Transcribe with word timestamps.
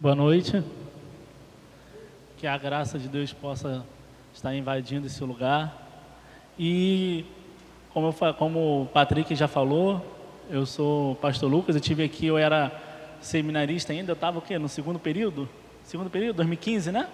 Boa 0.00 0.14
noite. 0.14 0.62
Que 2.36 2.46
a 2.46 2.56
graça 2.56 3.00
de 3.00 3.08
Deus 3.08 3.32
possa 3.32 3.84
estar 4.32 4.54
invadindo 4.54 5.08
esse 5.08 5.24
lugar. 5.24 5.76
E 6.56 7.24
como, 7.92 8.06
eu, 8.06 8.34
como 8.34 8.82
o 8.82 8.86
Patrick 8.86 9.34
já 9.34 9.48
falou, 9.48 10.06
eu 10.48 10.64
sou 10.64 11.16
pastor 11.16 11.50
Lucas, 11.50 11.74
eu 11.74 11.80
tive 11.80 12.04
aqui, 12.04 12.26
eu 12.26 12.38
era 12.38 12.70
seminarista 13.20 13.92
ainda, 13.92 14.12
eu 14.12 14.14
estava 14.14 14.38
o 14.38 14.40
quê? 14.40 14.56
No 14.56 14.68
segundo 14.68 15.00
período? 15.00 15.48
Segundo 15.82 16.08
período, 16.08 16.36
2015, 16.36 16.92
né? 16.92 17.08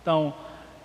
Então, 0.00 0.32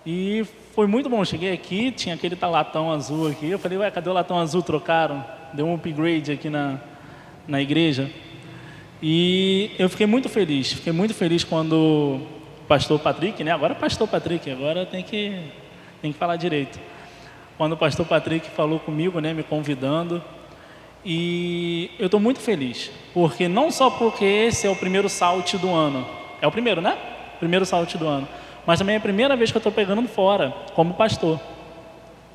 e 0.04 0.46
foi 0.74 0.86
muito 0.86 1.08
bom. 1.08 1.24
Cheguei 1.24 1.54
aqui, 1.54 1.90
tinha 1.90 2.16
aquele 2.16 2.36
latão 2.38 2.92
azul 2.92 3.28
aqui. 3.28 3.48
Eu 3.48 3.58
falei, 3.58 3.78
ué, 3.78 3.90
cadê 3.90 4.10
o 4.10 4.12
latão 4.12 4.38
azul? 4.38 4.62
Trocaram. 4.62 5.24
Deu 5.54 5.64
um 5.64 5.74
upgrade 5.76 6.32
aqui 6.32 6.50
na, 6.50 6.78
na 7.48 7.62
igreja. 7.62 8.10
E 9.02 9.70
eu 9.78 9.88
fiquei 9.88 10.06
muito 10.06 10.28
feliz. 10.28 10.72
Fiquei 10.72 10.92
muito 10.92 11.14
feliz 11.14 11.44
quando 11.44 11.74
o 11.74 12.66
pastor 12.66 12.98
Patrick, 12.98 13.42
né? 13.44 13.50
Agora 13.50 13.72
é 13.72 13.76
pastor 13.76 14.08
Patrick, 14.08 14.50
agora 14.50 14.86
tem 14.86 15.02
que, 15.02 15.38
tem 16.00 16.12
que 16.12 16.18
falar 16.18 16.36
direito. 16.36 16.78
Quando 17.56 17.72
o 17.72 17.76
pastor 17.76 18.06
Patrick 18.06 18.48
falou 18.50 18.78
comigo, 18.80 19.20
né? 19.20 19.32
Me 19.32 19.42
convidando. 19.42 20.22
E 21.04 21.90
eu 21.98 22.06
estou 22.06 22.18
muito 22.18 22.40
feliz. 22.40 22.90
Porque 23.12 23.48
não 23.48 23.70
só 23.70 23.90
porque 23.90 24.24
esse 24.24 24.66
é 24.66 24.70
o 24.70 24.76
primeiro 24.76 25.08
salto 25.08 25.58
do 25.58 25.70
ano. 25.72 26.06
É 26.40 26.46
o 26.46 26.50
primeiro, 26.50 26.80
né? 26.80 26.96
Primeiro 27.38 27.66
salto 27.66 27.98
do 27.98 28.06
ano 28.06 28.26
mas 28.66 28.78
também 28.78 28.94
é 28.94 28.98
a 28.98 29.00
primeira 29.00 29.36
vez 29.36 29.50
que 29.50 29.56
eu 29.56 29.60
estou 29.60 29.72
pegando 29.72 30.06
fora, 30.08 30.54
como 30.74 30.94
pastor. 30.94 31.38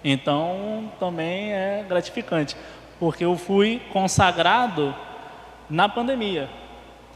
Então, 0.03 0.91
também 0.99 1.51
é 1.51 1.83
gratificante, 1.87 2.55
porque 2.99 3.25
eu 3.25 3.35
fui 3.35 3.81
consagrado 3.91 4.95
na 5.69 5.87
pandemia. 5.87 6.49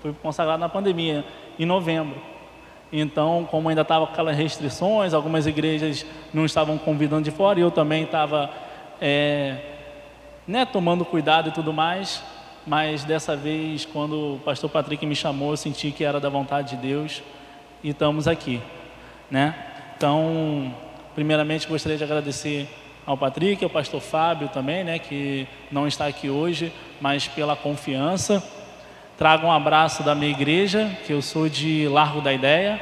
Fui 0.02 0.13
consagrado 0.13 0.59
na 0.59 0.70
pandemia, 0.70 1.25
em 1.57 1.66
novembro. 1.66 2.21
Então, 2.91 3.48
como 3.49 3.70
ainda 3.70 3.81
estava 3.81 4.05
aquelas 4.05 4.38
restrições, 4.38 5.13
algumas 5.13 5.48
igrejas 5.48 6.05
não 6.34 6.46
estavam 6.46 6.77
convidando 6.77 7.24
de 7.24 7.31
fora, 7.31 7.59
e 7.59 7.62
eu 7.62 7.71
também 7.71 8.04
estava 8.04 8.51
é, 9.01 9.57
né, 10.48 10.65
tomando 10.65 11.04
cuidado 11.04 11.49
e 11.49 11.51
tudo 11.51 11.74
mais, 11.74 12.24
mas 12.68 13.04
dessa 13.04 13.35
vez, 13.35 13.85
quando 13.85 14.35
o 14.35 14.40
pastor 14.40 14.70
Patrick 14.70 15.05
me 15.05 15.15
chamou, 15.15 15.51
eu 15.51 15.57
senti 15.57 15.91
que 15.91 16.04
era 16.04 16.20
da 16.20 16.29
vontade 16.29 16.76
de 16.76 16.87
Deus 16.87 17.24
e 17.84 17.90
estamos 17.90 18.27
aqui 18.27 18.62
né? 19.34 19.55
Então, 19.98 20.71
primeiramente 21.15 21.68
gostaria 21.68 21.98
de 21.98 22.04
agradecer 22.04 22.70
ao 23.05 23.18
Patrick, 23.18 23.63
ao 23.63 23.70
pastor 23.70 24.01
Fábio 24.01 24.48
também, 24.49 24.84
né, 24.84 24.99
que 24.99 25.48
não 25.71 25.87
está 25.87 26.07
aqui 26.07 26.29
hoje, 26.29 26.71
mas 27.01 27.27
pela 27.27 27.55
confiança. 27.55 28.43
Trago 29.18 29.48
um 29.48 29.51
abraço 29.51 30.04
da 30.04 30.15
minha 30.15 30.32
igreja, 30.32 30.90
que 31.05 31.13
eu 31.13 31.21
sou 31.21 31.48
de 31.48 31.87
Largo 31.87 32.21
da 32.21 32.34
Ideia. 32.34 32.79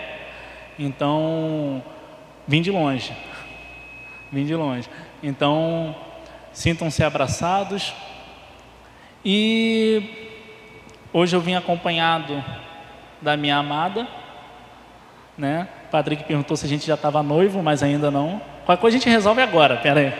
Então, 0.77 1.83
vim 2.47 2.61
de 2.61 2.71
longe. 2.71 3.11
Vim 4.31 4.45
de 4.45 4.55
longe. 4.55 4.87
Então, 5.21 5.93
sintam-se 6.53 7.03
abraçados. 7.03 7.93
E 9.25 10.31
hoje 11.11 11.35
eu 11.35 11.41
vim 11.41 11.55
acompanhado 11.55 12.41
da 13.21 13.35
minha 13.35 13.57
amada, 13.57 14.07
né? 15.37 15.67
Patrick 15.91 16.23
perguntou 16.23 16.55
se 16.55 16.65
a 16.65 16.69
gente 16.69 16.87
já 16.87 16.93
estava 16.93 17.21
noivo, 17.21 17.61
mas 17.61 17.83
ainda 17.83 18.09
não. 18.09 18.41
Qualquer 18.65 18.81
coisa 18.81 18.97
a 18.97 18.99
gente 18.99 19.09
resolve 19.09 19.41
agora, 19.41 19.77
pera 19.77 19.99
aí. 19.99 20.13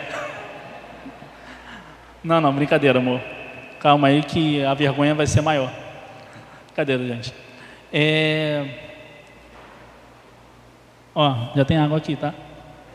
Não, 2.24 2.40
não, 2.40 2.52
brincadeira, 2.52 2.98
amor. 2.98 3.20
Calma 3.80 4.08
aí 4.08 4.22
que 4.22 4.64
a 4.64 4.74
vergonha 4.74 5.14
vai 5.14 5.26
ser 5.26 5.40
maior. 5.40 5.72
Brincadeira, 6.66 7.04
gente. 7.06 7.34
É... 7.92 8.64
Ó, 11.14 11.34
já 11.54 11.64
tem 11.64 11.76
água 11.76 11.98
aqui, 11.98 12.16
tá? 12.16 12.32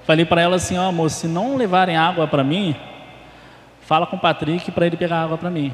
Falei 0.03 0.25
para 0.25 0.41
ela 0.41 0.55
assim, 0.55 0.77
ó, 0.77 0.87
amor, 0.87 1.09
se 1.09 1.27
não 1.27 1.55
levarem 1.57 1.95
água 1.95 2.27
para 2.27 2.43
mim, 2.43 2.75
fala 3.81 4.07
com 4.07 4.15
o 4.15 4.19
Patrick 4.19 4.71
para 4.71 4.85
ele 4.85 4.97
pegar 4.97 5.23
água 5.23 5.37
para 5.37 5.49
mim. 5.49 5.73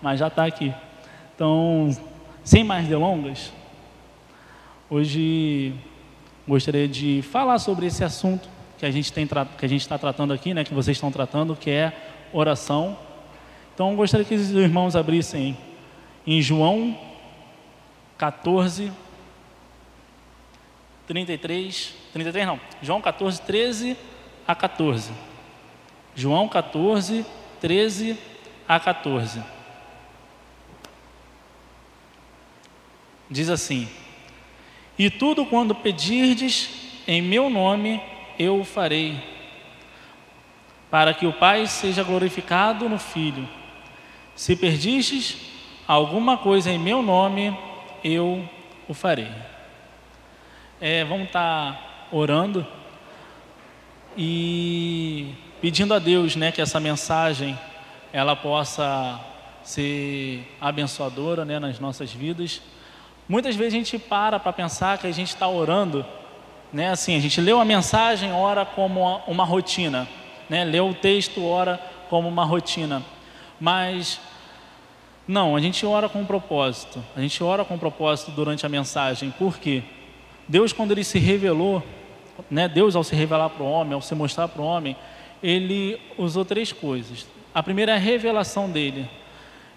Mas 0.00 0.18
já 0.18 0.28
está 0.28 0.44
aqui. 0.44 0.74
Então, 1.34 1.90
sem 2.42 2.64
mais 2.64 2.86
delongas, 2.86 3.52
hoje 4.88 5.74
gostaria 6.46 6.88
de 6.88 7.22
falar 7.30 7.58
sobre 7.58 7.86
esse 7.86 8.02
assunto 8.02 8.57
que 8.78 8.86
a 8.86 8.90
gente 8.90 9.12
tem 9.12 9.26
que 9.26 9.64
a 9.64 9.68
gente 9.68 9.80
está 9.80 9.98
tratando 9.98 10.32
aqui, 10.32 10.54
né, 10.54 10.64
que 10.64 10.72
vocês 10.72 10.96
estão 10.96 11.10
tratando, 11.10 11.56
que 11.56 11.70
é 11.70 11.92
oração. 12.32 12.96
Então, 13.74 13.94
gostaria 13.94 14.24
que 14.24 14.34
os 14.34 14.50
irmãos 14.50 14.96
abrissem 14.96 15.56
em 16.26 16.40
João 16.40 16.98
14, 18.16 18.92
33, 21.06 21.94
33 22.12 22.46
não, 22.46 22.60
João 22.82 23.00
14, 23.00 23.42
13 23.42 23.96
a 24.46 24.54
14. 24.54 25.12
João 26.14 26.48
14, 26.48 27.24
13 27.60 28.18
a 28.66 28.80
14. 28.80 29.42
Diz 33.30 33.50
assim: 33.50 33.88
e 34.98 35.08
tudo 35.08 35.46
quando 35.46 35.74
pedirdes 35.74 36.70
em 37.06 37.22
meu 37.22 37.48
nome, 37.48 38.02
eu 38.38 38.60
o 38.60 38.64
farei, 38.64 39.18
para 40.90 41.12
que 41.12 41.26
o 41.26 41.32
Pai 41.32 41.66
seja 41.66 42.02
glorificado 42.02 42.88
no 42.88 42.98
Filho. 42.98 43.48
Se 44.34 44.56
perdistes 44.56 45.36
alguma 45.86 46.38
coisa 46.38 46.70
em 46.70 46.78
meu 46.78 47.02
nome, 47.02 47.56
eu 48.02 48.48
o 48.86 48.94
farei. 48.94 49.30
É, 50.80 51.04
vamos 51.04 51.26
estar 51.26 51.72
tá 51.72 52.06
orando 52.12 52.66
e 54.16 55.34
pedindo 55.60 55.92
a 55.92 55.98
Deus, 55.98 56.36
né, 56.36 56.52
que 56.52 56.60
essa 56.60 56.78
mensagem 56.78 57.58
ela 58.12 58.36
possa 58.36 59.20
ser 59.62 60.56
abençoadora, 60.60 61.44
né, 61.44 61.58
nas 61.58 61.78
nossas 61.78 62.12
vidas 62.12 62.62
Muitas 63.28 63.54
vezes 63.54 63.74
a 63.74 63.76
gente 63.76 63.98
para 63.98 64.40
para 64.40 64.52
pensar 64.54 64.96
que 64.96 65.06
a 65.06 65.12
gente 65.12 65.28
está 65.28 65.46
orando, 65.46 66.04
né? 66.72 66.90
Assim, 66.90 67.16
a 67.16 67.20
gente 67.20 67.40
lê 67.40 67.52
uma 67.52 67.64
mensagem, 67.64 68.32
ora 68.32 68.64
como 68.64 69.20
uma, 69.26 69.44
rotina, 69.44 70.08
né? 70.48 70.64
Lê 70.64 70.80
o 70.80 70.94
texto, 70.94 71.44
ora 71.44 71.80
como 72.08 72.28
uma 72.28 72.44
rotina. 72.44 73.02
Mas 73.60 74.20
não, 75.26 75.56
a 75.56 75.60
gente 75.60 75.84
ora 75.84 76.08
com 76.08 76.20
um 76.20 76.26
propósito. 76.26 77.02
A 77.16 77.20
gente 77.20 77.42
ora 77.42 77.64
com 77.64 77.74
um 77.74 77.78
propósito 77.78 78.30
durante 78.30 78.64
a 78.64 78.68
mensagem. 78.68 79.30
Por 79.30 79.58
quê? 79.58 79.82
Deus, 80.46 80.72
quando 80.72 80.92
ele 80.92 81.04
se 81.04 81.18
revelou, 81.18 81.82
né? 82.50 82.68
Deus, 82.68 82.96
ao 82.96 83.04
se 83.04 83.14
revelar 83.14 83.50
para 83.50 83.62
o 83.62 83.70
homem, 83.70 83.94
ao 83.94 84.00
se 84.00 84.14
mostrar 84.14 84.48
para 84.48 84.62
o 84.62 84.64
homem, 84.64 84.96
ele 85.42 86.00
usou 86.16 86.44
três 86.44 86.72
coisas. 86.72 87.26
A 87.54 87.62
primeira 87.62 87.92
é 87.92 87.94
a 87.96 87.98
revelação 87.98 88.70
dele. 88.70 89.08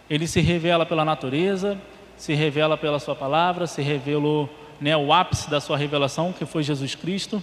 Ele 0.09 0.27
se 0.27 0.41
revela 0.41 0.85
pela 0.85 1.05
natureza, 1.05 1.77
se 2.17 2.33
revela 2.33 2.77
pela 2.77 2.99
sua 2.99 3.15
palavra, 3.15 3.65
se 3.65 3.81
revelou 3.81 4.49
né, 4.81 4.97
o 4.97 5.13
ápice 5.13 5.49
da 5.49 5.61
sua 5.61 5.77
revelação, 5.77 6.33
que 6.33 6.43
foi 6.43 6.63
Jesus 6.63 6.95
Cristo. 6.95 7.41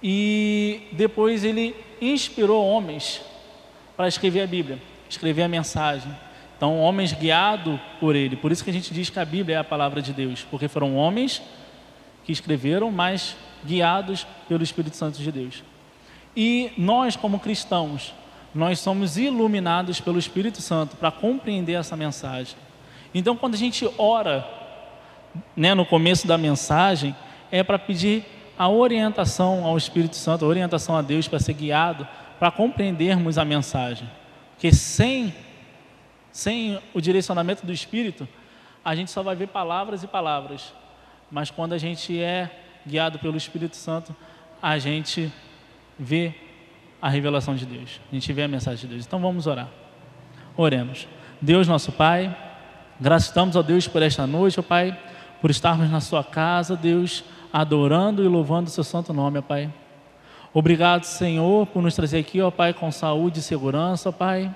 E 0.00 0.82
depois 0.92 1.42
ele 1.42 1.74
inspirou 2.00 2.64
homens 2.64 3.20
para 3.96 4.06
escrever 4.06 4.42
a 4.42 4.46
Bíblia, 4.46 4.78
escrever 5.10 5.42
a 5.42 5.48
mensagem. 5.48 6.14
Então, 6.56 6.78
homens 6.80 7.12
guiados 7.12 7.80
por 7.98 8.14
ele. 8.14 8.36
Por 8.36 8.52
isso 8.52 8.62
que 8.62 8.70
a 8.70 8.72
gente 8.72 8.94
diz 8.94 9.10
que 9.10 9.18
a 9.18 9.24
Bíblia 9.24 9.56
é 9.56 9.58
a 9.58 9.64
palavra 9.64 10.00
de 10.00 10.12
Deus, 10.12 10.46
porque 10.48 10.68
foram 10.68 10.96
homens 10.96 11.42
que 12.24 12.32
escreveram, 12.32 12.90
mas 12.90 13.36
guiados 13.66 14.26
pelo 14.48 14.62
Espírito 14.62 14.96
Santo 14.96 15.18
de 15.18 15.32
Deus. 15.32 15.64
E 16.36 16.72
nós, 16.78 17.16
como 17.16 17.40
cristãos, 17.40 18.14
nós 18.54 18.78
somos 18.78 19.16
iluminados 19.16 20.00
pelo 20.00 20.18
Espírito 20.18 20.62
Santo 20.62 20.96
para 20.96 21.10
compreender 21.10 21.72
essa 21.72 21.96
mensagem. 21.96 22.56
Então, 23.12 23.36
quando 23.36 23.54
a 23.54 23.58
gente 23.58 23.88
ora, 23.98 24.46
né, 25.56 25.74
no 25.74 25.84
começo 25.84 26.26
da 26.26 26.38
mensagem, 26.38 27.14
é 27.50 27.62
para 27.62 27.78
pedir 27.78 28.24
a 28.58 28.68
orientação 28.68 29.64
ao 29.64 29.76
Espírito 29.76 30.16
Santo, 30.16 30.44
a 30.44 30.48
orientação 30.48 30.96
a 30.96 31.02
Deus 31.02 31.26
para 31.26 31.38
ser 31.38 31.54
guiado, 31.54 32.06
para 32.38 32.50
compreendermos 32.50 33.38
a 33.38 33.44
mensagem. 33.44 34.08
Porque 34.52 34.72
sem, 34.72 35.34
sem 36.30 36.80
o 36.92 37.00
direcionamento 37.00 37.66
do 37.66 37.72
Espírito, 37.72 38.28
a 38.84 38.94
gente 38.94 39.10
só 39.10 39.22
vai 39.22 39.34
ver 39.34 39.48
palavras 39.48 40.02
e 40.02 40.06
palavras. 40.06 40.72
Mas 41.30 41.50
quando 41.50 41.72
a 41.72 41.78
gente 41.78 42.20
é 42.20 42.50
guiado 42.86 43.18
pelo 43.18 43.36
Espírito 43.36 43.76
Santo, 43.76 44.14
a 44.62 44.78
gente 44.78 45.32
vê 45.98 46.34
a 47.00 47.08
revelação 47.08 47.54
de 47.54 47.66
Deus, 47.66 48.00
a 48.10 48.14
gente 48.14 48.32
vê 48.32 48.44
a 48.44 48.48
mensagem 48.48 48.80
de 48.82 48.94
Deus. 48.94 49.06
Então 49.06 49.20
vamos 49.20 49.46
orar. 49.46 49.68
Oremos. 50.56 51.06
Deus, 51.40 51.66
nosso 51.68 51.92
Pai. 51.92 52.34
Gratidamos 53.00 53.56
a 53.56 53.62
Deus 53.62 53.88
por 53.88 54.02
esta 54.02 54.26
noite, 54.26 54.60
ó 54.60 54.62
Pai, 54.62 54.96
por 55.44 55.50
estarmos 55.50 55.90
na 55.90 56.00
Sua 56.00 56.24
casa, 56.24 56.74
Deus, 56.74 57.22
adorando 57.52 58.24
e 58.24 58.28
louvando 58.28 58.70
o 58.70 58.72
Seu 58.72 58.82
santo 58.82 59.12
nome, 59.12 59.38
ó 59.38 59.42
Pai. 59.42 59.70
Obrigado, 60.54 61.04
Senhor, 61.04 61.66
por 61.66 61.82
nos 61.82 61.94
trazer 61.94 62.16
aqui, 62.16 62.40
ó 62.40 62.50
Pai, 62.50 62.72
com 62.72 62.90
saúde 62.90 63.40
e 63.40 63.42
segurança, 63.42 64.08
ó 64.08 64.12
Pai. 64.12 64.50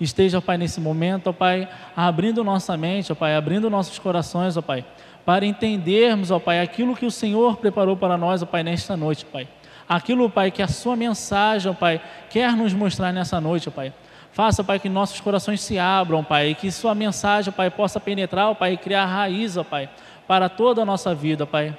esteja, 0.00 0.40
Pai, 0.40 0.56
nesse 0.56 0.80
momento, 0.80 1.30
ó 1.30 1.32
Pai, 1.32 1.68
abrindo 1.96 2.44
nossa 2.44 2.76
mente, 2.76 3.10
ó 3.10 3.16
Pai, 3.16 3.34
abrindo 3.34 3.68
nossos 3.68 3.98
corações, 3.98 4.56
ó 4.56 4.62
Pai, 4.62 4.84
para 5.26 5.44
entendermos, 5.44 6.30
ó 6.30 6.38
Pai, 6.38 6.60
aquilo 6.60 6.94
que 6.94 7.04
o 7.04 7.10
Senhor 7.10 7.56
preparou 7.56 7.96
para 7.96 8.16
nós, 8.16 8.40
ó 8.40 8.46
Pai, 8.46 8.62
nesta 8.62 8.96
noite, 8.96 9.24
Pai. 9.24 9.48
Aquilo, 9.88 10.30
Pai, 10.30 10.52
que 10.52 10.62
a 10.62 10.68
Sua 10.68 10.94
mensagem, 10.94 11.68
ó 11.68 11.74
Pai, 11.74 12.00
quer 12.30 12.52
nos 12.52 12.72
mostrar 12.72 13.12
nessa 13.12 13.40
noite, 13.40 13.68
ó 13.68 13.72
Pai. 13.72 13.92
Faça, 14.30 14.62
Pai, 14.62 14.78
que 14.78 14.88
nossos 14.88 15.20
corações 15.20 15.60
se 15.60 15.80
abram, 15.80 16.22
Pai, 16.22 16.50
e 16.50 16.54
que 16.54 16.70
Sua 16.70 16.94
mensagem, 16.94 17.52
Pai, 17.52 17.70
possa 17.70 17.98
penetrar, 17.98 18.50
ó 18.50 18.54
Pai, 18.54 18.74
e 18.74 18.76
criar 18.76 19.04
raiz, 19.04 19.56
ó 19.56 19.64
Pai, 19.64 19.90
para 20.28 20.50
toda 20.50 20.82
a 20.82 20.84
nossa 20.84 21.14
vida, 21.14 21.46
Pai. 21.46 21.76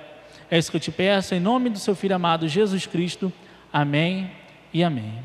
É 0.49 0.57
isso 0.57 0.71
que 0.71 0.77
eu 0.77 0.81
te 0.81 0.91
peço, 0.91 1.35
em 1.35 1.39
nome 1.39 1.69
do 1.69 1.77
Seu 1.77 1.95
Filho 1.95 2.15
amado 2.15 2.47
Jesus 2.47 2.87
Cristo. 2.87 3.31
Amém 3.71 4.31
e 4.73 4.83
amém. 4.83 5.23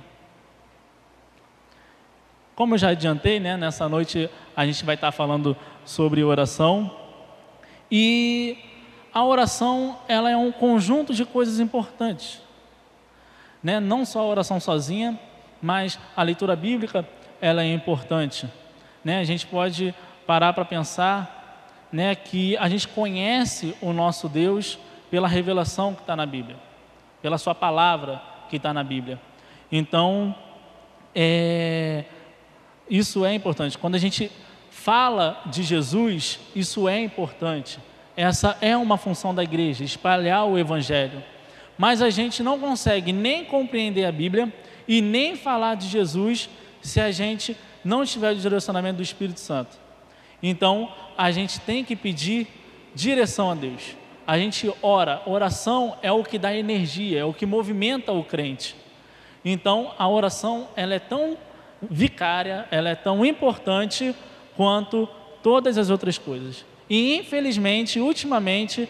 Como 2.54 2.74
eu 2.74 2.78
já 2.78 2.90
adiantei, 2.90 3.40
né, 3.40 3.56
nessa 3.56 3.88
noite 3.88 4.28
a 4.54 4.66
gente 4.66 4.84
vai 4.84 4.94
estar 4.94 5.10
falando 5.10 5.56
sobre 5.86 6.22
oração. 6.22 6.94
E 7.90 8.58
a 9.12 9.24
oração, 9.24 9.98
ela 10.06 10.30
é 10.30 10.36
um 10.36 10.52
conjunto 10.52 11.14
de 11.14 11.24
coisas 11.24 11.58
importantes. 11.60 12.42
Né? 13.62 13.80
Não 13.80 14.04
só 14.04 14.20
a 14.20 14.26
oração 14.26 14.60
sozinha, 14.60 15.18
mas 15.62 15.98
a 16.14 16.22
leitura 16.22 16.54
bíblica, 16.54 17.08
ela 17.40 17.62
é 17.62 17.72
importante. 17.72 18.46
Né? 19.02 19.20
A 19.20 19.24
gente 19.24 19.46
pode 19.46 19.94
parar 20.26 20.52
para 20.52 20.64
pensar 20.66 21.33
né, 21.94 22.12
que 22.16 22.56
a 22.56 22.68
gente 22.68 22.88
conhece 22.88 23.72
o 23.80 23.92
nosso 23.92 24.28
Deus 24.28 24.76
pela 25.12 25.28
revelação 25.28 25.94
que 25.94 26.00
está 26.00 26.16
na 26.16 26.26
Bíblia, 26.26 26.56
pela 27.22 27.38
sua 27.38 27.54
palavra 27.54 28.20
que 28.50 28.56
está 28.56 28.74
na 28.74 28.82
Bíblia. 28.82 29.20
Então, 29.70 30.34
é, 31.14 32.04
isso 32.90 33.24
é 33.24 33.32
importante. 33.32 33.78
Quando 33.78 33.94
a 33.94 33.98
gente 33.98 34.28
fala 34.72 35.40
de 35.46 35.62
Jesus, 35.62 36.40
isso 36.52 36.88
é 36.88 36.98
importante. 36.98 37.78
Essa 38.16 38.58
é 38.60 38.76
uma 38.76 38.98
função 38.98 39.32
da 39.32 39.44
igreja, 39.44 39.84
espalhar 39.84 40.46
o 40.46 40.58
Evangelho. 40.58 41.22
Mas 41.78 42.02
a 42.02 42.10
gente 42.10 42.42
não 42.42 42.58
consegue 42.58 43.12
nem 43.12 43.44
compreender 43.44 44.04
a 44.04 44.10
Bíblia 44.10 44.52
e 44.88 45.00
nem 45.00 45.36
falar 45.36 45.76
de 45.76 45.86
Jesus 45.86 46.50
se 46.82 47.00
a 47.00 47.12
gente 47.12 47.56
não 47.84 48.04
tiver 48.04 48.32
o 48.32 48.36
direcionamento 48.36 48.96
do 48.96 49.02
Espírito 49.04 49.38
Santo. 49.38 49.83
Então, 50.46 50.92
a 51.16 51.30
gente 51.30 51.58
tem 51.58 51.82
que 51.82 51.96
pedir 51.96 52.46
direção 52.94 53.50
a 53.50 53.54
Deus. 53.54 53.96
A 54.26 54.36
gente 54.36 54.70
ora, 54.82 55.22
oração 55.24 55.96
é 56.02 56.12
o 56.12 56.22
que 56.22 56.38
dá 56.38 56.54
energia, 56.54 57.20
é 57.20 57.24
o 57.24 57.32
que 57.32 57.46
movimenta 57.46 58.12
o 58.12 58.22
crente. 58.22 58.76
Então, 59.42 59.94
a 59.98 60.06
oração, 60.06 60.68
ela 60.76 60.92
é 60.92 60.98
tão 60.98 61.38
vicária, 61.80 62.68
ela 62.70 62.90
é 62.90 62.94
tão 62.94 63.24
importante 63.24 64.14
quanto 64.54 65.08
todas 65.42 65.78
as 65.78 65.88
outras 65.88 66.18
coisas. 66.18 66.62
E 66.90 67.16
infelizmente, 67.16 67.98
ultimamente, 67.98 68.86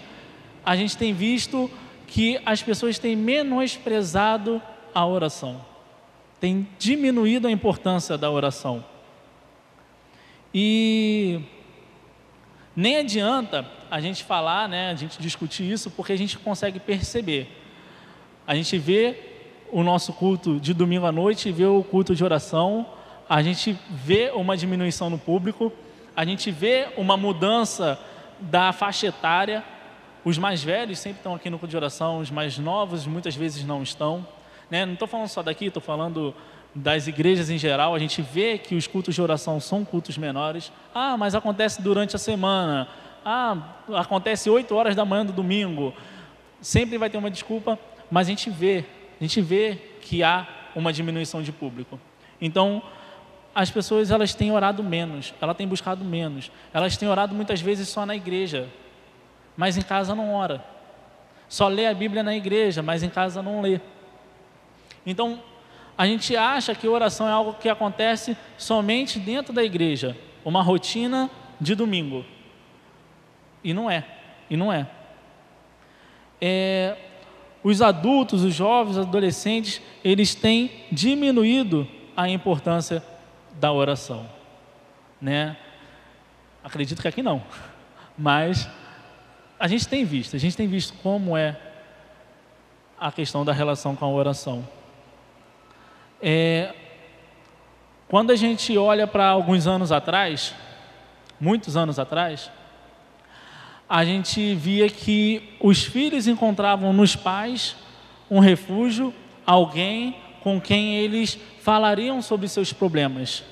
a 0.67 0.75
gente 0.75 0.97
tem 0.97 1.13
visto 1.13 1.71
que 2.09 2.41
as 2.45 2.65
pessoas 2.65 2.99
têm 2.99 3.15
menosprezado 3.15 4.61
a 4.93 5.07
oração, 5.07 5.65
tem 6.41 6.67
diminuído 6.81 7.47
a 7.47 7.51
importância 7.51 8.19
da 8.19 8.29
oração. 8.29 8.85
E 10.55 11.41
nem 12.77 12.99
adianta 12.99 13.67
a 13.91 14.01
gente 14.01 14.23
falar, 14.23 14.69
né, 14.69 14.91
a 14.91 14.95
gente 14.95 15.21
discutir 15.21 15.69
isso, 15.69 15.91
porque 15.91 16.13
a 16.13 16.17
gente 16.17 16.39
consegue 16.39 16.79
perceber. 16.79 17.49
A 18.47 18.55
gente 18.55 18.79
vê 18.79 19.19
o 19.73 19.83
nosso 19.83 20.13
culto 20.13 20.61
de 20.61 20.73
domingo 20.73 21.07
à 21.07 21.11
noite, 21.11 21.51
vê 21.51 21.65
o 21.67 21.83
culto 21.83 22.15
de 22.15 22.23
oração, 22.23 22.87
a 23.29 23.43
gente 23.43 23.77
vê 23.91 24.31
uma 24.33 24.57
diminuição 24.57 25.11
no 25.11 25.19
público, 25.19 25.73
a 26.15 26.25
gente 26.25 26.51
vê 26.51 26.89
uma 26.97 27.17
mudança 27.17 27.99
da 28.39 28.73
faixa 28.73 29.09
etária. 29.09 29.65
Os 30.25 30.39
mais 30.39 30.63
velhos 30.63 31.01
sempre 31.01 31.19
estão 31.19 31.35
aqui 31.35 31.51
no 31.51 31.59
culto 31.59 31.71
de 31.71 31.77
oração, 31.77 32.19
os 32.19 32.31
mais 32.31 32.59
novos 32.59 33.07
muitas 33.07 33.35
vezes 33.35 33.65
não 33.65 33.83
estão. 33.83 34.27
Né? 34.71 34.87
Não 34.87 34.93
estou 34.93 35.09
falando 35.09 35.29
só 35.29 35.43
daqui, 35.43 35.67
estou 35.67 35.83
falando 35.83 36.35
das 36.75 37.07
igrejas 37.07 37.51
em 37.51 37.59
geral. 37.59 37.95
A 37.95 37.99
gente 37.99 38.21
vê 38.21 38.59
que 38.59 38.75
os 38.75 38.87
cultos 38.87 39.15
de 39.15 39.23
oração 39.23 39.61
são 39.61 39.85
cultos 39.85 40.19
menores. 40.19 40.73
Ah, 40.95 41.17
mas 41.17 41.35
acontece 41.35 41.81
durante 41.81 42.17
a 42.17 42.19
semana. 42.19 42.89
Ah, 43.25 43.57
acontece 43.95 44.51
8 44.51 44.75
horas 44.75 44.97
da 44.97 45.05
manhã 45.05 45.25
do 45.25 45.33
domingo. 45.33 45.95
Sempre 46.61 46.99
vai 46.99 47.09
ter 47.09 47.19
uma 47.19 47.31
desculpa, 47.31 47.79
mas 48.11 48.27
a 48.27 48.31
gente 48.31 48.51
vê 48.51 48.85
a 49.21 49.25
gente 49.25 49.41
vê 49.41 49.79
que 50.01 50.23
há 50.23 50.47
uma 50.75 50.93
diminuição 50.93 51.43
de 51.43 51.53
público. 51.53 51.99
Então, 52.41 52.83
as 53.55 53.71
pessoas 53.71 54.11
elas 54.11 54.35
têm 54.35 54.51
orado 54.51 54.83
menos, 54.83 55.33
elas 55.41 55.57
têm 55.57 55.67
buscado 55.67 56.05
menos, 56.05 56.51
elas 56.73 56.97
têm 56.97 57.09
orado 57.09 57.35
muitas 57.35 57.61
vezes 57.61 57.89
só 57.89 58.05
na 58.05 58.17
igreja, 58.17 58.69
mas 59.57 59.77
em 59.77 59.83
casa 59.83 60.15
não 60.15 60.35
ora. 60.35 60.65
Só 61.49 61.69
lê 61.69 61.87
a 61.87 61.95
Bíblia 61.95 62.23
na 62.23 62.35
igreja, 62.35 62.83
mas 62.83 63.03
em 63.03 63.09
casa 63.09 63.43
não 63.43 63.61
lê. 63.61 63.81
Então, 65.07 65.41
a 65.97 66.07
gente 66.07 66.37
acha 66.37 66.75
que 66.75 66.89
oração 66.89 67.29
é 67.29 67.33
algo 67.33 67.55
que 67.55 67.69
acontece 67.69 68.37
somente 68.59 69.19
dentro 69.19 69.53
da 69.53 69.63
igreja, 69.63 70.17
uma 70.45 70.63
rotina 70.63 71.31
de 71.61 71.75
domingo. 71.75 72.25
E 73.63 73.73
não 73.73 73.91
é, 73.91 74.05
e 74.51 74.57
não 74.57 74.73
é. 74.73 74.87
é 76.41 76.97
os 77.63 77.81
adultos, 77.81 78.45
os 78.45 78.55
jovens, 78.55 78.99
os 78.99 79.07
adolescentes, 79.07 79.81
eles 80.05 80.35
têm 80.35 80.71
diminuído 80.93 81.89
a 82.15 82.29
importância 82.29 83.03
da 83.59 83.73
oração, 83.73 84.29
né? 85.21 85.57
Acredito 86.63 87.01
que 87.01 87.09
aqui 87.09 87.23
não, 87.23 87.43
mas 88.19 88.69
a 89.59 89.67
gente 89.67 89.89
tem 89.89 90.05
visto, 90.05 90.37
a 90.37 90.39
gente 90.39 90.57
tem 90.57 90.69
visto 90.69 90.93
como 91.03 91.37
é 91.37 91.59
a 92.99 93.11
questão 93.11 93.45
da 93.45 93.53
relação 93.53 93.97
com 93.97 94.05
a 94.05 94.09
oração. 94.09 94.67
É, 96.27 96.75
quando 98.09 98.31
a 98.31 98.35
gente 98.35 98.79
olha 98.79 99.07
para 99.07 99.27
alguns 99.27 99.67
anos 99.67 99.93
atrás, 99.93 100.55
muitos 101.39 101.77
anos 101.77 101.99
atrás, 101.99 102.51
a 103.87 104.07
gente 104.07 104.55
via 104.55 104.89
que 104.89 105.55
os 105.61 105.85
filhos 105.85 106.27
encontravam 106.27 106.95
nos 106.95 107.15
pais 107.15 107.77
um 108.31 108.39
refúgio, 108.39 109.13
alguém 109.45 110.17
com 110.43 110.59
quem 110.59 110.97
eles 110.97 111.39
falariam 111.61 112.23
sobre 112.23 112.49
seus 112.49 112.73
problemas, 112.73 113.45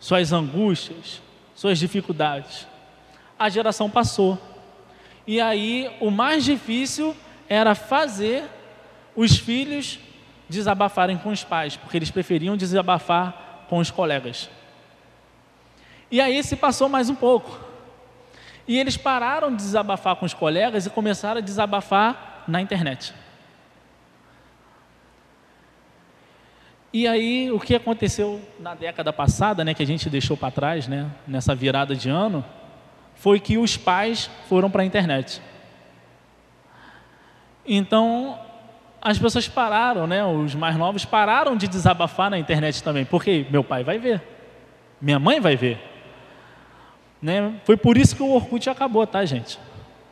suas 0.00 0.32
angústias, 0.32 1.20
suas 1.54 1.78
dificuldades. 1.78 2.66
A 3.38 3.50
geração 3.50 3.90
passou. 3.90 4.38
E 5.26 5.42
aí 5.42 5.94
o 6.00 6.10
mais 6.10 6.42
difícil 6.42 7.14
era 7.50 7.74
fazer 7.74 8.44
os 9.14 9.36
filhos 9.36 9.98
desabafarem 10.52 11.18
com 11.18 11.30
os 11.30 11.42
pais, 11.42 11.76
porque 11.76 11.96
eles 11.96 12.10
preferiam 12.10 12.56
desabafar 12.56 13.66
com 13.68 13.78
os 13.78 13.90
colegas. 13.90 14.48
E 16.10 16.20
aí 16.20 16.42
se 16.44 16.54
passou 16.54 16.88
mais 16.88 17.08
um 17.08 17.14
pouco. 17.14 17.58
E 18.68 18.78
eles 18.78 18.96
pararam 18.96 19.50
de 19.50 19.56
desabafar 19.56 20.14
com 20.16 20.26
os 20.26 20.34
colegas 20.34 20.86
e 20.86 20.90
começaram 20.90 21.38
a 21.38 21.42
desabafar 21.42 22.44
na 22.46 22.60
internet. 22.60 23.12
E 26.92 27.08
aí, 27.08 27.50
o 27.50 27.58
que 27.58 27.74
aconteceu 27.74 28.40
na 28.60 28.74
década 28.74 29.12
passada, 29.14 29.64
né, 29.64 29.72
que 29.72 29.82
a 29.82 29.86
gente 29.86 30.10
deixou 30.10 30.36
para 30.36 30.50
trás, 30.50 30.86
né, 30.86 31.10
nessa 31.26 31.54
virada 31.54 31.96
de 31.96 32.10
ano, 32.10 32.44
foi 33.14 33.40
que 33.40 33.56
os 33.56 33.78
pais 33.78 34.30
foram 34.46 34.70
para 34.70 34.82
a 34.82 34.84
internet. 34.84 35.40
Então, 37.66 38.38
as 39.04 39.18
pessoas 39.18 39.48
pararam, 39.48 40.06
né, 40.06 40.24
os 40.24 40.54
mais 40.54 40.76
novos 40.76 41.04
pararam 41.04 41.56
de 41.56 41.66
desabafar 41.66 42.30
na 42.30 42.38
internet 42.38 42.82
também, 42.84 43.04
porque 43.04 43.44
meu 43.50 43.64
pai 43.64 43.82
vai 43.82 43.98
ver, 43.98 44.22
minha 45.00 45.18
mãe 45.18 45.40
vai 45.40 45.56
ver, 45.56 45.80
né? 47.20 47.54
Foi 47.64 47.76
por 47.76 47.96
isso 47.96 48.14
que 48.14 48.22
o 48.22 48.30
Orkut 48.30 48.70
acabou, 48.70 49.04
tá, 49.04 49.24
gente? 49.24 49.58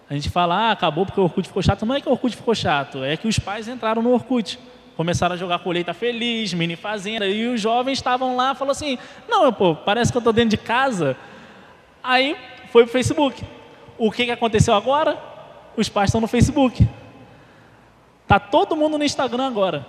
A 0.08 0.14
gente 0.14 0.28
fala, 0.28 0.56
ah, 0.56 0.70
acabou 0.72 1.06
porque 1.06 1.20
o 1.20 1.22
Orkut 1.22 1.46
ficou 1.46 1.62
chato. 1.62 1.86
Não 1.86 1.94
é 1.94 2.00
que 2.00 2.08
o 2.08 2.12
Orkut 2.12 2.36
ficou 2.36 2.52
chato, 2.52 3.04
é 3.04 3.16
que 3.16 3.28
os 3.28 3.38
pais 3.38 3.68
entraram 3.68 4.02
no 4.02 4.12
Orkut. 4.12 4.58
Começaram 4.96 5.34
a 5.34 5.38
jogar 5.38 5.60
colheita 5.60 5.94
feliz, 5.94 6.52
mini 6.52 6.74
fazenda, 6.74 7.26
e 7.26 7.46
os 7.46 7.60
jovens 7.60 7.98
estavam 7.98 8.34
lá, 8.36 8.54
falou 8.54 8.72
assim, 8.72 8.98
não, 9.28 9.52
pô, 9.52 9.74
parece 9.74 10.10
que 10.10 10.18
eu 10.18 10.20
estou 10.20 10.32
dentro 10.32 10.50
de 10.50 10.56
casa. 10.56 11.16
Aí 12.02 12.36
foi 12.72 12.82
para 12.82 12.90
o 12.90 12.92
Facebook. 12.92 13.44
O 13.96 14.10
que, 14.10 14.24
que 14.24 14.30
aconteceu 14.32 14.74
agora? 14.74 15.16
Os 15.76 15.88
pais 15.88 16.08
estão 16.08 16.20
no 16.20 16.26
Facebook. 16.26 16.86
Tá 18.30 18.38
todo 18.38 18.76
mundo 18.76 18.96
no 18.96 19.02
Instagram 19.02 19.48
agora. 19.48 19.84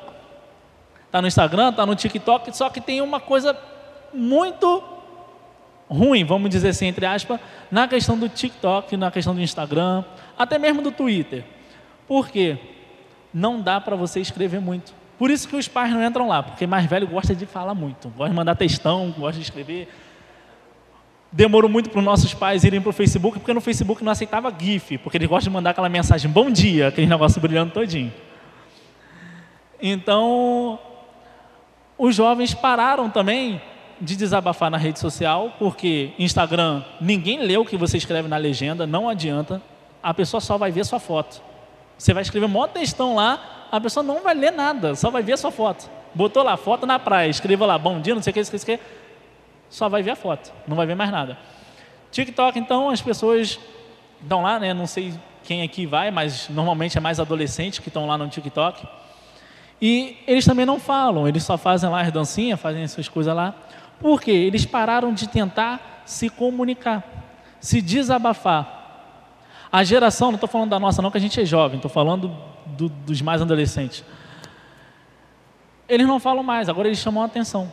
Tá 1.11 1.21
no 1.21 1.27
Instagram, 1.27 1.71
tá 1.73 1.85
no 1.85 1.93
TikTok, 1.93 2.57
só 2.57 2.71
que 2.71 2.81
tem 2.81 2.99
uma 2.99 3.19
coisa 3.19 3.55
muito 4.11 4.83
ruim, 5.87 6.23
vamos 6.23 6.49
dizer 6.49 6.69
assim, 6.69 6.87
entre 6.87 7.05
aspas, 7.05 7.39
na 7.69 7.87
questão 7.87 8.17
do 8.17 8.27
TikTok, 8.27 8.97
na 8.97 9.11
questão 9.11 9.35
do 9.35 9.41
Instagram, 9.41 10.03
até 10.39 10.57
mesmo 10.57 10.81
do 10.81 10.91
Twitter. 10.91 11.45
Por 12.07 12.29
quê? 12.29 12.57
Não 13.31 13.61
dá 13.61 13.79
para 13.79 13.95
você 13.95 14.19
escrever 14.19 14.59
muito. 14.59 14.91
Por 15.19 15.29
isso 15.29 15.47
que 15.47 15.55
os 15.55 15.67
pais 15.67 15.93
não 15.93 16.03
entram 16.03 16.27
lá, 16.27 16.41
porque 16.41 16.65
mais 16.65 16.87
velho 16.87 17.05
gosta 17.05 17.35
de 17.35 17.45
falar 17.45 17.75
muito, 17.75 18.09
gosta 18.09 18.31
de 18.31 18.35
mandar 18.35 18.55
textão, 18.55 19.13
gosta 19.19 19.37
de 19.37 19.43
escrever. 19.43 19.87
Demorou 21.31 21.69
muito 21.69 21.91
para 21.91 21.99
os 21.99 22.05
nossos 22.05 22.33
pais 22.33 22.63
irem 22.63 22.81
para 22.81 22.89
o 22.89 22.93
Facebook, 22.93 23.37
porque 23.37 23.53
no 23.53 23.61
Facebook 23.61 24.03
não 24.03 24.11
aceitava 24.11 24.51
GIF, 24.59 24.97
porque 24.97 25.17
eles 25.19 25.29
gostam 25.29 25.51
de 25.51 25.53
mandar 25.53 25.69
aquela 25.69 25.89
mensagem 25.89 26.31
bom 26.31 26.49
dia, 26.49 26.87
aquele 26.87 27.05
negócio 27.05 27.39
brilhando 27.39 27.71
todinho. 27.71 28.11
Então, 29.81 30.79
os 31.97 32.15
jovens 32.15 32.53
pararam 32.53 33.09
também 33.09 33.61
de 33.99 34.15
desabafar 34.15 34.69
na 34.69 34.77
rede 34.77 34.99
social, 34.99 35.53
porque 35.59 36.11
Instagram, 36.17 36.83
ninguém 36.99 37.39
lê 37.39 37.57
o 37.57 37.65
que 37.65 37.77
você 37.77 37.97
escreve 37.97 38.27
na 38.27 38.37
legenda, 38.37 38.87
não 38.87 39.07
adianta, 39.07 39.61
a 40.01 40.13
pessoa 40.13 40.41
só 40.41 40.57
vai 40.57 40.71
ver 40.71 40.85
sua 40.85 40.99
foto. 40.99 41.41
Você 41.97 42.13
vai 42.13 42.23
escrever 42.23 42.47
um 42.47 42.67
de 42.67 42.73
textão 42.73 43.15
lá, 43.15 43.67
a 43.71 43.79
pessoa 43.79 44.03
não 44.03 44.21
vai 44.23 44.33
ler 44.33 44.51
nada, 44.51 44.95
só 44.95 45.11
vai 45.11 45.21
ver 45.21 45.37
sua 45.37 45.51
foto. 45.51 45.89
Botou 46.13 46.43
lá, 46.43 46.57
foto 46.57 46.85
na 46.85 46.97
praia, 46.97 47.29
escreva 47.29 47.65
lá, 47.65 47.77
bom 47.77 48.01
dia, 48.01 48.15
não 48.15 48.21
sei 48.21 48.31
o 48.31 48.33
que, 48.33 48.39
não 48.39 48.45
sei 48.45 48.57
o 48.57 48.77
que, 48.77 48.83
só 49.69 49.87
vai 49.87 50.01
ver 50.01 50.11
a 50.11 50.15
foto, 50.15 50.51
não 50.67 50.75
vai 50.75 50.85
ver 50.85 50.95
mais 50.95 51.11
nada. 51.11 51.37
TikTok, 52.11 52.59
então, 52.59 52.89
as 52.89 53.01
pessoas 53.01 53.59
estão 54.21 54.41
lá, 54.41 54.59
né? 54.59 54.73
Não 54.73 54.85
sei 54.85 55.13
quem 55.43 55.61
aqui 55.61 55.85
vai, 55.85 56.11
mas 56.11 56.49
normalmente 56.49 56.97
é 56.97 57.01
mais 57.01 57.19
adolescentes 57.19 57.79
que 57.79 57.87
estão 57.87 58.05
lá 58.05 58.17
no 58.17 58.27
TikTok. 58.27 58.85
E 59.81 60.17
eles 60.27 60.45
também 60.45 60.65
não 60.65 60.79
falam, 60.79 61.27
eles 61.27 61.43
só 61.43 61.57
fazem 61.57 61.89
lá 61.89 62.01
as 62.01 62.11
dancinhas, 62.11 62.59
fazem 62.59 62.83
essas 62.83 63.09
coisas 63.09 63.35
lá. 63.35 63.55
Por 63.99 64.21
quê? 64.21 64.31
Eles 64.31 64.65
pararam 64.65 65.13
de 65.13 65.27
tentar 65.27 66.03
se 66.05 66.29
comunicar, 66.29 67.03
se 67.59 67.81
desabafar. 67.81 68.79
A 69.71 69.83
geração, 69.83 70.27
não 70.27 70.35
estou 70.35 70.49
falando 70.49 70.69
da 70.69 70.79
nossa 70.79 71.01
não, 71.01 71.09
que 71.09 71.17
a 71.17 71.21
gente 71.21 71.41
é 71.41 71.45
jovem, 71.45 71.77
estou 71.77 71.89
falando 71.89 72.31
do, 72.65 72.89
dos 72.89 73.21
mais 73.21 73.41
adolescentes. 73.41 74.03
Eles 75.89 76.05
não 76.05 76.19
falam 76.19 76.43
mais, 76.43 76.69
agora 76.69 76.87
eles 76.87 76.99
chamam 76.99 77.23
a 77.23 77.25
atenção. 77.25 77.71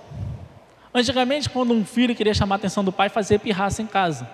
Antigamente, 0.94 1.50
quando 1.50 1.74
um 1.74 1.84
filho 1.84 2.14
queria 2.14 2.32
chamar 2.32 2.54
a 2.54 2.58
atenção 2.58 2.82
do 2.82 2.90
pai, 2.90 3.08
fazia 3.08 3.38
pirraça 3.38 3.82
em 3.82 3.86
casa. 3.86 4.28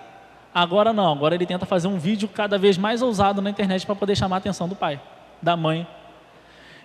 Agora 0.54 0.92
não, 0.92 1.12
agora 1.12 1.34
ele 1.34 1.44
tenta 1.44 1.66
fazer 1.66 1.88
um 1.88 1.98
vídeo 1.98 2.28
cada 2.28 2.56
vez 2.56 2.78
mais 2.78 3.02
ousado 3.02 3.42
na 3.42 3.50
internet 3.50 3.84
para 3.84 3.96
poder 3.96 4.16
chamar 4.16 4.36
a 4.36 4.38
atenção 4.38 4.68
do 4.68 4.76
pai, 4.76 5.00
da 5.42 5.56
mãe. 5.56 5.86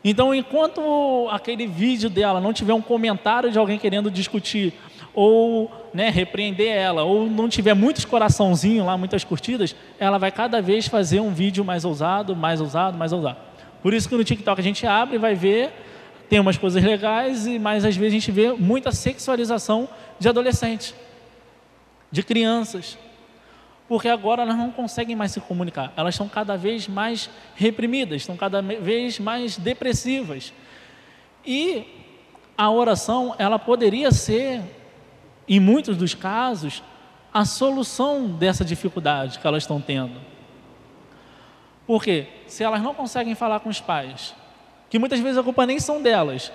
Então, 0.04 0.34
enquanto 0.34 1.28
aquele 1.30 1.68
vídeo 1.68 2.10
dela 2.10 2.40
não 2.40 2.54
tiver 2.54 2.74
um 2.74 2.82
comentário 2.82 3.52
de 3.52 3.60
alguém 3.60 3.78
querendo 3.78 4.10
discutir, 4.10 4.74
ou 5.14 5.72
né, 5.94 6.10
repreender 6.10 6.70
ela, 6.70 7.04
ou 7.04 7.30
não 7.30 7.50
tiver 7.50 7.74
muitos 7.74 8.06
coraçãozinhos 8.06 8.86
lá, 8.86 8.98
muitas 8.98 9.24
curtidas, 9.24 9.76
ela 10.00 10.18
vai 10.18 10.32
cada 10.32 10.62
vez 10.62 10.88
fazer 10.88 11.20
um 11.20 11.34
vídeo 11.34 11.66
mais 11.66 11.84
ousado, 11.84 12.36
mais 12.36 12.62
ousado, 12.62 12.98
mais 12.98 13.12
ousado. 13.12 13.38
Por 13.82 13.94
isso 13.94 14.08
que 14.08 14.16
no 14.16 14.24
TikTok 14.24 14.60
a 14.60 14.64
gente 14.64 14.86
abre 14.86 15.16
e 15.16 15.20
vai 15.20 15.36
ver, 15.36 15.72
tem 16.30 16.40
umas 16.40 16.58
coisas 16.58 16.84
legais, 16.84 17.48
mas 17.60 17.84
às 17.84 17.96
vezes 17.96 18.14
a 18.14 18.20
gente 18.20 18.32
vê 18.32 18.54
muita 18.54 18.92
sexualização 18.92 19.90
de 20.20 20.30
adolescentes, 20.30 20.94
de 22.12 22.24
crianças. 22.24 22.98
Porque 23.90 24.08
agora 24.08 24.44
elas 24.44 24.56
não 24.56 24.70
conseguem 24.70 25.16
mais 25.16 25.32
se 25.32 25.42
comunicar, 25.42 25.92
elas 25.98 26.14
estão 26.14 26.30
cada 26.30 26.56
vez 26.56 26.88
mais 26.88 27.28
reprimidas, 27.56 28.22
estão 28.22 28.38
cada 28.38 28.62
vez 28.62 29.18
mais 29.18 29.58
depressivas. 29.58 30.54
E 31.44 31.88
a 32.56 32.70
oração, 32.70 33.34
ela 33.40 33.58
poderia 33.58 34.12
ser, 34.12 34.62
em 35.48 35.60
muitos 35.60 35.98
dos 35.98 36.14
casos, 36.14 36.84
a 37.34 37.44
solução 37.46 38.28
dessa 38.28 38.64
dificuldade 38.64 39.40
que 39.40 39.48
elas 39.48 39.64
estão 39.64 39.82
tendo. 39.82 40.22
Porque 41.88 42.28
se 42.46 42.64
elas 42.64 42.84
não 42.84 42.94
conseguem 42.94 43.34
falar 43.34 43.60
com 43.60 43.70
os 43.70 43.82
pais, 43.82 44.36
que 44.88 45.00
muitas 45.00 45.20
vezes 45.20 45.40
a 45.40 45.44
culpa 45.44 45.66
nem 45.66 45.80
são 45.80 46.00
delas, 46.00 46.52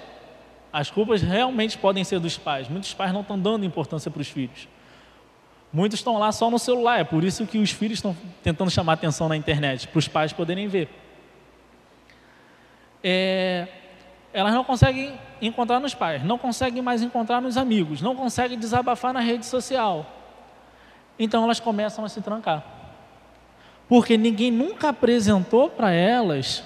as 0.72 0.88
culpas 0.88 1.20
realmente 1.20 1.78
podem 1.78 2.04
ser 2.04 2.20
dos 2.20 2.38
pais. 2.38 2.68
Muitos 2.68 2.94
pais 2.94 3.12
não 3.12 3.22
estão 3.22 3.36
dando 3.36 3.64
importância 3.64 4.08
para 4.08 4.22
os 4.22 4.28
filhos. 4.28 4.68
Muitos 5.75 5.99
estão 5.99 6.16
lá 6.19 6.33
só 6.33 6.50
no 6.50 6.59
celular, 6.59 7.00
é 7.00 7.04
por 7.04 7.23
isso 7.23 7.47
que 7.47 7.59
os 7.59 7.71
filhos 7.71 7.99
estão 7.99 8.16
tentando 8.43 8.71
chamar 8.71 8.95
atenção 8.95 9.28
na 9.28 9.37
internet, 9.37 9.88
para 9.88 9.99
os 9.99 10.09
pais 10.09 10.33
poderem 10.33 10.69
ver. 10.69 10.88
É, 13.02 13.69
elas 14.33 14.54
não 14.54 14.64
conseguem 14.64 15.12
encontrar 15.43 15.81
nos 15.81 15.95
pais, 15.95 16.25
não 16.25 16.38
conseguem 16.38 16.81
mais 16.81 17.02
encontrar 17.02 17.43
nos 17.43 17.59
amigos, 17.59 18.00
não 18.00 18.16
conseguem 18.16 18.59
desabafar 18.59 19.12
na 19.12 19.21
rede 19.21 19.45
social. 19.45 20.07
Então 21.19 21.45
elas 21.45 21.61
começam 21.61 22.04
a 22.04 22.09
se 22.09 22.23
trancar 22.23 22.75
porque 23.88 24.16
ninguém 24.16 24.50
nunca 24.50 24.88
apresentou 24.88 25.69
para 25.69 25.93
elas 25.93 26.64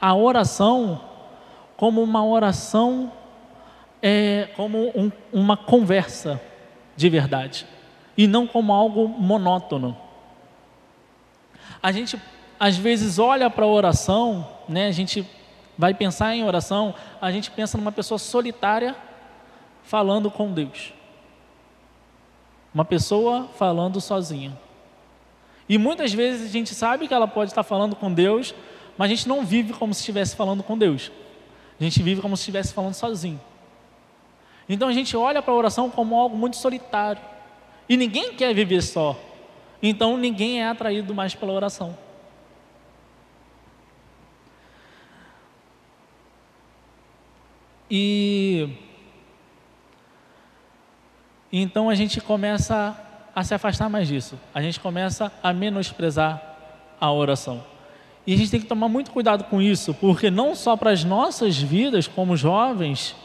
a 0.00 0.14
oração 0.14 1.00
como 1.76 2.02
uma 2.02 2.24
oração, 2.24 3.12
é, 4.02 4.48
como 4.56 4.88
um, 4.94 5.10
uma 5.32 5.56
conversa 5.56 6.40
de 6.96 7.08
verdade, 7.08 7.66
e 8.20 8.26
não 8.26 8.46
como 8.46 8.70
algo 8.74 9.08
monótono. 9.08 9.96
A 11.82 11.90
gente 11.90 12.20
às 12.58 12.76
vezes 12.76 13.18
olha 13.18 13.48
para 13.48 13.64
a 13.64 13.68
oração, 13.68 14.46
né, 14.68 14.88
a 14.88 14.92
gente 14.92 15.26
vai 15.78 15.94
pensar 15.94 16.36
em 16.36 16.44
oração, 16.44 16.94
a 17.18 17.32
gente 17.32 17.50
pensa 17.50 17.78
numa 17.78 17.90
pessoa 17.90 18.18
solitária 18.18 18.94
falando 19.82 20.30
com 20.30 20.52
Deus. 20.52 20.92
Uma 22.74 22.84
pessoa 22.84 23.48
falando 23.56 24.02
sozinha. 24.02 24.52
E 25.66 25.78
muitas 25.78 26.12
vezes 26.12 26.50
a 26.50 26.52
gente 26.52 26.74
sabe 26.74 27.08
que 27.08 27.14
ela 27.14 27.26
pode 27.26 27.52
estar 27.52 27.62
falando 27.62 27.96
com 27.96 28.12
Deus, 28.12 28.54
mas 28.98 29.10
a 29.10 29.14
gente 29.14 29.26
não 29.26 29.46
vive 29.46 29.72
como 29.72 29.94
se 29.94 30.00
estivesse 30.00 30.36
falando 30.36 30.62
com 30.62 30.76
Deus. 30.76 31.10
A 31.80 31.82
gente 31.82 32.02
vive 32.02 32.20
como 32.20 32.36
se 32.36 32.42
estivesse 32.42 32.74
falando 32.74 32.92
sozinho. 32.92 33.40
Então 34.68 34.88
a 34.88 34.92
gente 34.92 35.16
olha 35.16 35.40
para 35.40 35.54
a 35.54 35.56
oração 35.56 35.88
como 35.88 36.20
algo 36.20 36.36
muito 36.36 36.58
solitário. 36.58 37.29
E 37.90 37.96
ninguém 37.96 38.34
quer 38.34 38.54
viver 38.54 38.82
só. 38.82 39.18
Então 39.82 40.16
ninguém 40.16 40.62
é 40.62 40.68
atraído 40.68 41.12
mais 41.12 41.34
pela 41.34 41.52
oração. 41.52 41.98
E 47.90 48.68
então 51.52 51.90
a 51.90 51.96
gente 51.96 52.20
começa 52.20 52.96
a 53.34 53.42
se 53.42 53.54
afastar 53.54 53.88
mais 53.88 54.06
disso. 54.06 54.38
A 54.54 54.62
gente 54.62 54.78
começa 54.78 55.32
a 55.42 55.52
menosprezar 55.52 56.40
a 57.00 57.12
oração. 57.12 57.60
E 58.24 58.32
a 58.32 58.36
gente 58.36 58.52
tem 58.52 58.60
que 58.60 58.68
tomar 58.68 58.88
muito 58.88 59.10
cuidado 59.10 59.42
com 59.42 59.60
isso, 59.60 59.94
porque 59.94 60.30
não 60.30 60.54
só 60.54 60.76
para 60.76 60.92
as 60.92 61.02
nossas 61.02 61.58
vidas 61.58 62.06
como 62.06 62.36
jovens, 62.36 63.16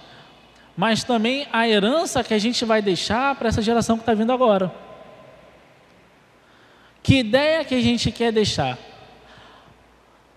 mas 0.75 1.03
também 1.03 1.47
a 1.53 1.67
herança 1.67 2.23
que 2.23 2.33
a 2.33 2.39
gente 2.39 2.65
vai 2.65 2.81
deixar 2.81 3.35
para 3.35 3.47
essa 3.47 3.61
geração 3.61 3.95
que 3.95 4.01
está 4.01 4.13
vindo 4.13 4.31
agora. 4.31 4.71
Que 7.01 7.19
ideia 7.19 7.63
que 7.63 7.75
a 7.75 7.81
gente 7.81 8.11
quer 8.11 8.31
deixar? 8.31 8.77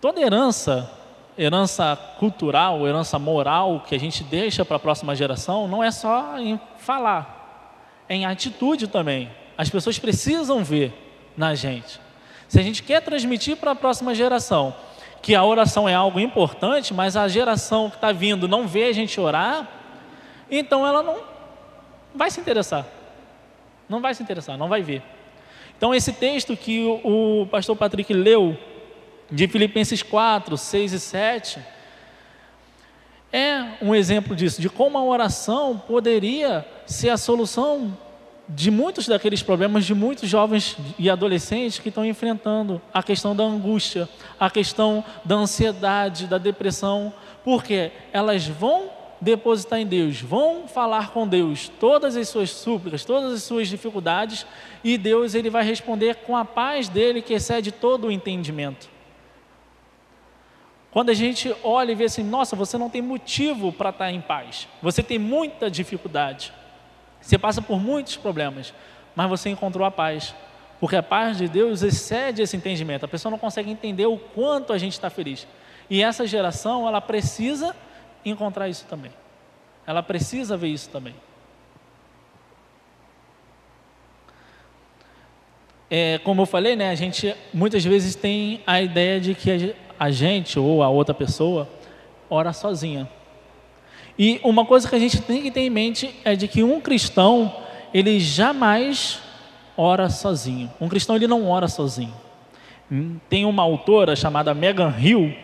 Toda 0.00 0.20
herança, 0.20 0.90
herança 1.36 1.96
cultural, 2.18 2.86
herança 2.86 3.18
moral 3.18 3.82
que 3.86 3.94
a 3.94 3.98
gente 3.98 4.22
deixa 4.22 4.64
para 4.64 4.76
a 4.76 4.80
próxima 4.80 5.16
geração, 5.16 5.66
não 5.66 5.82
é 5.82 5.90
só 5.90 6.38
em 6.38 6.60
falar, 6.76 8.04
é 8.08 8.14
em 8.14 8.26
atitude 8.26 8.86
também. 8.86 9.30
As 9.56 9.68
pessoas 9.68 9.98
precisam 9.98 10.62
ver 10.62 10.92
na 11.36 11.54
gente. 11.54 11.98
Se 12.48 12.60
a 12.60 12.62
gente 12.62 12.82
quer 12.82 13.02
transmitir 13.02 13.56
para 13.56 13.72
a 13.72 13.74
próxima 13.74 14.14
geração 14.14 14.74
que 15.20 15.34
a 15.34 15.44
oração 15.44 15.88
é 15.88 15.94
algo 15.94 16.20
importante, 16.20 16.94
mas 16.94 17.16
a 17.16 17.26
geração 17.26 17.90
que 17.90 17.96
está 17.96 18.12
vindo 18.12 18.46
não 18.46 18.68
vê 18.68 18.84
a 18.84 18.92
gente 18.92 19.20
orar, 19.20 19.77
então 20.50 20.86
ela 20.86 21.02
não 21.02 21.18
vai 22.14 22.30
se 22.30 22.40
interessar. 22.40 22.86
Não 23.88 24.00
vai 24.00 24.14
se 24.14 24.22
interessar, 24.22 24.58
não 24.58 24.68
vai 24.68 24.82
ver. 24.82 25.02
Então, 25.76 25.94
esse 25.94 26.12
texto 26.12 26.56
que 26.56 26.84
o, 27.04 27.46
pastor 27.50 27.76
Patrick 27.76 28.12
leu, 28.12 28.56
de 29.30 29.46
Filipenses 29.46 30.02
4, 30.02 30.56
6 30.56 30.92
e 30.92 31.00
7, 31.00 31.60
é 33.32 33.64
um 33.80 33.94
exemplo 33.94 34.34
disso, 34.34 34.60
de 34.60 34.68
como 34.68 34.98
a 34.98 35.04
oração 35.04 35.78
poderia 35.78 36.66
ser 36.86 37.10
a 37.10 37.16
solução 37.16 37.96
de 38.48 38.70
muitos 38.70 39.06
daqueles 39.06 39.42
problemas 39.42 39.84
de 39.84 39.94
muitos 39.94 40.28
jovens 40.28 40.76
e 40.98 41.10
adolescentes 41.10 41.78
que 41.78 41.90
estão 41.90 42.04
enfrentando 42.04 42.80
a 42.92 43.02
questão 43.02 43.36
da 43.36 43.44
angústia, 43.44 44.08
a 44.40 44.50
questão 44.50 45.04
da 45.24 45.34
ansiedade, 45.34 46.26
da 46.26 46.38
depressão, 46.38 47.12
porque 47.44 47.92
elas 48.10 48.46
vão 48.46 48.90
depositar 49.20 49.80
em 49.80 49.86
Deus, 49.86 50.20
vão 50.20 50.68
falar 50.68 51.10
com 51.10 51.26
Deus 51.26 51.70
todas 51.80 52.16
as 52.16 52.28
suas 52.28 52.50
súplicas, 52.50 53.04
todas 53.04 53.32
as 53.32 53.42
suas 53.42 53.68
dificuldades, 53.68 54.46
e 54.84 54.96
Deus 54.96 55.34
ele 55.34 55.50
vai 55.50 55.64
responder 55.64 56.16
com 56.16 56.36
a 56.36 56.44
paz 56.44 56.88
dele 56.88 57.22
que 57.22 57.34
excede 57.34 57.72
todo 57.72 58.06
o 58.06 58.12
entendimento. 58.12 58.88
Quando 60.90 61.10
a 61.10 61.14
gente 61.14 61.54
olha 61.62 61.92
e 61.92 61.94
vê 61.94 62.04
assim, 62.04 62.22
nossa, 62.22 62.56
você 62.56 62.78
não 62.78 62.88
tem 62.88 63.02
motivo 63.02 63.72
para 63.72 63.90
estar 63.90 64.10
em 64.10 64.20
paz, 64.20 64.66
você 64.80 65.02
tem 65.02 65.18
muita 65.18 65.70
dificuldade. 65.70 66.52
Você 67.20 67.36
passa 67.36 67.60
por 67.60 67.80
muitos 67.80 68.16
problemas, 68.16 68.72
mas 69.14 69.28
você 69.28 69.50
encontrou 69.50 69.86
a 69.86 69.90
paz. 69.90 70.34
Porque 70.80 70.96
a 70.96 71.02
paz 71.02 71.36
de 71.36 71.48
Deus 71.48 71.82
excede 71.82 72.40
esse 72.40 72.56
entendimento. 72.56 73.04
A 73.04 73.08
pessoa 73.08 73.30
não 73.30 73.38
consegue 73.38 73.70
entender 73.70 74.06
o 74.06 74.16
quanto 74.16 74.72
a 74.72 74.78
gente 74.78 74.92
está 74.92 75.10
feliz. 75.10 75.46
E 75.90 76.02
essa 76.02 76.26
geração, 76.26 76.86
ela 76.86 77.00
precisa 77.00 77.74
encontrar 78.24 78.68
isso 78.68 78.84
também. 78.86 79.12
Ela 79.86 80.02
precisa 80.02 80.56
ver 80.56 80.68
isso 80.68 80.90
também. 80.90 81.14
É, 85.90 86.18
como 86.18 86.42
eu 86.42 86.46
falei, 86.46 86.76
né, 86.76 86.90
a 86.90 86.94
gente 86.94 87.34
muitas 87.52 87.82
vezes 87.82 88.14
tem 88.14 88.60
a 88.66 88.82
ideia 88.82 89.18
de 89.18 89.34
que 89.34 89.74
a 89.98 90.10
gente 90.10 90.58
ou 90.58 90.82
a 90.82 90.88
outra 90.88 91.14
pessoa 91.14 91.66
ora 92.28 92.52
sozinha. 92.52 93.08
E 94.18 94.40
uma 94.42 94.66
coisa 94.66 94.88
que 94.88 94.94
a 94.94 94.98
gente 94.98 95.22
tem 95.22 95.42
que 95.42 95.50
ter 95.50 95.60
em 95.60 95.70
mente 95.70 96.14
é 96.24 96.34
de 96.34 96.46
que 96.48 96.62
um 96.62 96.80
cristão, 96.80 97.54
ele 97.94 98.20
jamais 98.20 99.20
ora 99.76 100.10
sozinho. 100.10 100.70
Um 100.80 100.88
cristão 100.88 101.16
ele 101.16 101.26
não 101.26 101.48
ora 101.48 101.68
sozinho. 101.68 102.14
Hum, 102.90 103.18
tem 103.28 103.44
uma 103.44 103.62
autora 103.62 104.16
chamada 104.16 104.52
Megan 104.52 104.94
Hill, 104.98 105.34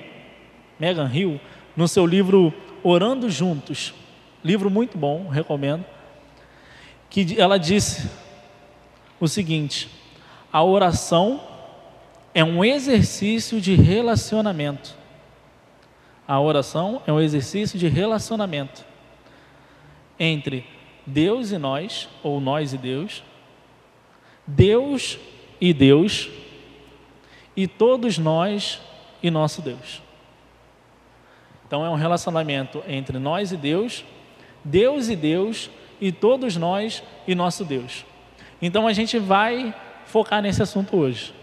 Megan 0.79 1.11
Hill, 1.13 1.41
no 1.77 1.87
seu 1.87 2.05
livro 2.05 2.53
Orando 2.87 3.31
Juntos, 3.31 3.95
livro 4.45 4.69
muito 4.69 4.99
bom, 4.99 5.27
recomendo, 5.27 5.87
que 7.09 7.41
ela 7.41 7.59
disse 7.59 8.11
o 9.19 9.27
seguinte: 9.27 9.89
a 10.53 10.63
oração 10.63 11.41
é 12.35 12.45
um 12.45 12.63
exercício 12.63 13.59
de 13.59 13.75
relacionamento. 13.75 14.95
A 16.29 16.39
oração 16.39 17.01
é 17.07 17.13
um 17.13 17.21
exercício 17.21 17.79
de 17.79 17.89
relacionamento 17.89 18.85
entre 20.19 20.67
Deus 21.07 21.53
e 21.53 21.59
nós, 21.59 22.09
ou 22.23 22.39
nós 22.39 22.75
e 22.75 22.79
Deus, 22.79 23.23
Deus 24.47 25.19
e 25.59 25.73
Deus, 25.73 26.29
e 27.57 27.67
todos 27.67 28.19
nós 28.19 28.79
e 29.23 29.31
nosso 29.31 29.63
Deus. 29.63 30.03
Então 31.75 31.85
é 31.85 31.91
um 31.91 31.97
relacionamento 31.97 32.85
entre 32.87 33.19
nós 33.19 33.51
e 33.51 33.57
Deus, 33.57 34.05
Deus 34.63 35.09
e 35.09 35.17
Deus, 35.17 35.69
e 36.01 36.13
todos 36.13 36.57
nós 36.57 37.03
e 37.27 37.35
nosso 37.35 37.65
Deus. 37.65 38.07
Então 38.63 38.87
a 38.87 38.93
gente 38.93 39.19
vai 39.19 39.75
focar 40.07 40.41
nesse 40.41 40.63
assunto 40.63 40.97
hoje. 40.97 41.35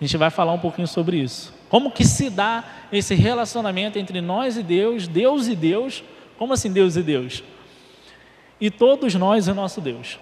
A 0.00 0.04
gente 0.04 0.16
vai 0.16 0.30
falar 0.30 0.52
um 0.52 0.60
pouquinho 0.60 0.86
sobre 0.86 1.16
isso. 1.16 1.52
Como 1.68 1.90
que 1.90 2.04
se 2.04 2.30
dá 2.30 2.62
esse 2.92 3.16
relacionamento 3.16 3.98
entre 3.98 4.20
nós 4.20 4.56
e 4.56 4.62
Deus, 4.62 5.08
Deus 5.08 5.48
e 5.48 5.56
Deus? 5.56 6.04
Como 6.38 6.52
assim 6.52 6.72
Deus 6.72 6.94
e 6.94 7.02
Deus? 7.02 7.42
E 8.60 8.70
todos 8.70 9.12
nós 9.16 9.48
e 9.48 9.52
nosso 9.52 9.80
Deus. 9.80 10.20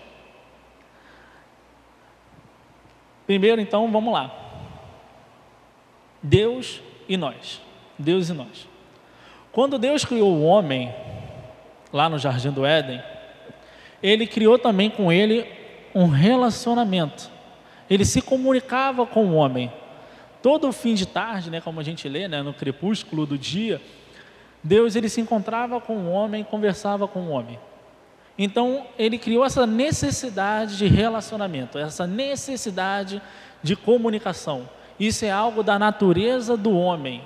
Primeiro, 3.26 3.61
então, 3.61 3.93
vamos 3.93 4.14
lá. 4.14 4.35
Deus 6.23 6.81
e 7.07 7.19
nós. 7.19 7.61
Deus 7.99 8.31
e 8.31 8.33
nós. 8.33 8.75
Quando 9.56 9.76
Deus 9.76 10.04
criou 10.04 10.32
o 10.32 10.44
homem, 10.44 10.94
lá 11.92 12.08
no 12.08 12.16
jardim 12.16 12.52
do 12.52 12.64
Éden, 12.64 13.02
ele 14.00 14.25
criou 14.25 14.56
também 14.56 14.88
com 14.88 15.10
ele 15.10 15.44
um 15.92 16.06
relacionamento 16.06 17.34
ele 17.88 18.04
se 18.04 18.20
comunicava 18.20 19.06
com 19.06 19.26
o 19.26 19.34
homem. 19.34 19.72
Todo 20.42 20.70
fim 20.72 20.94
de 20.94 21.06
tarde, 21.06 21.50
né, 21.50 21.60
como 21.60 21.80
a 21.80 21.82
gente 21.82 22.08
lê, 22.08 22.28
né, 22.28 22.42
no 22.42 22.52
crepúsculo 22.52 23.26
do 23.26 23.38
dia, 23.38 23.80
Deus 24.62 24.96
ele 24.96 25.08
se 25.08 25.20
encontrava 25.20 25.80
com 25.80 25.96
o 25.96 26.10
homem, 26.10 26.44
conversava 26.44 27.06
com 27.08 27.20
o 27.20 27.28
homem. 27.30 27.58
Então, 28.38 28.86
ele 28.98 29.18
criou 29.18 29.44
essa 29.44 29.66
necessidade 29.66 30.76
de 30.76 30.86
relacionamento, 30.86 31.78
essa 31.78 32.06
necessidade 32.06 33.22
de 33.62 33.75
comunicação. 33.75 34.68
Isso 35.00 35.25
é 35.25 35.30
algo 35.30 35.62
da 35.62 35.78
natureza 35.78 36.56
do 36.56 36.76
homem, 36.76 37.22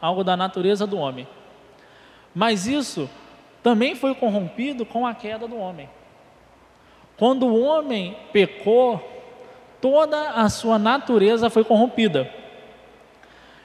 algo 0.00 0.24
da 0.24 0.36
natureza 0.36 0.86
do 0.86 0.96
homem. 0.96 1.26
Mas 2.34 2.66
isso 2.66 3.08
também 3.62 3.94
foi 3.94 4.14
corrompido 4.14 4.84
com 4.84 5.06
a 5.06 5.14
queda 5.14 5.46
do 5.46 5.56
homem. 5.56 5.88
Quando 7.16 7.46
o 7.46 7.62
homem 7.62 8.16
pecou, 8.32 9.00
toda 9.80 10.30
a 10.30 10.48
sua 10.48 10.78
natureza 10.78 11.48
foi 11.48 11.62
corrompida. 11.62 12.30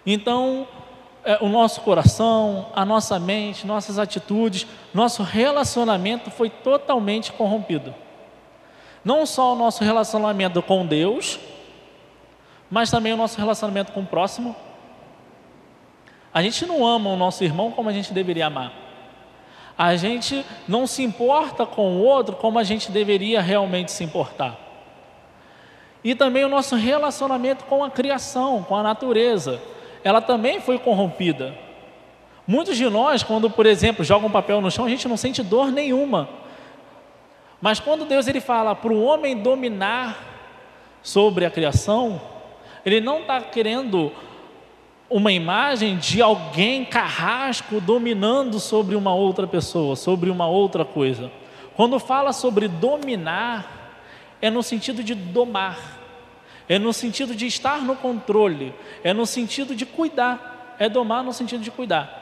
Então, 0.06 0.68
é, 1.24 1.38
o 1.42 1.50
nosso 1.50 1.82
coração, 1.82 2.67
a 2.74 2.86
nossa 2.86 3.20
mente, 3.20 3.65
nossas 3.65 4.00
atitudes, 4.00 4.67
nosso 4.93 5.24
relacionamento 5.24 6.30
foi 6.30 6.50
totalmente 6.50 7.32
corrompido. 7.34 7.93
Não 9.04 9.26
só 9.26 9.54
o 9.54 9.56
nosso 9.56 9.84
relacionamento 9.84 10.62
com 10.62 10.86
Deus, 10.86 11.39
mas 12.70 12.91
também 12.91 13.13
o 13.13 13.17
nosso 13.17 13.38
relacionamento 13.38 13.91
com 13.91 14.02
o 14.02 14.06
próximo. 14.06 14.56
A 16.34 16.42
gente 16.42 16.65
não 16.65 16.86
ama 16.86 17.10
o 17.10 17.15
nosso 17.15 17.44
irmão 17.44 17.72
como 17.72 17.89
a 17.89 17.94
gente 17.94 18.13
deveria 18.13 18.48
amar. 18.48 18.72
A 19.78 19.96
gente 19.96 20.46
não 20.68 20.86
se 20.86 21.02
importa 21.04 21.65
com 21.65 21.96
o 21.96 22.04
outro 22.04 22.36
como 22.36 22.60
a 22.60 22.63
gente 22.63 22.92
deveria 22.92 23.42
realmente 23.42 23.92
se 23.92 24.04
importar. 24.04 24.58
E 26.04 26.13
também 26.13 26.46
o 26.46 26.50
nosso 26.50 26.76
relacionamento 26.76 27.65
com 27.65 27.84
a 27.84 27.89
criação, 27.89 28.63
com 28.63 28.76
a 28.76 28.84
natureza. 28.84 29.62
Ela 30.04 30.22
também 30.22 30.62
foi 30.62 30.78
corrompida. 30.78 31.56
Muitos 32.46 32.78
de 32.78 32.89
nós, 32.89 33.22
quando, 33.22 33.50
por 33.50 33.65
exemplo, 33.65 34.04
jogam 34.04 34.28
um 34.28 34.32
papel 34.32 34.60
no 34.62 34.72
chão, 34.72 34.86
a 34.86 34.89
gente 34.89 35.08
não 35.08 35.18
sente 35.18 35.44
dor 35.44 35.72
nenhuma. 35.72 36.28
Mas 37.62 37.80
quando 37.80 38.06
Deus 38.06 38.28
ele 38.28 38.39
fala 38.39 38.74
para 38.76 38.94
o 38.94 39.04
homem 39.04 39.38
dominar 39.38 40.18
sobre 41.02 41.46
a 41.46 41.52
criação, 41.52 42.22
ele 42.86 43.02
não 43.02 43.20
está 43.20 43.42
querendo 43.42 44.12
uma 45.10 45.32
imagem 45.32 45.98
de 45.98 46.22
alguém 46.22 46.86
carrasco 46.86 47.82
dominando 47.82 48.60
sobre 48.60 48.95
uma 48.95 49.13
outra 49.13 49.48
pessoa, 49.48 49.95
sobre 49.95 50.30
uma 50.30 50.48
outra 50.48 50.86
coisa. 50.86 51.32
Quando 51.76 52.00
fala 52.00 52.32
sobre 52.32 52.67
dominar, 52.67 53.93
é 54.41 54.50
no 54.50 54.62
sentido 54.62 55.04
de 55.04 55.15
domar, 55.15 55.80
é 56.67 56.78
no 56.78 56.93
sentido 56.93 57.34
de 57.34 57.48
estar 57.48 57.82
no 57.82 57.95
controle, 57.95 58.74
é 59.04 59.13
no 59.13 59.26
sentido 59.26 59.76
de 59.76 59.86
cuidar, 59.86 60.76
é 60.78 60.88
domar 60.88 61.24
no 61.24 61.34
sentido 61.34 61.63
de 61.63 61.72
cuidar. 61.72 62.17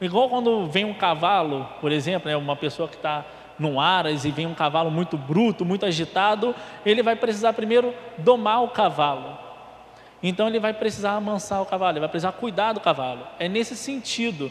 Igual 0.00 0.30
quando 0.30 0.66
vem 0.66 0.86
um 0.86 0.94
cavalo, 0.94 1.68
por 1.80 1.92
exemplo, 1.92 2.30
é 2.30 2.36
uma 2.36 2.56
pessoa 2.56 2.88
que 2.88 2.96
está 2.96 3.26
no 3.58 3.78
aras 3.78 4.24
e 4.24 4.30
vem 4.30 4.46
um 4.46 4.54
cavalo 4.54 4.90
muito 4.90 5.18
bruto, 5.18 5.66
muito 5.66 5.84
agitado, 5.84 6.54
ele 6.86 7.02
vai 7.02 7.14
precisar 7.14 7.52
primeiro 7.52 7.92
domar 8.16 8.64
o 8.64 8.68
cavalo. 8.68 9.49
Então 10.22 10.48
ele 10.48 10.60
vai 10.60 10.74
precisar 10.74 11.12
amansar 11.12 11.62
o 11.62 11.66
cavalo, 11.66 11.92
ele 11.92 12.00
vai 12.00 12.08
precisar 12.08 12.32
cuidar 12.32 12.72
do 12.72 12.80
cavalo. 12.80 13.26
É 13.38 13.48
nesse 13.48 13.76
sentido 13.76 14.50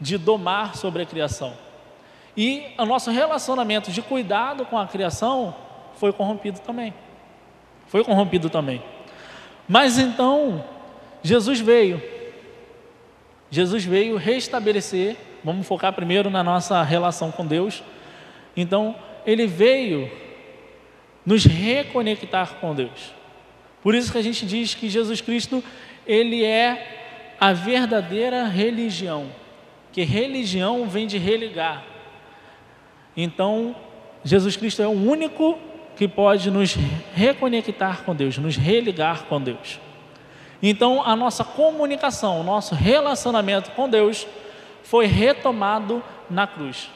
de 0.00 0.18
domar 0.18 0.76
sobre 0.76 1.02
a 1.02 1.06
criação. 1.06 1.54
E 2.36 2.66
o 2.78 2.84
nosso 2.84 3.10
relacionamento 3.10 3.90
de 3.90 4.00
cuidado 4.02 4.64
com 4.66 4.78
a 4.78 4.86
criação 4.86 5.54
foi 5.94 6.12
corrompido 6.12 6.60
também. 6.60 6.94
Foi 7.86 8.04
corrompido 8.04 8.48
também. 8.48 8.82
Mas 9.66 9.98
então, 9.98 10.64
Jesus 11.22 11.58
veio. 11.58 12.00
Jesus 13.50 13.84
veio 13.84 14.16
restabelecer, 14.16 15.16
vamos 15.42 15.66
focar 15.66 15.92
primeiro 15.92 16.30
na 16.30 16.44
nossa 16.44 16.82
relação 16.82 17.32
com 17.32 17.46
Deus. 17.46 17.82
Então, 18.56 18.94
ele 19.24 19.46
veio 19.46 20.10
nos 21.24 21.44
reconectar 21.44 22.54
com 22.56 22.74
Deus. 22.74 23.17
Por 23.88 23.94
isso 23.94 24.12
que 24.12 24.18
a 24.18 24.22
gente 24.22 24.44
diz 24.44 24.74
que 24.74 24.86
Jesus 24.86 25.22
Cristo, 25.22 25.64
ele 26.06 26.44
é 26.44 27.34
a 27.40 27.54
verdadeira 27.54 28.44
religião. 28.44 29.30
Que 29.90 30.02
religião 30.02 30.86
vem 30.86 31.06
de 31.06 31.16
religar. 31.16 31.82
Então, 33.16 33.74
Jesus 34.22 34.58
Cristo 34.58 34.82
é 34.82 34.86
o 34.86 34.90
único 34.90 35.58
que 35.96 36.06
pode 36.06 36.50
nos 36.50 36.76
reconectar 37.14 38.02
com 38.02 38.14
Deus, 38.14 38.36
nos 38.36 38.58
religar 38.58 39.22
com 39.22 39.40
Deus. 39.40 39.80
Então, 40.62 41.02
a 41.02 41.16
nossa 41.16 41.42
comunicação, 41.42 42.42
o 42.42 42.44
nosso 42.44 42.74
relacionamento 42.74 43.70
com 43.70 43.88
Deus 43.88 44.26
foi 44.82 45.06
retomado 45.06 46.04
na 46.28 46.46
cruz. 46.46 46.90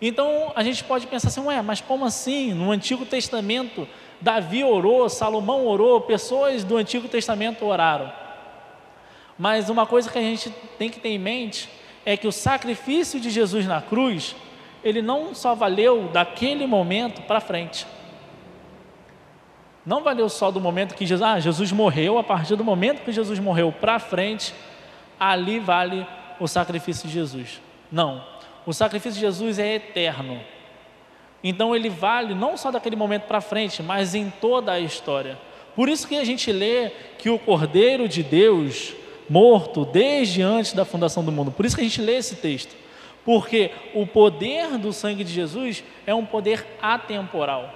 Então, 0.00 0.52
a 0.54 0.62
gente 0.62 0.84
pode 0.84 1.08
pensar 1.08 1.26
assim, 1.26 1.40
ué, 1.40 1.60
mas 1.60 1.80
como 1.80 2.04
assim? 2.04 2.54
No 2.54 2.70
Antigo 2.70 3.04
Testamento, 3.04 3.88
Davi 4.20 4.64
orou, 4.64 5.08
Salomão 5.08 5.66
orou, 5.66 6.00
pessoas 6.00 6.64
do 6.64 6.76
Antigo 6.76 7.08
Testamento 7.08 7.64
oraram. 7.64 8.12
Mas 9.38 9.68
uma 9.68 9.86
coisa 9.86 10.10
que 10.10 10.18
a 10.18 10.22
gente 10.22 10.50
tem 10.78 10.88
que 10.88 11.00
ter 11.00 11.10
em 11.10 11.18
mente 11.18 11.68
é 12.04 12.16
que 12.16 12.26
o 12.26 12.32
sacrifício 12.32 13.20
de 13.20 13.30
Jesus 13.30 13.66
na 13.66 13.82
cruz 13.82 14.34
ele 14.82 15.02
não 15.02 15.34
só 15.34 15.54
valeu 15.54 16.08
daquele 16.12 16.64
momento 16.66 17.22
para 17.22 17.40
frente. 17.40 17.84
Não 19.84 20.02
valeu 20.02 20.28
só 20.28 20.50
do 20.50 20.60
momento 20.60 20.94
que 20.94 21.04
Jesus, 21.04 21.28
ah, 21.28 21.40
Jesus 21.40 21.72
morreu, 21.72 22.18
a 22.18 22.24
partir 22.24 22.56
do 22.56 22.64
momento 22.64 23.04
que 23.04 23.12
Jesus 23.12 23.38
morreu 23.38 23.72
para 23.72 23.98
frente, 23.98 24.54
ali 25.18 25.58
vale 25.58 26.06
o 26.38 26.46
sacrifício 26.46 27.08
de 27.08 27.14
Jesus. 27.14 27.60
Não, 27.90 28.24
o 28.64 28.72
sacrifício 28.72 29.14
de 29.14 29.26
Jesus 29.26 29.58
é 29.58 29.74
eterno. 29.74 30.40
Então 31.48 31.76
ele 31.76 31.88
vale 31.88 32.34
não 32.34 32.56
só 32.56 32.72
daquele 32.72 32.96
momento 32.96 33.22
para 33.22 33.40
frente, 33.40 33.80
mas 33.80 34.16
em 34.16 34.30
toda 34.30 34.72
a 34.72 34.80
história. 34.80 35.38
Por 35.76 35.88
isso 35.88 36.08
que 36.08 36.16
a 36.16 36.24
gente 36.24 36.50
lê 36.50 36.90
que 37.18 37.30
o 37.30 37.38
Cordeiro 37.38 38.08
de 38.08 38.24
Deus 38.24 38.94
morto 39.30 39.84
desde 39.84 40.42
antes 40.42 40.72
da 40.72 40.84
fundação 40.84 41.24
do 41.24 41.30
mundo. 41.30 41.52
Por 41.52 41.64
isso 41.64 41.76
que 41.76 41.82
a 41.82 41.84
gente 41.84 42.02
lê 42.02 42.16
esse 42.16 42.34
texto. 42.34 42.74
Porque 43.24 43.70
o 43.94 44.04
poder 44.04 44.76
do 44.76 44.92
sangue 44.92 45.22
de 45.22 45.32
Jesus 45.32 45.84
é 46.04 46.12
um 46.12 46.26
poder 46.26 46.66
atemporal. 46.82 47.72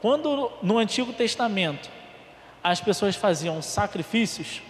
Quando 0.00 0.50
no 0.62 0.78
Antigo 0.78 1.12
Testamento 1.12 1.90
as 2.64 2.80
pessoas 2.80 3.14
faziam 3.14 3.60
sacrifícios, 3.60 4.62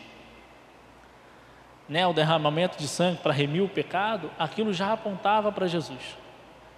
né, 1.88 2.04
o 2.04 2.12
derramamento 2.12 2.78
de 2.78 2.88
sangue 2.88 3.20
para 3.22 3.32
remir 3.32 3.62
o 3.62 3.68
pecado, 3.68 4.28
aquilo 4.36 4.72
já 4.72 4.92
apontava 4.92 5.52
para 5.52 5.68
Jesus. 5.68 6.18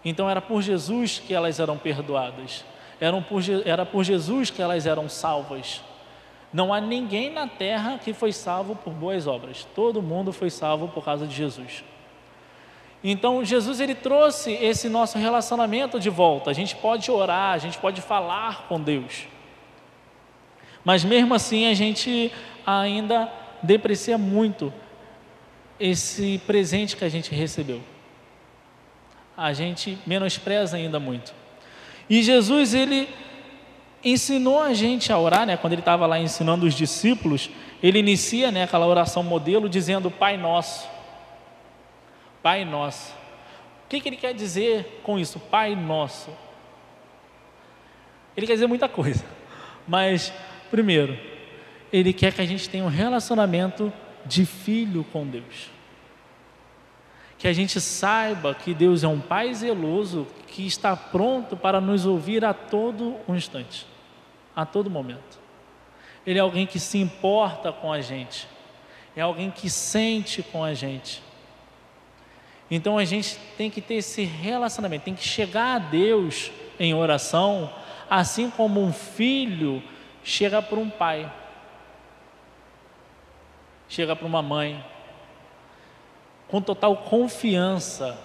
Então 0.05 0.29
era 0.29 0.41
por 0.41 0.63
Jesus 0.63 1.19
que 1.19 1.35
elas 1.35 1.61
eram 1.61 1.77
perdoadas, 1.77 2.65
eram 3.01 3.23
por, 3.23 3.43
era 3.65 3.85
por 3.85 4.05
Jesus 4.05 4.51
que 4.51 4.63
elas 4.63 4.87
eram 4.87 5.09
salvas. 5.09 5.83
Não 6.53 6.73
há 6.73 6.81
ninguém 6.81 7.31
na 7.31 7.47
terra 7.47 7.99
que 8.03 8.13
foi 8.13 8.33
salvo 8.33 8.75
por 8.75 8.93
boas 8.93 9.27
obras, 9.27 9.67
todo 9.75 10.03
mundo 10.03 10.33
foi 10.33 10.51
salvo 10.51 10.89
por 10.89 11.05
causa 11.05 11.27
de 11.27 11.35
Jesus. 11.35 11.85
Então 13.03 13.45
Jesus 13.45 13.81
ele 13.81 13.95
trouxe 13.95 14.53
esse 14.53 14.89
nosso 14.89 15.19
relacionamento 15.19 15.99
de 15.99 16.11
volta. 16.11 16.51
A 16.51 16.53
gente 16.53 16.77
pode 16.77 17.11
orar, 17.11 17.55
a 17.55 17.59
gente 17.59 17.79
pode 17.79 18.01
falar 18.03 18.67
com 18.69 18.81
Deus. 18.81 19.27
Mas 20.85 21.05
mesmo 21.05 21.35
assim 21.35 21.67
a 21.67 21.75
gente 21.75 22.33
ainda 22.67 23.31
deprecia 23.63 24.19
muito 24.19 24.73
esse 25.79 26.39
presente 26.47 26.97
que 26.97 27.05
a 27.05 27.09
gente 27.09 27.35
recebeu. 27.35 27.81
A 29.37 29.53
gente 29.53 29.99
menospreza 30.07 30.77
ainda 30.77 31.01
muito. 31.01 31.33
E 32.09 32.23
Jesus, 32.23 32.75
ele 32.75 33.09
ensinou 34.05 34.61
a 34.61 34.73
gente 34.75 35.13
a 35.13 35.19
orar, 35.19 35.47
né? 35.47 35.57
Quando 35.57 35.75
ele 35.75 35.83
estava 35.83 36.07
lá 36.07 36.19
ensinando 36.19 36.67
os 36.67 36.75
discípulos, 36.75 37.51
ele 37.83 37.99
inicia, 37.99 38.51
né, 38.51 38.65
aquela 38.65 38.87
oração 38.87 39.23
modelo 39.23 39.69
dizendo 39.69 40.11
Pai 40.11 40.37
Nosso. 40.37 40.89
Pai 42.43 42.65
Nosso. 42.65 43.13
O 43.85 43.89
que, 43.89 44.01
que 44.01 44.09
ele 44.09 44.17
quer 44.17 44.35
dizer 44.35 45.01
com 45.03 45.19
isso? 45.19 45.39
Pai 45.39 45.75
Nosso. 45.75 46.31
Ele 48.37 48.47
quer 48.47 48.55
dizer 48.55 48.67
muita 48.67 48.89
coisa. 48.89 49.25
Mas, 49.87 50.33
primeiro, 50.71 51.19
ele 51.93 52.13
quer 52.13 52.33
que 52.33 52.41
a 52.41 52.47
gente 52.47 52.69
tenha 52.69 52.85
um 52.85 52.89
relacionamento 52.89 53.93
de 54.25 54.47
filho 54.47 55.05
com 55.13 55.27
Deus. 55.27 55.71
Que 57.41 57.49
a 57.49 57.53
gente 57.53 57.81
saiba 57.81 58.55
que 58.55 58.73
Deus 58.73 59.03
é 59.03 59.09
um 59.09 59.19
Pai 59.19 59.53
zeloso 59.53 60.29
que 60.47 60.65
está 60.65 60.95
pronto 60.95 61.57
para 61.57 61.81
nos 61.81 62.07
ouvir 62.07 62.45
a 62.45 62.55
todo 62.55 63.17
instante, 63.29 63.85
a 64.55 64.65
todo 64.65 64.89
momento. 64.89 65.41
Ele 66.25 66.39
é 66.39 66.43
alguém 66.43 66.67
que 66.67 66.79
se 66.79 66.99
importa 66.99 67.73
com 67.73 67.93
a 67.93 68.01
gente, 68.01 68.47
é 69.17 69.23
alguém 69.23 69.51
que 69.51 69.69
sente 69.69 70.41
com 70.41 70.63
a 70.63 70.73
gente. 70.73 71.21
Então 72.71 72.97
a 72.97 73.05
gente 73.05 73.37
tem 73.57 73.69
que 73.69 73.81
ter 73.81 73.95
esse 73.95 74.23
relacionamento, 74.23 75.05
tem 75.07 75.15
que 75.15 75.27
chegar 75.27 75.75
a 75.75 75.79
Deus 75.81 76.53
em 76.79 76.95
oração, 76.95 77.73
assim 78.09 78.49
como 78.49 78.81
um 78.81 78.93
filho 78.93 79.83
chega 80.23 80.63
para 80.63 80.79
um 80.79 80.89
pai 80.89 81.33
chega 83.91 84.15
para 84.15 84.27
uma 84.27 84.41
mãe, 84.41 84.83
com 86.51 86.61
total 86.61 86.97
confiança 86.97 88.19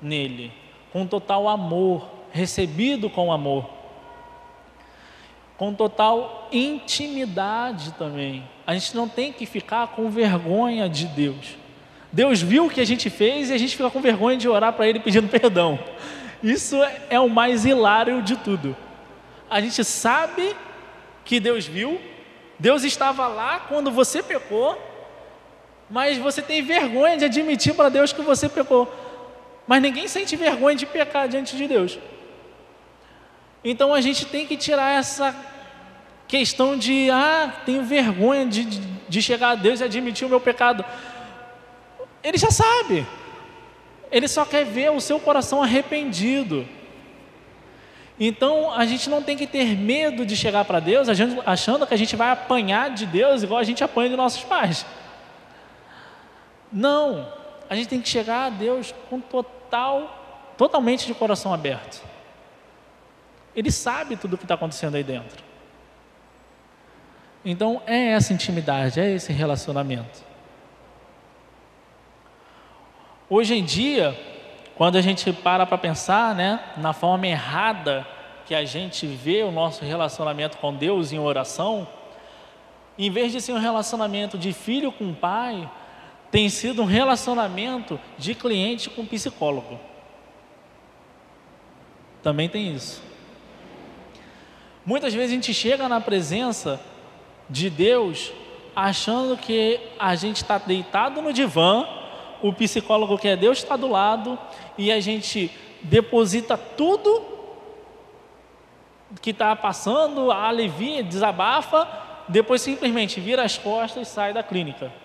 nele, 0.00 0.52
com 0.92 1.06
total 1.06 1.48
amor, 1.48 2.08
recebido 2.32 3.10
com 3.10 3.30
amor, 3.30 3.68
com 5.56 5.74
total 5.74 6.48
intimidade 6.50 7.92
também. 7.92 8.48
A 8.66 8.74
gente 8.74 8.96
não 8.96 9.08
tem 9.08 9.32
que 9.32 9.46
ficar 9.46 9.88
com 9.88 10.10
vergonha 10.10 10.88
de 10.88 11.06
Deus. 11.06 11.56
Deus 12.10 12.40
viu 12.40 12.66
o 12.66 12.70
que 12.70 12.80
a 12.80 12.86
gente 12.86 13.10
fez 13.10 13.50
e 13.50 13.52
a 13.52 13.58
gente 13.58 13.76
fica 13.76 13.90
com 13.90 14.00
vergonha 14.00 14.36
de 14.36 14.48
orar 14.48 14.72
para 14.72 14.88
Ele 14.88 15.00
pedindo 15.00 15.28
perdão. 15.28 15.78
Isso 16.42 16.76
é 17.10 17.18
o 17.20 17.28
mais 17.28 17.64
hilário 17.64 18.22
de 18.22 18.36
tudo. 18.36 18.76
A 19.50 19.60
gente 19.60 19.84
sabe 19.84 20.54
que 21.24 21.38
Deus 21.38 21.66
viu, 21.66 22.00
Deus 22.58 22.82
estava 22.84 23.26
lá 23.26 23.60
quando 23.60 23.90
você 23.90 24.22
pecou, 24.22 24.78
mas 25.88 26.18
você 26.18 26.40
tem 26.40 26.62
vergonha 26.62 27.16
de 27.16 27.24
admitir 27.24 27.74
para 27.74 27.88
Deus 27.88 28.12
que 28.12 28.22
você 28.22 28.48
pecou. 28.48 28.92
Mas 29.66 29.80
ninguém 29.80 30.08
sente 30.08 30.36
vergonha 30.36 30.76
de 30.76 30.86
pecar 30.86 31.28
diante 31.28 31.56
de 31.56 31.66
Deus. 31.66 31.98
Então 33.64 33.94
a 33.94 34.00
gente 34.00 34.26
tem 34.26 34.46
que 34.46 34.56
tirar 34.56 34.98
essa 34.98 35.34
questão 36.28 36.76
de, 36.76 37.10
ah, 37.10 37.52
tenho 37.64 37.82
vergonha 37.82 38.46
de, 38.46 38.64
de, 39.08 39.22
chegar 39.22 39.50
a 39.50 39.54
Deus 39.54 39.80
e 39.80 39.84
admitir 39.84 40.26
o 40.26 40.28
meu 40.28 40.40
pecado. 40.40 40.84
Ele 42.22 42.36
já 42.36 42.50
sabe. 42.50 43.06
Ele 44.10 44.28
só 44.28 44.44
quer 44.44 44.64
ver 44.64 44.90
o 44.90 45.00
seu 45.00 45.18
coração 45.18 45.62
arrependido. 45.62 46.66
Então 48.18 48.72
a 48.72 48.84
gente 48.84 49.08
não 49.08 49.22
tem 49.22 49.36
que 49.36 49.46
ter 49.46 49.76
medo 49.76 50.24
de 50.24 50.36
chegar 50.36 50.64
para 50.64 50.78
Deus 50.78 51.08
achando 51.44 51.86
que 51.86 51.94
a 51.94 51.96
gente 51.96 52.14
vai 52.14 52.30
apanhar 52.30 52.90
de 52.90 53.06
Deus 53.06 53.42
igual 53.42 53.58
a 53.58 53.64
gente 53.64 53.82
apanha 53.82 54.10
de 54.10 54.16
nossos 54.16 54.44
pais. 54.44 54.86
Não, 56.74 57.32
a 57.70 57.76
gente 57.76 57.88
tem 57.88 58.00
que 58.00 58.08
chegar 58.08 58.46
a 58.46 58.50
Deus 58.50 58.92
com 59.08 59.20
total, 59.20 60.52
totalmente 60.58 61.06
de 61.06 61.14
coração 61.14 61.54
aberto. 61.54 62.02
Ele 63.54 63.70
sabe 63.70 64.16
tudo 64.16 64.34
o 64.34 64.36
que 64.36 64.44
está 64.44 64.56
acontecendo 64.56 64.96
aí 64.96 65.04
dentro. 65.04 65.44
Então 67.44 67.80
é 67.86 68.08
essa 68.08 68.32
intimidade, 68.32 68.98
é 68.98 69.12
esse 69.12 69.32
relacionamento. 69.32 70.24
Hoje 73.30 73.54
em 73.54 73.64
dia, 73.64 74.18
quando 74.74 74.96
a 74.96 75.00
gente 75.00 75.32
para 75.32 75.64
para 75.64 75.78
pensar 75.78 76.34
né, 76.34 76.58
na 76.76 76.92
forma 76.92 77.28
errada 77.28 78.04
que 78.46 78.54
a 78.54 78.64
gente 78.64 79.06
vê 79.06 79.44
o 79.44 79.52
nosso 79.52 79.84
relacionamento 79.84 80.58
com 80.58 80.74
Deus 80.74 81.12
em 81.12 81.20
oração, 81.20 81.86
em 82.98 83.10
vez 83.10 83.30
de 83.30 83.40
ser 83.40 83.52
um 83.52 83.58
relacionamento 83.58 84.36
de 84.36 84.52
filho 84.52 84.90
com 84.90 85.14
pai, 85.14 85.70
tem 86.34 86.48
sido 86.48 86.82
um 86.82 86.84
relacionamento 86.84 88.00
de 88.18 88.34
cliente 88.34 88.90
com 88.90 89.06
psicólogo. 89.06 89.78
Também 92.24 92.48
tem 92.48 92.74
isso. 92.74 93.00
Muitas 94.84 95.14
vezes 95.14 95.30
a 95.30 95.34
gente 95.36 95.54
chega 95.54 95.88
na 95.88 96.00
presença 96.00 96.80
de 97.48 97.70
Deus 97.70 98.32
achando 98.74 99.36
que 99.36 99.78
a 99.96 100.16
gente 100.16 100.38
está 100.38 100.58
deitado 100.58 101.22
no 101.22 101.32
divã 101.32 101.86
o 102.42 102.52
psicólogo 102.52 103.16
que 103.16 103.28
é 103.28 103.36
Deus 103.36 103.58
está 103.58 103.76
do 103.76 103.86
lado 103.86 104.36
e 104.76 104.90
a 104.90 104.98
gente 104.98 105.52
deposita 105.82 106.58
tudo 106.58 107.24
que 109.22 109.30
está 109.30 109.54
passando, 109.54 110.32
alivia, 110.32 111.00
desabafa, 111.00 111.86
depois 112.26 112.60
simplesmente 112.60 113.20
vira 113.20 113.44
as 113.44 113.56
costas 113.56 114.08
e 114.08 114.10
sai 114.10 114.32
da 114.32 114.42
clínica. 114.42 115.03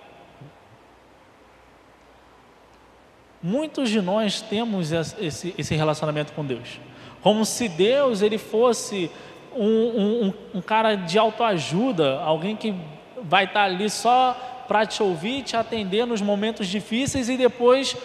Muitos 3.41 3.89
de 3.89 4.01
nós 4.01 4.41
temos 4.41 4.91
esse, 4.91 5.55
esse 5.57 5.75
relacionamento 5.75 6.33
com 6.33 6.45
Deus, 6.45 6.79
como 7.21 7.45
se 7.45 7.69
Deus 7.69 8.21
ele 8.21 8.37
fosse 8.37 9.09
um, 9.55 10.27
um, 10.27 10.33
um 10.55 10.61
cara 10.61 10.95
de 10.95 11.17
autoajuda, 11.17 12.19
alguém 12.19 12.55
que 12.55 12.75
vai 13.23 13.45
estar 13.45 13.63
ali 13.63 13.89
só 13.89 14.65
para 14.67 14.85
te 14.85 15.01
ouvir, 15.01 15.43
te 15.43 15.55
atender 15.55 16.05
nos 16.05 16.21
momentos 16.21 16.67
difíceis 16.67 17.29
e 17.29 17.37
depois 17.37 17.95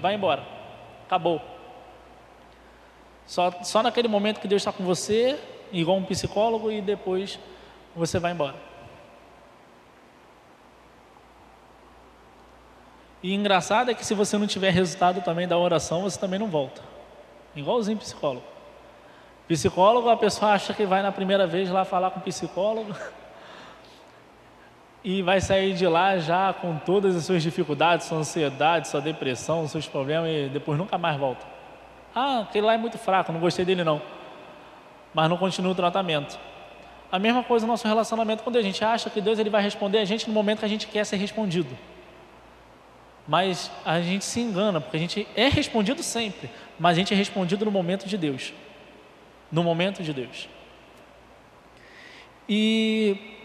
vai 0.00 0.14
embora. 0.14 0.42
Acabou. 1.06 1.40
Só, 3.26 3.52
só 3.62 3.82
naquele 3.82 4.08
momento 4.08 4.40
que 4.40 4.48
Deus 4.48 4.62
está 4.62 4.72
com 4.72 4.84
você, 4.84 5.38
igual 5.70 5.98
um 5.98 6.04
psicólogo, 6.04 6.72
e 6.72 6.80
depois 6.80 7.38
você 7.94 8.18
vai 8.18 8.32
embora. 8.32 8.67
E 13.22 13.34
engraçado 13.34 13.90
é 13.90 13.94
que 13.94 14.04
se 14.04 14.14
você 14.14 14.38
não 14.38 14.46
tiver 14.46 14.70
resultado 14.70 15.20
também 15.22 15.48
da 15.48 15.58
oração, 15.58 16.02
você 16.02 16.18
também 16.18 16.38
não 16.38 16.46
volta. 16.46 16.80
Igualzinho 17.54 17.98
psicólogo. 17.98 18.44
Psicólogo, 19.48 20.08
a 20.08 20.16
pessoa 20.16 20.52
acha 20.52 20.72
que 20.72 20.84
vai 20.84 21.02
na 21.02 21.10
primeira 21.10 21.46
vez 21.46 21.70
lá 21.70 21.84
falar 21.84 22.10
com 22.10 22.20
o 22.20 22.22
psicólogo. 22.22 22.94
e 25.02 25.22
vai 25.22 25.40
sair 25.40 25.74
de 25.74 25.86
lá 25.86 26.18
já 26.18 26.52
com 26.52 26.76
todas 26.76 27.16
as 27.16 27.24
suas 27.24 27.42
dificuldades, 27.42 28.06
sua 28.06 28.18
ansiedade, 28.18 28.88
sua 28.88 29.00
depressão, 29.00 29.66
seus 29.66 29.88
problemas 29.88 30.30
e 30.30 30.48
depois 30.48 30.78
nunca 30.78 30.98
mais 30.98 31.18
volta. 31.18 31.46
Ah, 32.14 32.40
aquele 32.40 32.66
lá 32.66 32.74
é 32.74 32.78
muito 32.78 32.98
fraco, 32.98 33.32
não 33.32 33.40
gostei 33.40 33.64
dele 33.64 33.82
não. 33.82 34.00
Mas 35.14 35.28
não 35.28 35.36
continua 35.36 35.72
o 35.72 35.74
tratamento. 35.74 36.38
A 37.10 37.18
mesma 37.18 37.42
coisa 37.42 37.66
no 37.66 37.72
nosso 37.72 37.88
relacionamento 37.88 38.48
Deus. 38.50 38.64
A 38.64 38.66
gente 38.66 38.84
acha 38.84 39.08
que 39.08 39.20
Deus 39.20 39.38
ele 39.38 39.48
vai 39.48 39.62
responder 39.62 39.98
a 39.98 40.04
gente 40.04 40.28
no 40.28 40.34
momento 40.34 40.60
que 40.60 40.64
a 40.64 40.68
gente 40.68 40.86
quer 40.86 41.04
ser 41.04 41.16
respondido. 41.16 41.76
Mas 43.28 43.70
a 43.84 44.00
gente 44.00 44.24
se 44.24 44.40
engana, 44.40 44.80
porque 44.80 44.96
a 44.96 45.00
gente 45.00 45.28
é 45.36 45.48
respondido 45.48 46.02
sempre, 46.02 46.50
mas 46.78 46.96
a 46.96 47.00
gente 47.00 47.14
é 47.14 47.16
respondido 47.16 47.64
no 47.64 47.70
momento 47.70 48.08
de 48.08 48.16
Deus. 48.16 48.52
No 49.52 49.62
momento 49.62 50.02
de 50.02 50.12
Deus. 50.12 50.48
E 52.48 53.36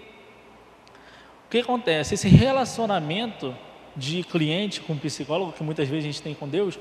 que 1.53 1.59
acontece? 1.59 2.15
Esse 2.15 2.27
relacionamento 2.27 3.55
de 3.95 4.23
cliente 4.23 4.81
com 4.81 4.97
psicólogo, 4.97 5.51
que 5.51 5.61
muitas 5.61 5.87
vezes 5.87 6.05
a 6.05 6.07
gente 6.07 6.21
tem 6.21 6.33
com 6.33 6.47
Deus, 6.47 6.79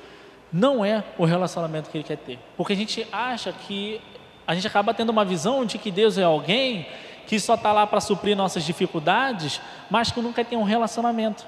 não 0.51 0.83
é 0.83 1.05
o 1.19 1.27
relacionamento 1.27 1.91
que 1.91 1.99
ele 1.99 2.05
quer 2.05 2.17
ter. 2.17 2.39
Porque 2.57 2.73
a 2.73 2.77
gente 2.77 3.07
acha 3.13 3.53
que 3.53 4.01
a 4.47 4.55
gente 4.55 4.67
acaba 4.67 4.95
tendo 4.95 5.11
uma 5.11 5.27
visão 5.27 5.67
de 5.67 5.77
que 5.77 5.91
Deus 5.91 6.17
é 6.17 6.23
alguém 6.23 6.87
que 7.27 7.39
só 7.39 7.55
está 7.55 7.71
lá 7.71 7.87
para 7.87 8.01
suprir 8.01 8.35
nossas 8.35 8.65
dificuldades, 8.65 9.61
mas 9.91 10.11
que 10.11 10.33
quer 10.33 10.47
ter 10.47 10.57
um 10.57 10.63
relacionamento, 10.63 11.47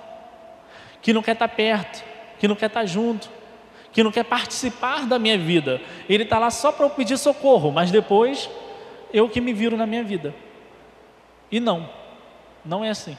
que 1.04 1.12
não 1.12 1.22
quer 1.22 1.32
estar 1.32 1.48
tá 1.48 1.54
perto, 1.54 2.02
que 2.38 2.48
não 2.48 2.56
quer 2.56 2.64
estar 2.66 2.80
tá 2.80 2.86
junto, 2.86 3.28
que 3.92 4.02
não 4.02 4.10
quer 4.10 4.24
participar 4.24 5.06
da 5.06 5.18
minha 5.18 5.36
vida. 5.36 5.78
Ele 6.08 6.24
está 6.24 6.38
lá 6.38 6.50
só 6.50 6.72
para 6.72 6.86
eu 6.86 6.90
pedir 6.90 7.18
socorro, 7.18 7.70
mas 7.70 7.90
depois 7.90 8.48
eu 9.12 9.28
que 9.28 9.38
me 9.38 9.52
viro 9.52 9.76
na 9.76 9.84
minha 9.86 10.02
vida. 10.02 10.34
E 11.52 11.60
não, 11.60 11.90
não 12.64 12.82
é 12.82 12.88
assim. 12.88 13.18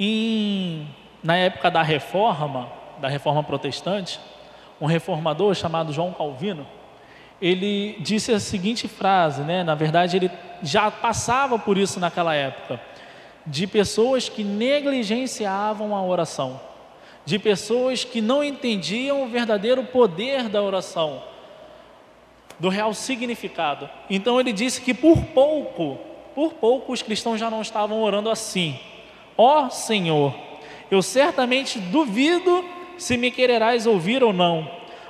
E 0.00 0.86
na 1.22 1.36
época 1.36 1.70
da 1.70 1.82
reforma, 1.82 2.72
da 2.98 3.08
reforma 3.08 3.44
protestante, 3.44 4.18
um 4.80 4.86
reformador 4.86 5.54
chamado 5.54 5.92
João 5.92 6.14
Calvino, 6.14 6.66
ele 7.42 7.98
disse 8.00 8.32
a 8.32 8.40
seguinte 8.40 8.88
frase, 8.88 9.42
né? 9.42 9.62
Na 9.62 9.74
verdade, 9.74 10.16
ele 10.16 10.30
já 10.62 10.90
passava 10.90 11.58
por 11.58 11.76
isso 11.76 12.00
naquela 12.00 12.34
época, 12.34 12.80
de 13.46 13.66
pessoas 13.66 14.28
que 14.28 14.42
negligenciavam 14.42 15.94
a 15.94 16.02
oração, 16.02 16.60
de 17.24 17.38
pessoas 17.38 18.04
que 18.04 18.20
não 18.20 18.42
entendiam 18.42 19.22
o 19.22 19.28
verdadeiro 19.28 19.84
poder 19.84 20.48
da 20.48 20.60
oração, 20.60 21.22
do 22.58 22.68
real 22.68 22.92
significado. 22.92 23.88
Então 24.10 24.40
ele 24.40 24.52
disse 24.52 24.80
que 24.80 24.92
por 24.92 25.22
pouco, 25.26 25.98
por 26.34 26.54
pouco 26.54 26.92
os 26.92 27.02
cristãos 27.02 27.38
já 27.38 27.48
não 27.48 27.62
estavam 27.62 28.02
orando 28.02 28.30
assim: 28.30 28.78
Ó 29.36 29.66
oh, 29.66 29.70
Senhor, 29.70 30.34
eu 30.90 31.00
certamente 31.02 31.78
duvido 31.78 32.64
se 32.98 33.16
me 33.16 33.30
quererás 33.30 33.86
ouvir 33.86 34.24
ou 34.24 34.32
não, 34.32 34.68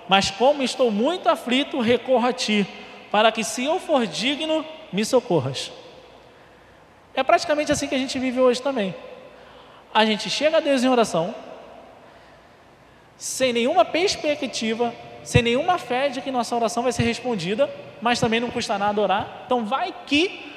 mas 0.08 0.30
como 0.30 0.62
estou 0.62 0.90
muito 0.90 1.28
aflito, 1.28 1.80
recorro 1.80 2.26
a 2.26 2.32
ti, 2.32 2.66
para 3.10 3.32
que 3.32 3.44
se 3.44 3.64
eu 3.64 3.78
for 3.78 4.06
digno, 4.06 4.64
me 4.92 5.04
socorras. 5.04 5.72
É 7.16 7.22
praticamente 7.22 7.72
assim 7.72 7.88
que 7.88 7.94
a 7.94 7.98
gente 7.98 8.18
vive 8.18 8.38
hoje 8.38 8.62
também. 8.62 8.94
A 9.92 10.04
gente 10.04 10.30
chega 10.30 10.58
a 10.58 10.60
Deus 10.60 10.84
em 10.84 10.88
oração, 10.88 11.34
sem 13.16 13.52
nenhuma 13.52 13.84
perspectiva, 13.84 14.94
sem 15.24 15.42
nenhuma 15.42 15.78
fé 15.78 16.08
de 16.10 16.20
que 16.20 16.30
nossa 16.30 16.54
oração 16.54 16.82
vai 16.82 16.92
ser 16.92 17.02
respondida, 17.02 17.68
mas 18.00 18.20
também 18.20 18.38
não 18.38 18.50
custa 18.50 18.78
nada 18.78 19.00
orar. 19.00 19.42
Então 19.46 19.64
vai 19.64 19.92
que, 20.06 20.52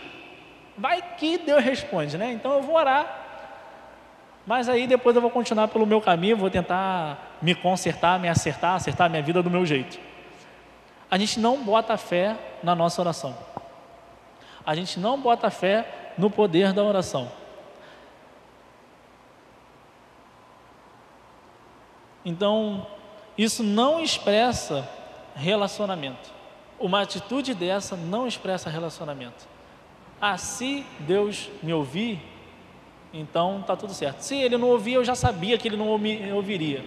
vai 0.77 1.01
que 1.17 1.37
Deus 1.37 1.63
responde, 1.63 2.17
né? 2.17 2.31
Então 2.33 2.53
eu 2.53 2.61
vou 2.61 2.75
orar 2.75 3.19
mas 4.49 4.67
aí 4.67 4.87
depois 4.87 5.15
eu 5.15 5.21
vou 5.21 5.29
continuar 5.29 5.67
pelo 5.67 5.85
meu 5.85 6.01
caminho, 6.01 6.35
vou 6.35 6.49
tentar 6.49 7.37
me 7.39 7.53
consertar, 7.53 8.19
me 8.19 8.27
acertar, 8.27 8.73
acertar 8.73 9.05
a 9.05 9.09
minha 9.09 9.21
vida 9.21 9.43
do 9.43 9.49
meu 9.51 9.63
jeito. 9.63 9.99
A 11.11 11.19
gente 11.19 11.39
não 11.39 11.63
bota 11.63 11.95
fé 11.97 12.35
na 12.63 12.73
nossa 12.73 12.99
oração. 12.99 13.37
A 14.65 14.73
gente 14.73 14.99
não 14.99 15.21
bota 15.21 15.51
fé 15.51 15.85
no 16.19 16.29
poder 16.29 16.73
da 16.73 16.83
oração. 16.83 17.31
Então, 22.25 22.85
isso 23.37 23.63
não 23.63 24.01
expressa 24.01 24.87
relacionamento. 25.33 26.29
Uma 26.77 27.01
atitude 27.01 27.53
dessa 27.53 27.95
não 27.95 28.27
expressa 28.27 28.69
relacionamento. 28.69 29.47
Ah, 30.21 30.35
Deus 30.99 31.49
me 31.63 31.73
ouvir, 31.73 32.21
então 33.13 33.61
está 33.61 33.77
tudo 33.77 33.93
certo. 33.93 34.19
Se 34.19 34.35
ele 34.35 34.57
não 34.57 34.67
ouvia, 34.67 34.95
eu 34.95 35.05
já 35.05 35.15
sabia 35.15 35.57
que 35.57 35.69
ele 35.69 35.77
não 35.77 35.87
ouviria. 35.87 36.83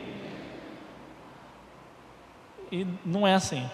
E 2.71 2.87
não 3.05 3.27
é 3.27 3.33
assim. 3.33 3.68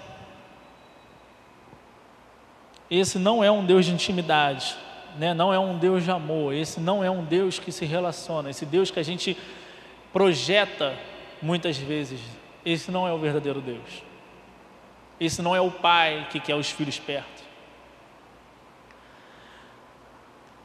Esse 2.88 3.18
não 3.18 3.42
é 3.42 3.50
um 3.50 3.64
Deus 3.64 3.84
de 3.84 3.92
intimidade, 3.92 4.76
né? 5.18 5.34
não 5.34 5.52
é 5.52 5.58
um 5.58 5.78
Deus 5.78 6.04
de 6.04 6.10
amor, 6.10 6.54
esse 6.54 6.80
não 6.80 7.02
é 7.02 7.10
um 7.10 7.24
Deus 7.24 7.58
que 7.58 7.72
se 7.72 7.84
relaciona, 7.84 8.50
esse 8.50 8.64
Deus 8.64 8.90
que 8.90 9.00
a 9.00 9.02
gente 9.02 9.36
projeta 10.12 10.96
muitas 11.42 11.76
vezes, 11.76 12.20
esse 12.64 12.90
não 12.90 13.06
é 13.06 13.12
o 13.12 13.18
verdadeiro 13.18 13.60
Deus. 13.60 14.02
Esse 15.20 15.42
não 15.42 15.54
é 15.54 15.60
o 15.60 15.70
pai 15.70 16.28
que 16.30 16.38
quer 16.38 16.54
os 16.54 16.70
filhos 16.70 16.98
perto. 16.98 17.38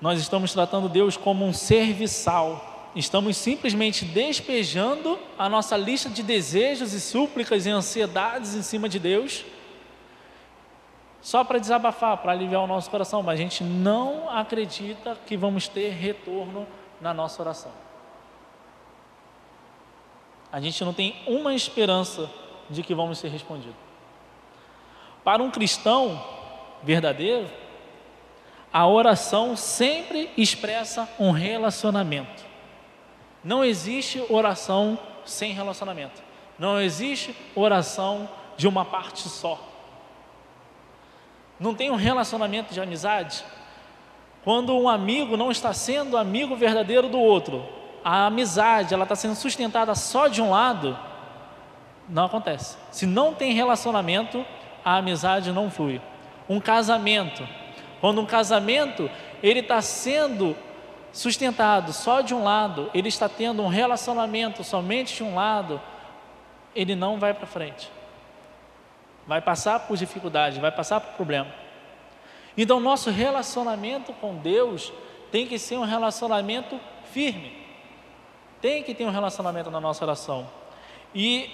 nós 0.04 0.20
estamos 0.20 0.52
tratando 0.52 0.90
Deus 0.90 1.16
como 1.16 1.46
um 1.46 1.54
serviçal. 1.54 2.92
Estamos 2.94 3.38
simplesmente 3.38 4.04
despejando 4.04 5.18
a 5.40 5.48
nossa 5.48 5.78
lista 5.78 6.10
de 6.10 6.22
desejos 6.22 6.92
e 6.92 7.00
súplicas 7.00 7.66
e 7.66 7.70
ansiedades 7.70 8.54
em 8.54 8.62
cima 8.62 8.90
de 8.90 9.00
Deus, 9.00 9.46
só 11.24 11.42
para 11.42 11.58
desabafar, 11.58 12.18
para 12.18 12.34
aliviar 12.34 12.62
o 12.62 12.68
nosso 12.68 12.92
coração, 12.92 13.24
mas 13.24 13.40
a 13.40 13.42
gente 13.42 13.64
não 13.64 14.30
acredita 14.30 15.18
que 15.26 15.38
vamos 15.38 15.70
ter 15.70 15.92
retorno 15.92 16.68
na 17.00 17.14
nossa 17.14 17.42
oração. 17.42 17.72
A 20.52 20.60
gente 20.60 20.84
não 20.84 20.94
tem 20.94 21.16
uma 21.26 21.56
esperança 21.56 22.30
de 22.70 22.84
que 22.84 22.94
vamos 22.94 23.20
ser 23.20 23.30
respondidos. 23.30 23.78
Para 25.24 25.42
um 25.42 25.50
cristão 25.50 26.22
verdadeiro, 26.84 27.50
a 28.72 28.86
oração 28.86 29.56
sempre 29.56 30.30
expressa 30.36 31.08
um 31.18 31.32
relacionamento. 31.32 32.44
Não 33.42 33.64
existe 33.64 34.22
oração 34.30 35.00
sem 35.24 35.54
relacionamento. 35.54 36.22
Não 36.60 36.82
existe 36.82 37.34
oração 37.56 38.30
de 38.58 38.68
uma 38.68 38.84
parte 38.84 39.30
só. 39.30 39.73
Não 41.60 41.74
tem 41.74 41.92
um 41.92 41.96
relacionamento 41.96 42.74
de 42.74 42.82
amizade 42.82 43.44
quando 44.44 44.78
um 44.78 44.90
amigo 44.90 45.38
não 45.38 45.50
está 45.50 45.74
sendo 45.74 46.18
amigo 46.18 46.56
verdadeiro 46.56 47.08
do 47.08 47.20
outro. 47.20 47.64
A 48.04 48.26
amizade, 48.26 48.94
ela 48.94 49.04
está 49.04 49.16
sendo 49.16 49.36
sustentada 49.36 49.96
só 49.96 50.28
de 50.28 50.42
um 50.42 50.50
lado, 50.50 50.98
não 52.10 52.26
acontece. 52.26 52.78
Se 52.92 53.06
não 53.06 53.34
tem 53.34 53.54
relacionamento, 53.54 54.46
a 54.84 54.98
amizade 54.98 55.52
não 55.52 55.72
flui. 55.72 56.02
Um 56.50 56.60
casamento, 56.60 57.48
quando 58.02 58.20
um 58.20 58.26
casamento 58.26 59.10
ele 59.42 59.62
está 59.62 59.82
sendo 59.82 60.56
sustentado 61.14 61.94
só 61.94 62.20
de 62.20 62.34
um 62.34 62.44
lado, 62.44 62.90
ele 62.94 63.08
está 63.08 63.30
tendo 63.30 63.62
um 63.62 63.68
relacionamento 63.68 64.64
somente 64.64 65.16
de 65.16 65.24
um 65.24 65.36
lado, 65.36 65.80
ele 66.76 66.96
não 66.96 67.18
vai 67.18 67.34
para 67.34 67.48
frente. 67.48 67.90
Vai 69.26 69.42
passar 69.42 69.80
por 69.82 69.98
dificuldade, 69.98 70.60
vai 70.60 70.72
passar 70.72 71.00
por 71.00 71.16
problema. 71.16 71.48
Então, 72.58 72.80
nosso 72.80 73.10
relacionamento 73.10 74.14
com 74.14 74.36
Deus 74.36 74.92
tem 75.32 75.48
que 75.48 75.58
ser 75.58 75.78
um 75.78 75.86
relacionamento 75.86 76.80
firme. 77.12 77.54
Tem 78.62 78.84
que 78.84 78.94
ter 78.94 79.06
um 79.06 79.12
relacionamento 79.12 79.72
na 79.72 79.82
nossa 79.82 80.06
oração. 80.06 80.48
E, 81.14 81.50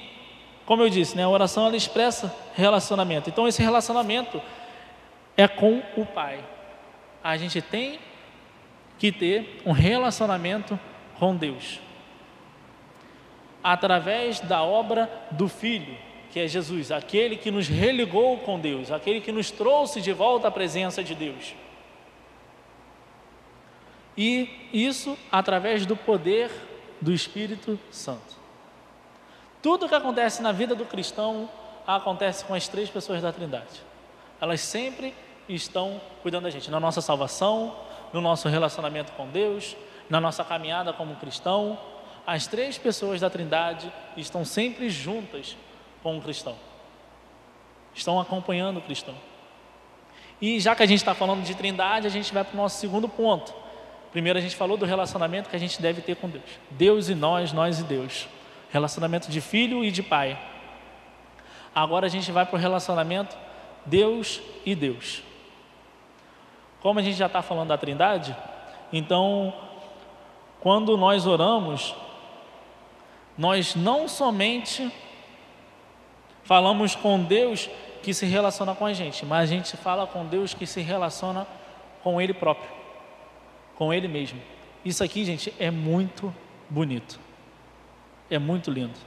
como 0.65 0.84
eu 0.84 0.89
disse, 0.89 1.15
né, 1.15 1.23
a 1.23 1.29
oração 1.29 1.65
ela 1.65 1.75
expressa 1.75 2.36
relacionamento. 2.53 3.29
Então, 3.29 3.47
esse 3.47 3.62
relacionamento 3.62 4.41
é 5.38 5.47
com 5.47 5.82
o 5.95 6.05
Pai. 6.05 6.43
A 7.23 7.38
gente 7.38 7.62
tem 7.62 7.99
que 8.97 9.12
ter 9.12 9.62
um 9.65 9.71
relacionamento 9.71 10.77
com 11.17 11.36
Deus. 11.36 11.79
Através 13.63 14.39
da 14.41 14.63
obra 14.63 15.10
do 15.32 15.47
Filho, 15.47 15.97
que 16.32 16.39
é 16.39 16.48
Jesus, 16.48 16.92
aquele 16.92 17.36
que 17.36 17.50
nos 17.50 17.68
religou 17.68 18.38
com 18.39 18.60
Deus, 18.60 18.92
aquele 18.92 19.20
que 19.20 19.32
nos 19.32 19.50
trouxe 19.50 20.00
de 20.00 20.13
volta 20.13 20.48
à 20.48 20.52
presença 20.52 21.04
de 21.04 21.15
Deus. 21.15 21.56
E 24.18 24.50
isso 24.72 25.18
através 25.32 25.86
do 25.86 25.96
poder 25.96 26.52
do 27.02 27.13
Espírito 27.13 27.80
Santo. 27.89 28.38
Tudo 29.62 29.89
que 29.89 29.96
acontece 29.96 30.42
na 30.42 30.52
vida 30.52 30.76
do 30.76 30.86
cristão 30.86 31.50
acontece 31.88 32.46
com 32.46 32.54
as 32.54 32.68
três 32.68 32.89
pessoas 32.89 33.22
da 33.22 33.32
Trindade. 33.32 33.82
Elas 34.39 34.62
sempre 34.62 35.13
estão 35.48 36.00
cuidando 36.22 36.44
da 36.44 36.50
gente, 36.50 36.70
na 36.70 36.80
nossa 36.80 37.02
salvação, 37.02 37.76
no 38.13 38.22
nosso 38.22 38.48
relacionamento 38.48 39.12
com 39.13 39.28
Deus, 39.28 39.76
na 40.10 40.22
nossa 40.22 40.44
caminhada 40.44 40.94
como 40.94 41.15
cristão. 41.15 41.80
As 42.26 42.46
três 42.46 42.78
pessoas 42.78 43.20
da 43.20 43.30
Trindade 43.30 43.92
estão 44.15 44.46
sempre 44.46 44.89
juntas 44.89 45.58
com 46.01 46.17
o 46.17 46.21
cristão, 46.21 46.55
estão 47.93 48.19
acompanhando 48.19 48.77
o 48.77 48.81
cristão. 48.81 49.15
E 50.41 50.59
já 50.59 50.75
que 50.75 50.83
a 50.83 50.85
gente 50.85 50.99
está 50.99 51.13
falando 51.13 51.43
de 51.43 51.53
Trindade, 51.53 52.07
a 52.07 52.09
gente 52.09 52.33
vai 52.33 52.43
para 52.43 52.53
o 52.53 52.57
nosso 52.57 52.79
segundo 52.79 53.09
ponto. 53.09 53.53
Primeiro, 54.12 54.39
a 54.39 54.41
gente 54.41 54.55
falou 54.55 54.77
do 54.77 54.85
relacionamento 54.85 55.49
que 55.49 55.55
a 55.55 55.59
gente 55.59 55.81
deve 55.81 56.01
ter 56.01 56.15
com 56.15 56.29
Deus: 56.29 56.45
Deus 56.71 57.09
e 57.09 57.15
nós, 57.15 57.51
nós 57.51 57.79
e 57.79 57.83
Deus. 57.83 58.27
Relacionamento 58.69 59.29
de 59.29 59.41
filho 59.41 59.83
e 59.83 59.91
de 59.91 60.01
pai. 60.01 60.39
Agora 61.73 62.05
a 62.05 62.09
gente 62.09 62.31
vai 62.31 62.45
para 62.45 62.55
o 62.55 62.59
relacionamento 62.59 63.38
Deus 63.85 64.41
e 64.65 64.75
Deus. 64.75 65.21
Como 66.81 66.99
a 66.99 67.01
gente 67.01 67.17
já 67.17 67.25
está 67.25 67.41
falando 67.41 67.69
da 67.69 67.77
Trindade, 67.77 68.35
então, 68.91 69.53
quando 70.59 70.97
nós 70.97 71.27
oramos, 71.27 71.93
nós 73.38 73.75
não 73.75 74.07
somente 74.07 74.91
falamos 76.49 76.95
com 76.95 77.23
Deus 77.23 77.69
que 78.01 78.12
se 78.12 78.25
relaciona 78.25 78.73
com 78.73 78.83
a 78.83 78.91
gente, 78.91 79.23
mas 79.23 79.43
a 79.43 79.45
gente 79.53 79.77
fala 79.77 80.07
com 80.07 80.25
Deus 80.25 80.51
que 80.51 80.65
se 80.65 80.81
relaciona 80.81 81.45
com 82.01 82.19
Ele 82.19 82.33
próprio, 82.33 82.67
com 83.75 83.93
Ele 83.93 84.07
mesmo. 84.07 84.41
Isso 84.83 85.03
aqui, 85.03 85.23
gente, 85.23 85.53
é 85.59 85.69
muito 85.69 86.33
bonito, 86.67 87.19
é 88.31 88.39
muito 88.39 88.71
lindo. 88.71 88.97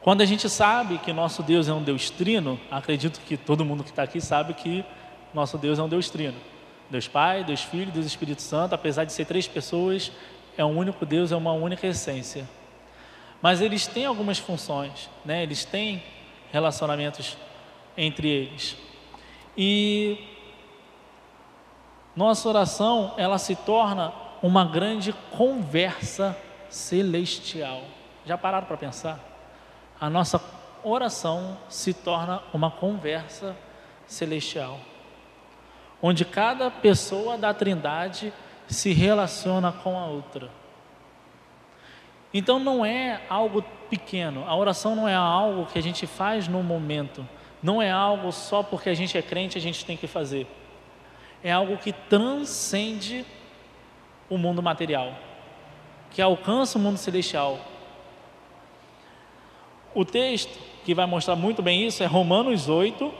Quando 0.00 0.22
a 0.22 0.24
gente 0.24 0.48
sabe 0.48 0.96
que 0.96 1.12
nosso 1.12 1.42
Deus 1.42 1.68
é 1.68 1.74
um 1.74 1.82
Deus 1.82 2.08
trino, 2.08 2.58
acredito 2.70 3.20
que 3.20 3.36
todo 3.36 3.62
mundo 3.62 3.84
que 3.84 3.90
está 3.90 4.04
aqui 4.04 4.22
sabe 4.22 4.54
que 4.54 4.82
nosso 5.34 5.58
Deus 5.58 5.78
é 5.78 5.82
um 5.82 5.88
Deus 5.88 6.08
trino. 6.08 6.38
Deus 6.88 7.06
Pai, 7.06 7.44
Deus 7.44 7.62
Filho, 7.62 7.92
Deus 7.92 8.06
Espírito 8.06 8.40
Santo, 8.40 8.74
apesar 8.74 9.04
de 9.04 9.12
ser 9.12 9.26
três 9.26 9.46
pessoas, 9.46 10.10
é 10.56 10.64
um 10.64 10.78
único 10.78 11.04
Deus, 11.04 11.30
é 11.30 11.36
uma 11.36 11.52
única 11.52 11.86
essência. 11.86 12.48
Mas 13.40 13.60
eles 13.60 13.86
têm 13.86 14.04
algumas 14.04 14.38
funções, 14.38 15.08
né? 15.24 15.42
eles 15.42 15.64
têm 15.64 16.02
relacionamentos 16.52 17.36
entre 17.96 18.28
eles. 18.28 18.76
E 19.56 20.18
nossa 22.14 22.48
oração, 22.48 23.14
ela 23.16 23.38
se 23.38 23.56
torna 23.56 24.12
uma 24.42 24.64
grande 24.64 25.12
conversa 25.36 26.36
celestial. 26.68 27.82
Já 28.26 28.36
pararam 28.36 28.66
para 28.66 28.76
pensar? 28.76 29.30
a 30.00 30.08
nossa 30.08 30.40
oração 30.82 31.58
se 31.68 31.92
torna 31.92 32.42
uma 32.54 32.70
conversa 32.70 33.54
celestial, 34.06 34.80
onde 36.00 36.24
cada 36.24 36.70
pessoa 36.70 37.36
da 37.36 37.52
Trindade 37.52 38.32
se 38.66 38.92
relaciona 38.92 39.70
com 39.70 39.98
a 39.98 40.06
outra. 40.06 40.48
Então 42.32 42.58
não 42.58 42.84
é 42.84 43.22
algo 43.28 43.62
pequeno, 43.88 44.44
a 44.46 44.54
oração 44.54 44.94
não 44.94 45.08
é 45.08 45.14
algo 45.14 45.66
que 45.66 45.78
a 45.78 45.82
gente 45.82 46.06
faz 46.06 46.46
no 46.46 46.62
momento, 46.62 47.26
não 47.62 47.82
é 47.82 47.90
algo 47.90 48.30
só 48.30 48.62
porque 48.62 48.88
a 48.88 48.94
gente 48.94 49.18
é 49.18 49.22
crente 49.22 49.58
a 49.58 49.60
gente 49.60 49.84
tem 49.84 49.96
que 49.96 50.06
fazer. 50.06 50.46
É 51.42 51.50
algo 51.50 51.76
que 51.76 51.92
transcende 51.92 53.24
o 54.28 54.38
mundo 54.38 54.62
material, 54.62 55.14
que 56.10 56.22
alcança 56.22 56.78
o 56.78 56.80
mundo 56.80 56.98
celestial, 56.98 57.58
o 59.92 60.04
texto 60.04 60.56
que 60.84 60.94
vai 60.94 61.04
mostrar 61.04 61.34
muito 61.34 61.62
bem 61.62 61.84
isso 61.86 62.02
é 62.02 62.06
Romanos 62.06 62.68
8. 62.68 63.12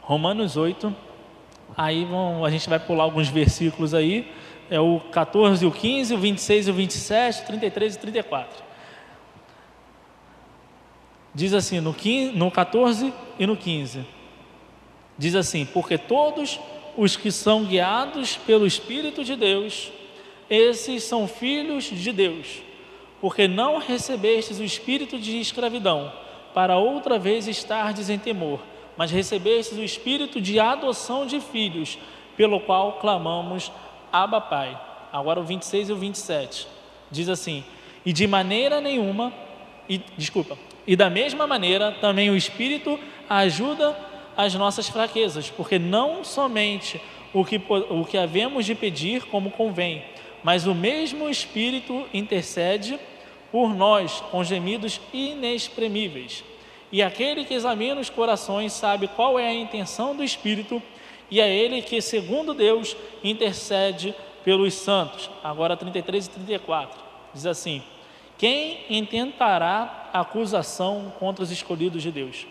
Romanos 0.00 0.56
8. 0.56 0.94
Aí 1.76 2.04
vão, 2.04 2.44
a 2.44 2.50
gente 2.50 2.68
vai 2.68 2.78
pular 2.80 3.04
alguns 3.04 3.28
versículos 3.28 3.94
aí. 3.94 4.32
É 4.70 4.80
o 4.80 5.00
14, 5.12 5.64
o 5.64 5.70
15, 5.70 6.14
o 6.14 6.18
26, 6.18 6.68
o 6.68 6.72
27, 6.72 7.42
o 7.42 7.46
33 7.46 7.94
e 7.94 7.98
34. 7.98 8.64
Diz 11.34 11.52
assim, 11.52 11.80
no, 11.80 11.92
15, 11.92 12.36
no 12.36 12.50
14 12.50 13.12
e 13.38 13.46
no 13.46 13.56
15. 13.56 14.06
Diz 15.18 15.34
assim: 15.34 15.66
Porque 15.66 15.96
todos 15.98 16.58
os 16.96 17.16
que 17.16 17.30
são 17.30 17.64
guiados 17.64 18.36
pelo 18.36 18.66
Espírito 18.66 19.22
de 19.22 19.36
Deus, 19.36 19.92
esses 20.48 21.02
são 21.04 21.28
filhos 21.28 21.84
de 21.84 22.12
Deus 22.12 22.66
porque 23.20 23.48
não 23.48 23.78
recebestes 23.78 24.58
o 24.58 24.64
espírito 24.64 25.18
de 25.18 25.40
escravidão, 25.40 26.12
para 26.54 26.78
outra 26.78 27.18
vez 27.18 27.48
estardes 27.48 28.08
em 28.08 28.18
temor, 28.18 28.60
mas 28.96 29.10
recebestes 29.10 29.76
o 29.76 29.82
espírito 29.82 30.40
de 30.40 30.58
adoção 30.58 31.26
de 31.26 31.40
filhos, 31.40 31.98
pelo 32.36 32.60
qual 32.60 32.94
clamamos, 32.94 33.72
Abba 34.22 34.40
Pai. 34.40 34.78
Agora 35.12 35.40
o 35.40 35.44
26 35.44 35.88
e 35.88 35.92
o 35.92 35.96
27. 35.96 36.66
Diz 37.10 37.28
assim: 37.28 37.64
E 38.04 38.12
de 38.12 38.26
maneira 38.26 38.80
nenhuma, 38.80 39.32
e, 39.88 39.98
desculpa, 40.16 40.58
e 40.86 40.96
da 40.96 41.10
mesma 41.10 41.46
maneira 41.46 41.92
também 42.00 42.30
o 42.30 42.36
Espírito 42.36 42.98
ajuda 43.28 43.96
as 44.36 44.54
nossas 44.54 44.88
fraquezas, 44.88 45.50
porque 45.50 45.78
não 45.78 46.22
somente 46.22 47.00
o 47.32 47.44
que, 47.44 47.60
o 47.90 48.04
que 48.04 48.18
havemos 48.18 48.66
de 48.66 48.74
pedir 48.74 49.24
como 49.26 49.50
convém, 49.50 50.04
mas 50.42 50.66
o 50.66 50.74
mesmo 50.74 51.28
Espírito 51.28 52.06
intercede 52.12 52.98
por 53.50 53.74
nós 53.74 54.20
com 54.30 54.44
gemidos 54.44 55.00
inexprimíveis. 55.12 56.44
E 56.92 57.02
aquele 57.02 57.44
que 57.44 57.54
examina 57.54 58.00
os 58.00 58.10
corações 58.10 58.72
sabe 58.72 59.08
qual 59.08 59.38
é 59.38 59.48
a 59.48 59.54
intenção 59.54 60.14
do 60.14 60.22
Espírito, 60.22 60.82
e 61.30 61.40
é 61.40 61.54
ele 61.54 61.82
que, 61.82 62.00
segundo 62.00 62.54
Deus, 62.54 62.96
intercede 63.22 64.14
pelos 64.44 64.74
santos. 64.74 65.28
Agora 65.42 65.76
33 65.76 66.26
e 66.26 66.30
34. 66.30 67.00
Diz 67.34 67.46
assim: 67.46 67.82
Quem 68.38 68.78
intentará 68.88 70.10
acusação 70.12 71.12
contra 71.18 71.42
os 71.42 71.50
escolhidos 71.50 72.02
de 72.02 72.10
Deus? 72.12 72.46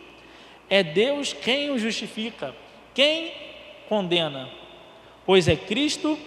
É 0.70 0.84
Deus 0.84 1.32
quem 1.32 1.72
os 1.72 1.82
justifica, 1.82 2.56
quem 2.94 3.32
condena. 3.88 4.50
Pois 5.26 5.48
é 5.48 5.56
Cristo 5.56 6.18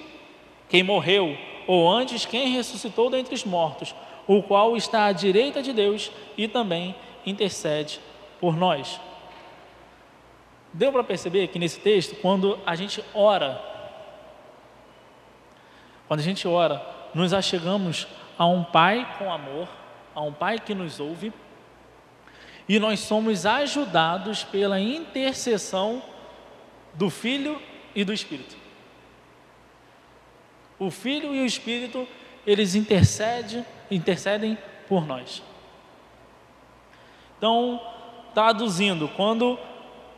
quem 0.69 0.83
morreu 0.83 1.37
ou 1.67 1.91
antes 1.91 2.25
quem 2.25 2.49
ressuscitou 2.49 3.11
dentre 3.11 3.35
os 3.35 3.45
mortos, 3.45 3.95
o 4.27 4.43
qual 4.43 4.77
está 4.77 5.07
à 5.07 5.13
direita 5.13 5.63
de 5.63 5.73
Deus 5.73 6.11
e 6.37 6.49
também 6.49 6.95
intercede 7.27 8.01
por 8.41 8.57
nós. 8.57 9.01
Deu 10.73 10.93
para 10.93 11.03
perceber 11.03 11.49
que 11.49 11.59
nesse 11.59 11.81
texto, 11.81 12.17
quando 12.17 12.59
a 12.67 12.75
gente 12.75 13.03
ora, 13.15 13.61
quando 16.07 16.21
a 16.21 16.23
gente 16.23 16.47
ora, 16.47 16.85
nos 17.15 17.33
achegamos 17.33 18.07
a 18.37 18.47
um 18.47 18.63
Pai 18.63 19.17
com 19.19 19.33
amor, 19.33 19.69
a 20.15 20.21
um 20.21 20.33
Pai 20.33 20.59
que 20.59 20.75
nos 20.75 21.01
ouve, 21.01 21.33
e 22.69 22.79
nós 22.79 23.01
somos 23.01 23.47
ajudados 23.47 24.45
pela 24.45 24.79
intercessão 24.79 26.03
do 26.95 27.09
Filho 27.09 27.61
e 27.95 28.05
do 28.05 28.13
Espírito. 28.13 28.57
O 30.79 30.91
Filho 30.91 31.35
e 31.35 31.41
o 31.41 31.47
Espírito, 31.47 32.07
eles 32.47 32.75
intercedem, 32.75 33.65
intercedem 33.91 34.59
por 34.87 35.07
nós. 35.07 35.43
Então, 37.37 37.81
traduzindo, 38.35 39.09
quando 39.09 39.59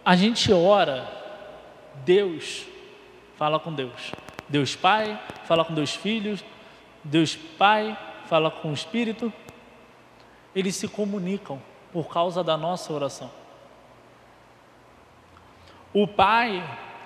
a 0.04 0.16
gente 0.16 0.52
ora, 0.52 1.08
Deus 2.04 2.66
fala 3.36 3.58
com 3.58 3.72
Deus. 3.72 4.12
Deus 4.48 4.74
Pai 4.74 5.20
fala 5.44 5.64
com 5.64 5.74
Deus 5.74 5.94
Filho, 5.94 6.38
Deus 7.04 7.36
Pai 7.36 7.96
fala 8.26 8.50
com 8.50 8.70
o 8.70 8.74
Espírito. 8.74 9.32
Eles 10.54 10.74
se 10.76 10.88
comunicam 10.88 11.62
por 11.92 12.08
causa 12.08 12.42
da 12.42 12.56
nossa 12.56 12.92
oração. 12.92 13.30
O 15.92 16.06
Pai 16.06 16.62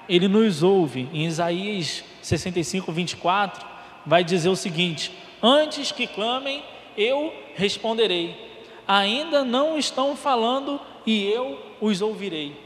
ele 0.08 0.28
nos 0.28 0.62
ouve. 0.62 1.08
Em 1.12 1.26
Isaías 1.26 2.04
65, 2.22 2.92
24, 2.92 3.66
vai 4.06 4.22
dizer 4.24 4.48
o 4.48 4.56
seguinte: 4.56 5.12
Antes 5.42 5.92
que 5.92 6.06
clamem, 6.06 6.62
eu 6.96 7.32
responderei. 7.54 8.42
Ainda 8.86 9.44
não 9.44 9.78
estão 9.78 10.16
falando 10.16 10.80
e 11.06 11.26
eu 11.26 11.58
os 11.80 12.00
ouvirei. 12.00 12.63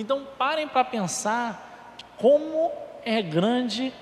Então 0.00 0.26
parem 0.38 0.66
para 0.66 0.82
pensar 0.82 1.94
como 2.16 2.72
é 3.04 3.20
grande 3.20 3.92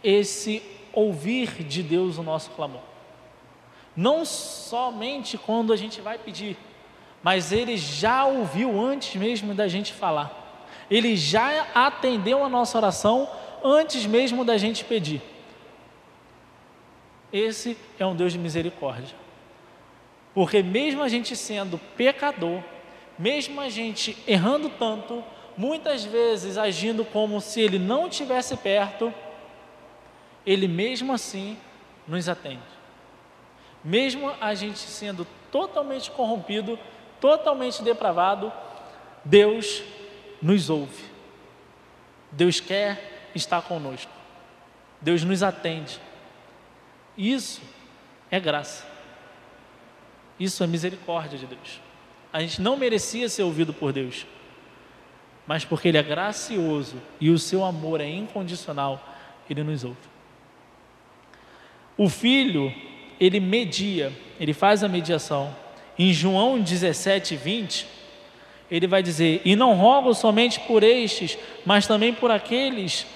esse 0.00 0.62
ouvir 0.92 1.64
de 1.64 1.82
Deus 1.82 2.18
o 2.18 2.22
nosso 2.22 2.52
clamor. 2.52 2.82
Não 3.96 4.24
somente 4.24 5.36
quando 5.36 5.72
a 5.72 5.76
gente 5.76 6.00
vai 6.00 6.18
pedir, 6.18 6.56
mas 7.20 7.50
ele 7.50 7.76
já 7.76 8.24
ouviu 8.24 8.80
antes 8.80 9.16
mesmo 9.16 9.52
da 9.54 9.66
gente 9.66 9.92
falar. 9.92 10.70
Ele 10.88 11.16
já 11.16 11.66
atendeu 11.74 12.44
a 12.44 12.48
nossa 12.48 12.78
oração 12.78 13.28
antes 13.64 14.06
mesmo 14.06 14.44
da 14.44 14.56
gente 14.56 14.84
pedir. 14.84 15.20
Esse 17.32 17.76
é 17.98 18.06
um 18.06 18.14
Deus 18.14 18.32
de 18.32 18.38
misericórdia. 18.38 19.16
Porque 20.32 20.62
mesmo 20.62 21.02
a 21.02 21.08
gente 21.08 21.34
sendo 21.34 21.76
pecador, 21.96 22.62
mesmo 23.18 23.60
a 23.60 23.68
gente 23.68 24.16
errando 24.26 24.68
tanto, 24.68 25.24
muitas 25.56 26.04
vezes 26.04 26.58
agindo 26.58 27.04
como 27.04 27.40
se 27.40 27.60
ele 27.60 27.78
não 27.78 28.08
estivesse 28.08 28.56
perto, 28.56 29.12
ele 30.44 30.68
mesmo 30.68 31.12
assim 31.12 31.56
nos 32.06 32.28
atende. 32.28 32.62
Mesmo 33.82 34.32
a 34.40 34.54
gente 34.54 34.78
sendo 34.78 35.26
totalmente 35.50 36.10
corrompido, 36.10 36.78
totalmente 37.20 37.82
depravado, 37.82 38.52
Deus 39.24 39.82
nos 40.40 40.68
ouve. 40.68 41.04
Deus 42.30 42.60
quer 42.60 43.30
estar 43.34 43.62
conosco. 43.62 44.10
Deus 45.00 45.22
nos 45.22 45.42
atende. 45.42 46.00
Isso 47.16 47.62
é 48.30 48.40
graça. 48.40 48.84
Isso 50.38 50.64
é 50.64 50.66
misericórdia 50.66 51.38
de 51.38 51.46
Deus. 51.46 51.80
A 52.32 52.40
gente 52.40 52.60
não 52.60 52.76
merecia 52.76 53.28
ser 53.28 53.44
ouvido 53.44 53.72
por 53.72 53.92
Deus. 53.92 54.26
Mas 55.46 55.64
porque 55.64 55.88
Ele 55.88 55.98
é 55.98 56.02
gracioso 56.02 56.96
e 57.20 57.30
o 57.30 57.38
seu 57.38 57.64
amor 57.64 58.00
é 58.00 58.08
incondicional, 58.08 59.02
Ele 59.48 59.62
nos 59.62 59.84
ouve. 59.84 60.14
O 61.96 62.08
Filho, 62.08 62.74
ele 63.20 63.38
media, 63.38 64.12
ele 64.40 64.52
faz 64.52 64.82
a 64.82 64.88
mediação. 64.88 65.54
Em 65.98 66.12
João 66.12 66.60
17, 66.60 67.36
20, 67.36 67.86
ele 68.70 68.86
vai 68.86 69.02
dizer: 69.02 69.40
E 69.44 69.54
não 69.54 69.74
rogo 69.74 70.12
somente 70.12 70.58
por 70.60 70.82
estes, 70.82 71.38
mas 71.64 71.86
também 71.86 72.12
por 72.12 72.30
aqueles. 72.30 73.06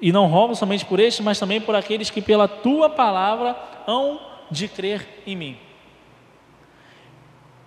E 0.00 0.10
não 0.10 0.26
rogo 0.26 0.54
somente 0.54 0.84
por 0.84 0.98
estes, 0.98 1.24
mas 1.24 1.38
também 1.38 1.60
por 1.60 1.74
aqueles 1.74 2.10
que 2.10 2.20
pela 2.20 2.48
tua 2.48 2.90
palavra 2.90 3.56
hão 3.86 4.20
de 4.50 4.66
crer 4.66 5.06
em 5.26 5.36
mim. 5.36 5.56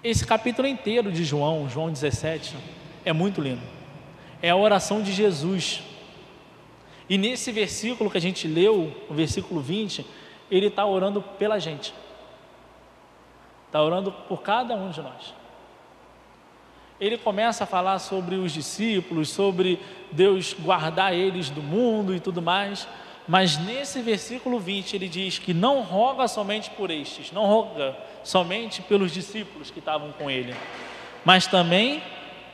Esse 0.04 0.26
capítulo 0.26 0.68
inteiro 0.68 1.12
de 1.12 1.24
João, 1.24 1.70
João 1.70 1.90
17, 1.90 2.56
é 3.08 3.14
muito 3.14 3.40
lindo. 3.42 3.62
É 4.42 4.50
a 4.50 4.56
oração 4.56 5.02
de 5.02 5.14
Jesus. 5.14 5.82
E 7.10 7.18
nesse 7.18 7.52
versículo 7.52 8.12
que 8.12 8.18
a 8.18 8.22
gente 8.22 8.48
leu, 8.48 8.94
o 9.10 9.14
versículo 9.14 9.62
20, 9.62 10.06
ele 10.52 10.68
está 10.68 10.86
orando 10.86 11.22
pela 11.22 11.58
gente. 11.58 11.94
Está 13.66 13.82
orando 13.82 14.12
por 14.12 14.42
cada 14.42 14.76
um 14.76 14.90
de 14.90 15.02
nós. 15.02 15.34
Ele 17.00 17.18
começa 17.18 17.64
a 17.64 17.68
falar 17.68 18.00
sobre 18.00 18.36
os 18.36 18.52
discípulos, 18.52 19.30
sobre 19.30 19.80
Deus 20.12 20.54
guardar 20.54 21.14
eles 21.14 21.50
do 21.50 21.62
mundo 21.62 22.14
e 22.14 22.20
tudo 22.20 22.42
mais. 22.42 22.88
Mas 23.28 23.58
nesse 23.58 24.02
versículo 24.02 24.60
20 24.60 24.96
ele 24.96 25.08
diz 25.08 25.40
que 25.40 25.54
não 25.54 25.82
roga 25.82 26.28
somente 26.28 26.70
por 26.72 26.90
estes, 26.90 27.32
não 27.32 27.46
roga 27.46 27.96
somente 28.24 28.82
pelos 28.82 29.14
discípulos 29.14 29.70
que 29.70 29.80
estavam 29.80 30.12
com 30.14 30.30
ele, 30.30 30.56
mas 31.26 31.46
também 31.46 32.02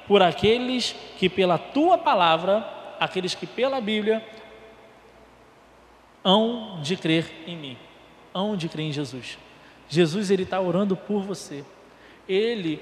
por 0.07 0.21
aqueles 0.21 0.95
que 1.17 1.29
pela 1.29 1.57
tua 1.57 1.97
palavra, 1.97 2.67
aqueles 2.99 3.33
que 3.35 3.45
pela 3.45 3.79
Bíblia 3.79 4.25
hão 6.23 6.79
de 6.81 6.95
crer 6.95 7.31
em 7.45 7.55
mim, 7.55 7.77
hão 8.33 8.55
de 8.55 8.69
crer 8.69 8.87
em 8.87 8.91
Jesus. 8.91 9.37
Jesus 9.89 10.31
ele 10.31 10.43
está 10.43 10.59
orando 10.59 10.95
por 10.95 11.21
você. 11.21 11.63
Ele 12.27 12.81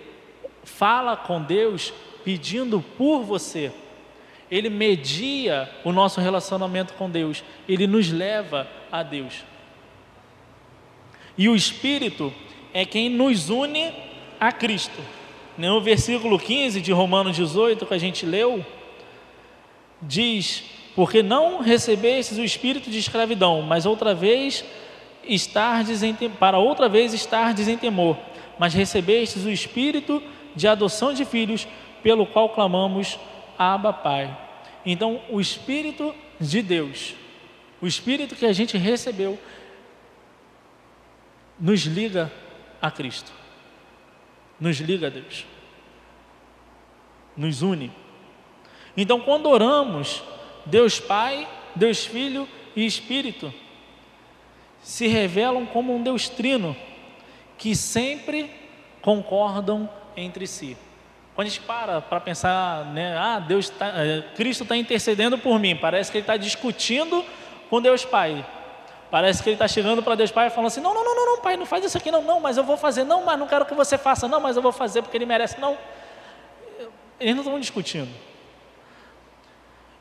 fala 0.63 1.17
com 1.17 1.41
Deus 1.41 1.93
pedindo 2.23 2.81
por 2.97 3.23
você. 3.23 3.71
Ele 4.49 4.69
media 4.69 5.69
o 5.83 5.91
nosso 5.91 6.19
relacionamento 6.21 6.93
com 6.93 7.09
Deus. 7.09 7.43
Ele 7.67 7.87
nos 7.87 8.11
leva 8.11 8.67
a 8.91 9.01
Deus. 9.01 9.43
E 11.37 11.47
o 11.49 11.55
Espírito 11.55 12.33
é 12.73 12.85
quem 12.85 13.09
nos 13.09 13.49
une 13.49 13.91
a 14.39 14.51
Cristo. 14.51 15.01
No 15.57 15.81
versículo 15.81 16.39
15 16.39 16.81
de 16.81 16.91
Romanos 16.91 17.35
18 17.35 17.85
que 17.85 17.93
a 17.93 17.97
gente 17.97 18.25
leu, 18.25 18.65
diz 20.01 20.63
porque 20.95 21.23
não 21.23 21.61
recebestes 21.61 22.37
o 22.37 22.43
espírito 22.43 22.89
de 22.89 22.97
escravidão, 22.97 23.61
mas 23.61 23.85
outra 23.85 24.13
vez 24.13 24.63
estar 25.23 25.83
para 26.39 26.57
outra 26.57 26.89
vez 26.89 27.13
estar 27.13 27.57
em 27.59 27.77
temor, 27.77 28.17
mas 28.59 28.73
recebestes 28.73 29.45
o 29.45 29.49
espírito 29.49 30.21
de 30.55 30.67
adoção 30.67 31.13
de 31.13 31.23
filhos, 31.23 31.67
pelo 32.03 32.25
qual 32.25 32.49
clamamos 32.49 33.17
Abba 33.57 33.93
Pai. 33.93 34.37
Então, 34.85 35.21
o 35.29 35.39
espírito 35.39 36.13
de 36.39 36.61
Deus, 36.61 37.15
o 37.81 37.87
espírito 37.87 38.35
que 38.35 38.45
a 38.45 38.53
gente 38.53 38.77
recebeu 38.77 39.39
nos 41.59 41.81
liga 41.81 42.31
a 42.81 42.89
Cristo. 42.89 43.40
Nos 44.61 44.77
liga 44.77 45.09
Deus. 45.09 45.45
Nos 47.35 47.63
une. 47.63 47.91
Então, 48.95 49.19
quando 49.19 49.49
oramos, 49.49 50.23
Deus 50.67 50.99
Pai, 50.99 51.49
Deus 51.75 52.05
Filho 52.05 52.47
e 52.75 52.85
Espírito 52.85 53.51
se 54.83 55.07
revelam 55.07 55.65
como 55.65 55.95
um 55.95 56.03
Deus 56.03 56.29
trino 56.29 56.75
que 57.57 57.75
sempre 57.75 58.51
concordam 59.01 59.89
entre 60.15 60.45
si. 60.45 60.77
Quando 61.33 61.47
a 61.47 61.49
gente 61.49 61.61
para 61.61 62.01
para 62.01 62.19
pensar, 62.19 62.85
né, 62.87 63.17
ah, 63.17 63.39
Deus 63.39 63.69
tá, 63.69 63.87
é, 63.95 64.21
Cristo 64.35 64.63
está 64.63 64.75
intercedendo 64.75 65.37
por 65.37 65.59
mim, 65.59 65.75
parece 65.75 66.11
que 66.11 66.17
ele 66.17 66.23
está 66.23 66.37
discutindo 66.37 67.25
com 67.69 67.81
Deus 67.81 68.05
Pai. 68.05 68.45
Parece 69.11 69.43
que 69.43 69.49
ele 69.49 69.55
está 69.55 69.67
chegando 69.67 70.01
para 70.01 70.15
Deus 70.15 70.31
Pai 70.31 70.47
e 70.47 70.49
falando 70.49 70.67
assim: 70.67 70.81
não, 70.81 70.93
não, 70.93 71.03
não, 71.03 71.25
não, 71.25 71.41
Pai, 71.41 71.57
não 71.57 71.65
faz 71.65 71.85
isso 71.85 71.97
aqui, 71.97 72.09
não, 72.09 72.23
não, 72.23 72.39
mas 72.39 72.57
eu 72.57 72.63
vou 72.63 72.77
fazer, 72.77 73.03
não, 73.03 73.23
mas 73.23 73.37
não 73.37 73.45
quero 73.45 73.65
que 73.65 73.75
você 73.75 73.97
faça, 73.97 74.27
não, 74.27 74.39
mas 74.39 74.55
eu 74.55 74.61
vou 74.61 74.71
fazer 74.71 75.01
porque 75.01 75.17
ele 75.17 75.25
merece, 75.25 75.59
não. 75.59 75.77
Eles 77.19 77.35
não 77.35 77.43
estão 77.43 77.59
discutindo 77.59 78.09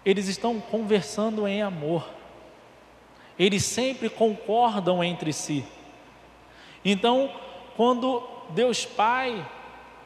eles 0.04 0.28
estão 0.28 0.60
conversando 0.60 1.46
em 1.46 1.62
amor. 1.62 2.08
Eles 3.38 3.64
sempre 3.64 4.08
concordam 4.08 5.02
entre 5.02 5.32
si. 5.32 5.64
Então, 6.84 7.32
quando 7.76 8.26
Deus 8.50 8.84
Pai 8.84 9.46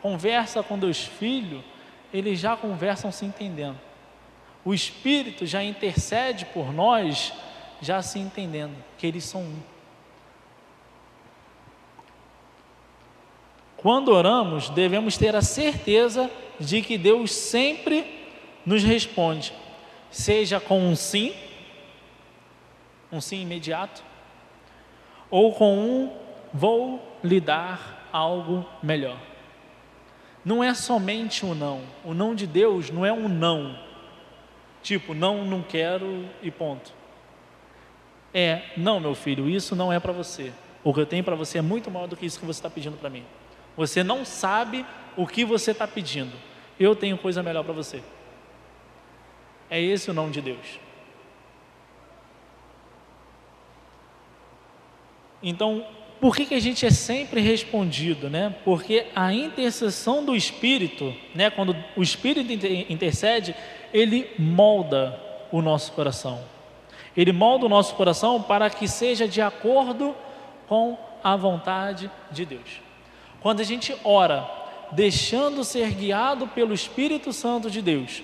conversa 0.03 0.63
com 0.63 0.79
Deus 0.79 1.05
Filho, 1.05 1.63
eles 2.13 2.39
já 2.39 2.57
conversam 2.57 3.11
se 3.11 3.25
entendendo. 3.25 3.79
O 4.65 4.75
Espírito 4.75 5.47
já 5.47 5.63
intercede 5.63 6.45
por 6.47 6.73
nós, 6.73 7.33
já 7.85 8.03
se 8.03 8.19
entendendo 8.19 8.75
que 8.99 9.07
eles 9.07 9.25
são 9.25 9.43
um. 9.43 9.59
Quando 13.77 14.09
oramos, 14.09 14.71
devemos 14.71 15.17
ter 15.17 15.37
a 15.37 15.43
certeza 15.43 16.31
de 16.59 16.83
que 16.83 16.99
Deus 16.99 17.33
sempre 17.33 18.27
nos 18.65 18.83
responde 18.83 19.53
seja 20.15 20.61
com 20.61 20.79
um 20.79 20.95
sim, 20.95 21.35
um 23.11 23.21
sim 23.21 23.43
imediato, 23.43 24.03
ou 25.29 25.53
com 25.53 25.77
um 25.77 26.13
vou 26.53 27.03
lhe 27.23 27.41
dar 27.41 28.09
algo 28.13 28.65
melhor. 28.81 29.19
Não 30.45 30.63
é 30.63 30.73
somente 30.73 31.45
um 31.45 31.53
não. 31.53 31.83
O 32.05 32.15
não 32.15 32.35
de 32.35 32.47
Deus 32.47 32.91
não 32.91 33.05
é 33.05 33.13
um 33.13 33.29
não. 33.29 33.77
Tipo, 34.83 35.15
não, 35.15 35.45
não 35.45 35.63
quero 35.63 36.29
e 36.41 36.51
ponto. 36.51 36.93
É, 38.35 38.63
não, 38.77 38.99
meu 38.99 39.15
filho, 39.15 39.49
isso 39.49 39.77
não 39.77 39.93
é 39.93 40.01
para 40.01 40.13
você. 40.13 40.53
O 40.83 40.93
que 40.93 40.99
eu 40.99 41.07
tenho 41.07 41.23
para 41.23 41.37
você 41.37 41.59
é 41.59 41.63
muito 41.63 41.89
maior 41.89 42.09
do 42.09 42.17
que 42.17 42.27
isso 42.27 42.41
que 42.41 42.45
você 42.45 42.59
está 42.59 42.69
pedindo 42.69 42.97
para 42.97 43.09
mim. 43.09 43.25
Você 43.77 44.03
não 44.03 44.25
sabe 44.25 44.85
o 45.17 45.25
que 45.25 45.45
você 45.45 45.71
está 45.71 45.87
pedindo. 45.87 46.33
Eu 46.79 46.97
tenho 46.97 47.17
coisa 47.17 47.45
melhor 47.45 47.63
para 47.63 47.73
você. 47.73 48.03
É 49.71 49.81
esse 49.81 50.11
o 50.11 50.15
nome 50.15 50.33
de 50.33 50.41
Deus. 50.41 50.81
Então, 55.41 55.87
por 56.21 56.35
que, 56.35 56.47
que 56.47 56.55
a 56.55 56.61
gente 56.61 56.85
é 56.85 56.91
sempre 56.91 57.41
respondido, 57.41 58.29
né? 58.29 58.55
Porque 58.65 59.07
a 59.15 59.33
intercessão 59.33 60.25
do 60.25 60.35
Espírito, 60.35 61.15
né? 61.35 61.51
Quando 61.51 61.77
o 61.97 62.03
Espírito 62.03 62.51
intercede, 62.91 63.55
ele 63.93 64.31
molda 64.39 65.21
o 65.53 65.63
nosso 65.63 65.93
coração. 65.93 66.54
Ele 67.17 67.33
molda 67.33 67.67
o 67.67 67.69
nosso 67.69 67.95
coração 67.95 68.43
para 68.43 68.69
que 68.69 68.89
seja 68.89 69.29
de 69.29 69.41
acordo 69.41 70.15
com 70.67 70.99
a 71.23 71.37
vontade 71.37 72.11
de 72.31 72.45
Deus. 72.45 72.81
Quando 73.41 73.61
a 73.61 73.65
gente 73.65 73.95
ora, 74.05 74.49
deixando 74.93 75.65
ser 75.65 75.91
guiado 75.91 76.49
pelo 76.49 76.75
Espírito 76.75 77.33
Santo 77.33 77.71
de 77.71 77.81
Deus, 77.81 78.23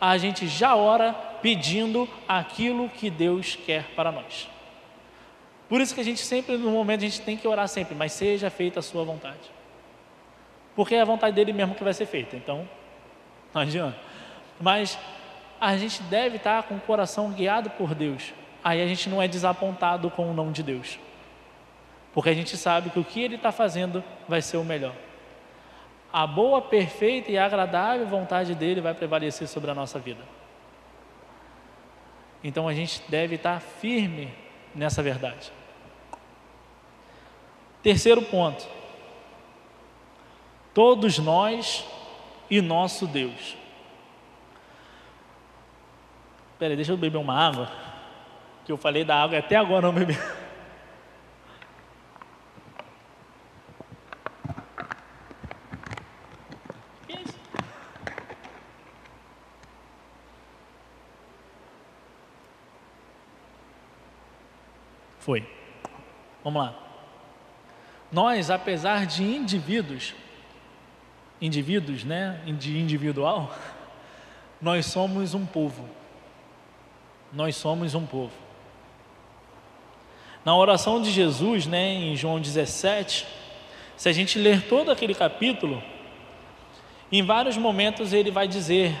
a 0.00 0.16
gente 0.18 0.46
já 0.46 0.76
ora 0.76 1.12
pedindo 1.40 2.08
aquilo 2.26 2.88
que 2.88 3.10
Deus 3.10 3.56
quer 3.56 3.84
para 3.94 4.12
nós. 4.12 4.48
Por 5.68 5.80
isso 5.80 5.94
que 5.94 6.00
a 6.00 6.04
gente 6.04 6.20
sempre, 6.20 6.56
no 6.56 6.70
momento, 6.70 7.00
a 7.00 7.08
gente 7.08 7.20
tem 7.20 7.36
que 7.36 7.46
orar 7.46 7.68
sempre, 7.68 7.94
mas 7.94 8.12
seja 8.12 8.48
feita 8.50 8.80
a 8.80 8.82
sua 8.82 9.04
vontade. 9.04 9.58
Porque 10.74 10.94
é 10.94 11.00
a 11.00 11.04
vontade 11.04 11.34
dele 11.34 11.52
mesmo 11.52 11.74
que 11.74 11.84
vai 11.84 11.92
ser 11.92 12.06
feita, 12.06 12.36
então 12.36 12.68
não 13.52 13.62
adianta. 13.62 13.98
Mas 14.60 14.98
a 15.60 15.76
gente 15.76 16.02
deve 16.04 16.36
estar 16.36 16.62
com 16.64 16.76
o 16.76 16.80
coração 16.80 17.30
guiado 17.32 17.70
por 17.70 17.94
Deus. 17.94 18.32
Aí 18.62 18.82
a 18.82 18.86
gente 18.86 19.08
não 19.08 19.20
é 19.20 19.28
desapontado 19.28 20.10
com 20.10 20.30
o 20.30 20.34
não 20.34 20.52
de 20.52 20.62
Deus. 20.62 20.98
Porque 22.12 22.30
a 22.30 22.34
gente 22.34 22.56
sabe 22.56 22.90
que 22.90 22.98
o 22.98 23.04
que 23.04 23.20
ele 23.20 23.36
está 23.36 23.52
fazendo 23.52 24.02
vai 24.28 24.42
ser 24.42 24.56
o 24.56 24.64
melhor 24.64 24.94
a 26.12 26.26
boa, 26.26 26.62
perfeita 26.62 27.30
e 27.30 27.38
agradável 27.38 28.06
vontade 28.06 28.54
dele 28.54 28.80
vai 28.80 28.94
prevalecer 28.94 29.46
sobre 29.46 29.70
a 29.70 29.74
nossa 29.74 29.98
vida. 29.98 30.22
Então 32.42 32.68
a 32.68 32.72
gente 32.72 33.02
deve 33.08 33.34
estar 33.34 33.60
firme 33.60 34.32
nessa 34.74 35.02
verdade. 35.02 35.52
Terceiro 37.82 38.22
ponto. 38.22 38.66
Todos 40.72 41.18
nós 41.18 41.84
e 42.48 42.60
nosso 42.60 43.06
Deus. 43.06 43.57
Peraí, 46.58 46.74
deixa 46.74 46.92
eu 46.92 46.96
beber 46.96 47.18
uma 47.18 47.34
água. 47.34 47.70
Que 48.64 48.72
eu 48.72 48.76
falei 48.76 49.04
da 49.04 49.22
água 49.22 49.36
e 49.36 49.38
até 49.38 49.56
agora 49.56 49.86
não 49.86 49.94
bebi. 49.94 50.18
Foi. 65.28 65.46
Vamos 66.42 66.62
lá. 66.62 66.74
Nós, 68.10 68.50
apesar 68.50 69.04
de 69.04 69.22
indivíduos, 69.22 70.14
indivíduos, 71.38 72.02
né, 72.02 72.42
de 72.58 72.78
individual, 72.78 73.54
nós 74.58 74.86
somos 74.86 75.34
um 75.34 75.44
povo. 75.44 75.86
Nós 77.32 77.56
somos 77.56 77.94
um 77.94 78.06
povo. 78.06 78.32
Na 80.44 80.56
oração 80.56 81.02
de 81.02 81.10
Jesus, 81.10 81.66
né, 81.66 81.92
em 81.92 82.16
João 82.16 82.40
17, 82.40 83.26
se 83.96 84.08
a 84.08 84.12
gente 84.12 84.38
ler 84.38 84.62
todo 84.62 84.90
aquele 84.90 85.14
capítulo, 85.14 85.82
em 87.12 87.22
vários 87.22 87.56
momentos 87.56 88.12
ele 88.12 88.30
vai 88.30 88.48
dizer 88.48 88.96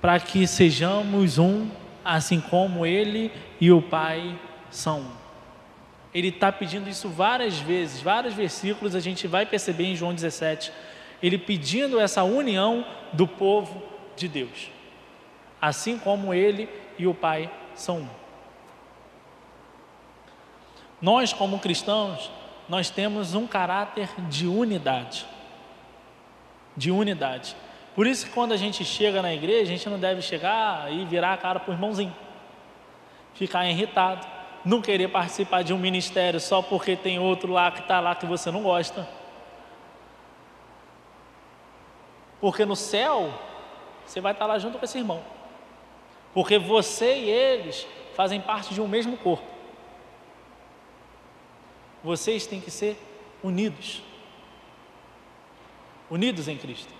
para 0.00 0.20
que 0.20 0.46
sejamos 0.46 1.38
um, 1.38 1.68
assim 2.04 2.40
como 2.40 2.84
ele 2.84 3.32
e 3.60 3.72
o 3.72 3.82
Pai 3.82 4.38
são 4.70 5.00
um. 5.00 5.10
Ele 6.12 6.28
está 6.28 6.52
pedindo 6.52 6.88
isso 6.88 7.08
várias 7.08 7.58
vezes, 7.58 8.00
vários 8.00 8.34
versículos 8.34 8.94
a 8.94 9.00
gente 9.00 9.26
vai 9.26 9.44
perceber 9.44 9.86
em 9.86 9.96
João 9.96 10.14
17. 10.14 10.70
Ele 11.20 11.38
pedindo 11.38 11.98
essa 11.98 12.22
união 12.22 12.86
do 13.12 13.26
povo 13.26 13.82
de 14.14 14.28
Deus, 14.28 14.70
assim 15.60 15.98
como 15.98 16.32
ele 16.32 16.68
e 16.98 17.06
o 17.06 17.14
Pai 17.14 17.50
são 17.74 17.98
um. 17.98 18.08
Nós, 21.00 21.32
como 21.32 21.58
cristãos, 21.58 22.30
nós 22.68 22.88
temos 22.88 23.34
um 23.34 23.46
caráter 23.46 24.08
de 24.28 24.46
unidade. 24.46 25.26
De 26.76 26.90
unidade. 26.90 27.54
Por 27.94 28.06
isso 28.06 28.26
que 28.26 28.32
quando 28.32 28.52
a 28.52 28.56
gente 28.56 28.84
chega 28.84 29.20
na 29.20 29.32
igreja, 29.32 29.62
a 29.62 29.76
gente 29.76 29.88
não 29.88 29.98
deve 29.98 30.22
chegar 30.22 30.90
e 30.92 31.04
virar 31.04 31.34
a 31.34 31.36
cara 31.36 31.60
para 31.60 31.70
o 31.70 31.74
irmãozinho. 31.74 32.14
Ficar 33.34 33.66
irritado, 33.66 34.26
não 34.64 34.80
querer 34.80 35.08
participar 35.08 35.62
de 35.62 35.72
um 35.72 35.78
ministério 35.78 36.40
só 36.40 36.62
porque 36.62 36.96
tem 36.96 37.18
outro 37.18 37.52
lá 37.52 37.70
que 37.70 37.80
está 37.80 38.00
lá 38.00 38.14
que 38.14 38.26
você 38.26 38.50
não 38.50 38.62
gosta. 38.62 39.06
Porque 42.40 42.64
no 42.64 42.76
céu, 42.76 43.32
você 44.04 44.20
vai 44.20 44.32
estar 44.32 44.46
tá 44.46 44.52
lá 44.52 44.58
junto 44.58 44.78
com 44.78 44.84
esse 44.84 44.98
irmão. 44.98 45.22
Porque 46.34 46.58
você 46.58 47.16
e 47.16 47.30
eles 47.30 47.86
fazem 48.14 48.40
parte 48.40 48.74
de 48.74 48.80
um 48.80 48.88
mesmo 48.88 49.16
corpo. 49.16 49.46
Vocês 52.02 52.46
têm 52.46 52.60
que 52.60 52.70
ser 52.70 52.98
unidos. 53.42 54.02
Unidos 56.10 56.48
em 56.48 56.56
Cristo. 56.58 56.92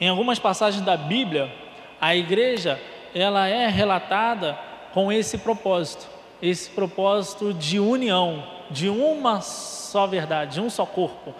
Em 0.00 0.08
algumas 0.08 0.38
passagens 0.38 0.84
da 0.84 0.96
Bíblia, 0.96 1.54
a 2.00 2.16
igreja 2.16 2.80
ela 3.14 3.46
é 3.46 3.66
relatada 3.66 4.58
com 4.92 5.12
esse 5.12 5.38
propósito, 5.38 6.08
esse 6.40 6.70
propósito 6.70 7.52
de 7.52 7.78
união, 7.78 8.46
de 8.70 8.88
uma 8.88 9.40
só 9.40 10.06
verdade, 10.06 10.54
de 10.54 10.60
um 10.60 10.70
só 10.70 10.86
corpo, 10.86 11.34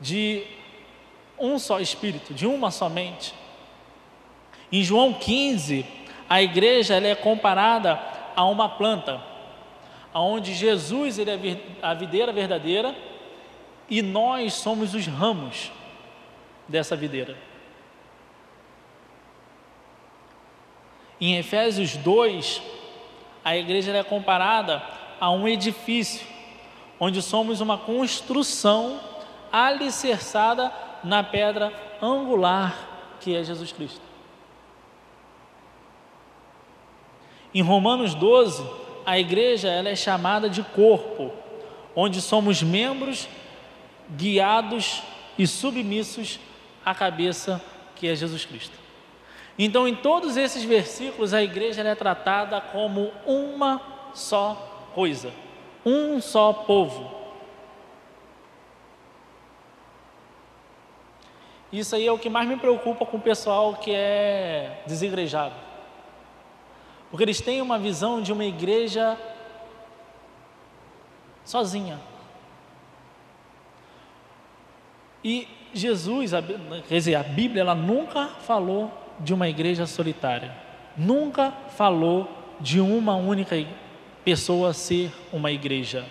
de 0.00 0.44
um 1.38 1.58
só 1.58 1.80
espírito, 1.80 2.32
de 2.32 2.46
uma 2.46 2.70
só 2.70 2.88
mente. 2.88 3.34
Em 4.70 4.82
João 4.82 5.12
15, 5.12 5.86
a 6.28 6.42
igreja 6.42 6.96
é 6.96 7.14
comparada 7.14 8.00
a 8.34 8.44
uma 8.44 8.68
planta, 8.68 9.20
onde 10.12 10.54
Jesus 10.54 11.18
ele 11.18 11.30
é 11.30 11.58
a 11.82 11.94
videira 11.94 12.32
verdadeira 12.32 12.94
e 13.88 14.02
nós 14.02 14.54
somos 14.54 14.94
os 14.94 15.06
ramos 15.06 15.70
dessa 16.68 16.96
videira. 16.96 17.36
Em 21.20 21.36
Efésios 21.36 21.96
2, 21.96 22.60
a 23.44 23.56
igreja 23.56 23.96
é 23.96 24.02
comparada 24.02 24.82
a 25.20 25.30
um 25.30 25.46
edifício, 25.46 26.26
onde 26.98 27.22
somos 27.22 27.60
uma 27.60 27.78
construção 27.78 29.00
alicerçada 29.52 30.72
na 31.04 31.22
pedra 31.22 31.72
angular 32.02 32.96
que 33.20 33.34
é 33.34 33.42
Jesus 33.42 33.72
Cristo. 33.72 34.05
Em 37.56 37.62
Romanos 37.62 38.14
12, 38.14 38.62
a 39.06 39.18
igreja 39.18 39.70
ela 39.70 39.88
é 39.88 39.96
chamada 39.96 40.46
de 40.46 40.62
corpo, 40.62 41.32
onde 41.94 42.20
somos 42.20 42.62
membros 42.62 43.26
guiados 44.10 45.02
e 45.38 45.46
submissos 45.46 46.38
à 46.84 46.94
cabeça 46.94 47.58
que 47.94 48.08
é 48.08 48.14
Jesus 48.14 48.44
Cristo. 48.44 48.78
Então, 49.58 49.88
em 49.88 49.94
todos 49.94 50.36
esses 50.36 50.64
versículos, 50.64 51.32
a 51.32 51.42
igreja 51.42 51.80
é 51.80 51.94
tratada 51.94 52.60
como 52.60 53.10
uma 53.24 53.80
só 54.12 54.90
coisa, 54.94 55.32
um 55.82 56.20
só 56.20 56.52
povo. 56.52 57.10
Isso 61.72 61.96
aí 61.96 62.06
é 62.06 62.12
o 62.12 62.18
que 62.18 62.28
mais 62.28 62.46
me 62.46 62.58
preocupa 62.58 63.06
com 63.06 63.16
o 63.16 63.20
pessoal 63.22 63.76
que 63.76 63.92
é 63.94 64.82
desigrejado. 64.86 65.65
Porque 67.10 67.24
eles 67.24 67.40
têm 67.40 67.62
uma 67.62 67.78
visão 67.78 68.20
de 68.20 68.32
uma 68.32 68.44
igreja 68.44 69.18
sozinha. 71.44 72.00
E 75.24 75.48
Jesus, 75.72 76.32
quer 76.88 76.94
dizer, 76.94 77.14
a 77.14 77.22
Bíblia, 77.22 77.62
ela 77.62 77.74
nunca 77.74 78.26
falou 78.26 78.92
de 79.20 79.34
uma 79.34 79.48
igreja 79.48 79.86
solitária. 79.86 80.54
Nunca 80.96 81.52
falou 81.76 82.28
de 82.60 82.80
uma 82.80 83.14
única 83.16 83.56
pessoa 84.24 84.72
ser 84.72 85.12
uma 85.32 85.52
igreja. 85.52 86.06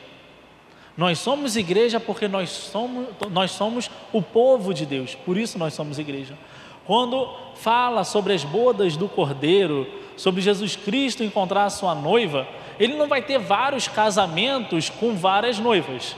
Nós 0.97 1.19
somos 1.19 1.57
igreja 1.57 1.99
porque 1.99 2.27
nós 2.27 2.49
somos, 2.49 3.07
nós 3.31 3.51
somos 3.51 3.91
o 4.13 4.21
povo 4.21 4.73
de 4.73 4.85
Deus, 4.85 5.13
por 5.13 5.37
isso 5.37 5.57
nós 5.59 5.73
somos 5.73 5.99
igreja. 5.99 6.37
Quando 6.85 7.27
fala 7.55 8.03
sobre 8.03 8.33
as 8.33 8.43
bodas 8.43 8.95
do 8.95 9.09
Cordeiro, 9.09 9.87
sobre 10.17 10.41
Jesus 10.41 10.75
Cristo 10.75 11.23
encontrar 11.23 11.65
a 11.65 11.69
sua 11.69 11.93
noiva, 11.93 12.47
ele 12.79 12.95
não 12.95 13.07
vai 13.07 13.21
ter 13.21 13.37
vários 13.37 13.87
casamentos 13.87 14.89
com 14.89 15.15
várias 15.15 15.59
noivas. 15.59 16.15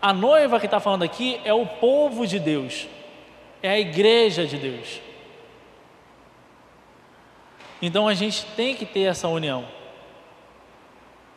A 0.00 0.12
noiva 0.12 0.60
que 0.60 0.66
está 0.66 0.78
falando 0.80 1.02
aqui 1.02 1.40
é 1.44 1.52
o 1.52 1.66
povo 1.66 2.26
de 2.26 2.38
Deus, 2.38 2.86
é 3.62 3.70
a 3.70 3.78
igreja 3.78 4.46
de 4.46 4.56
Deus. 4.56 5.00
Então 7.80 8.08
a 8.08 8.14
gente 8.14 8.44
tem 8.56 8.74
que 8.74 8.86
ter 8.86 9.02
essa 9.02 9.28
união. 9.28 9.64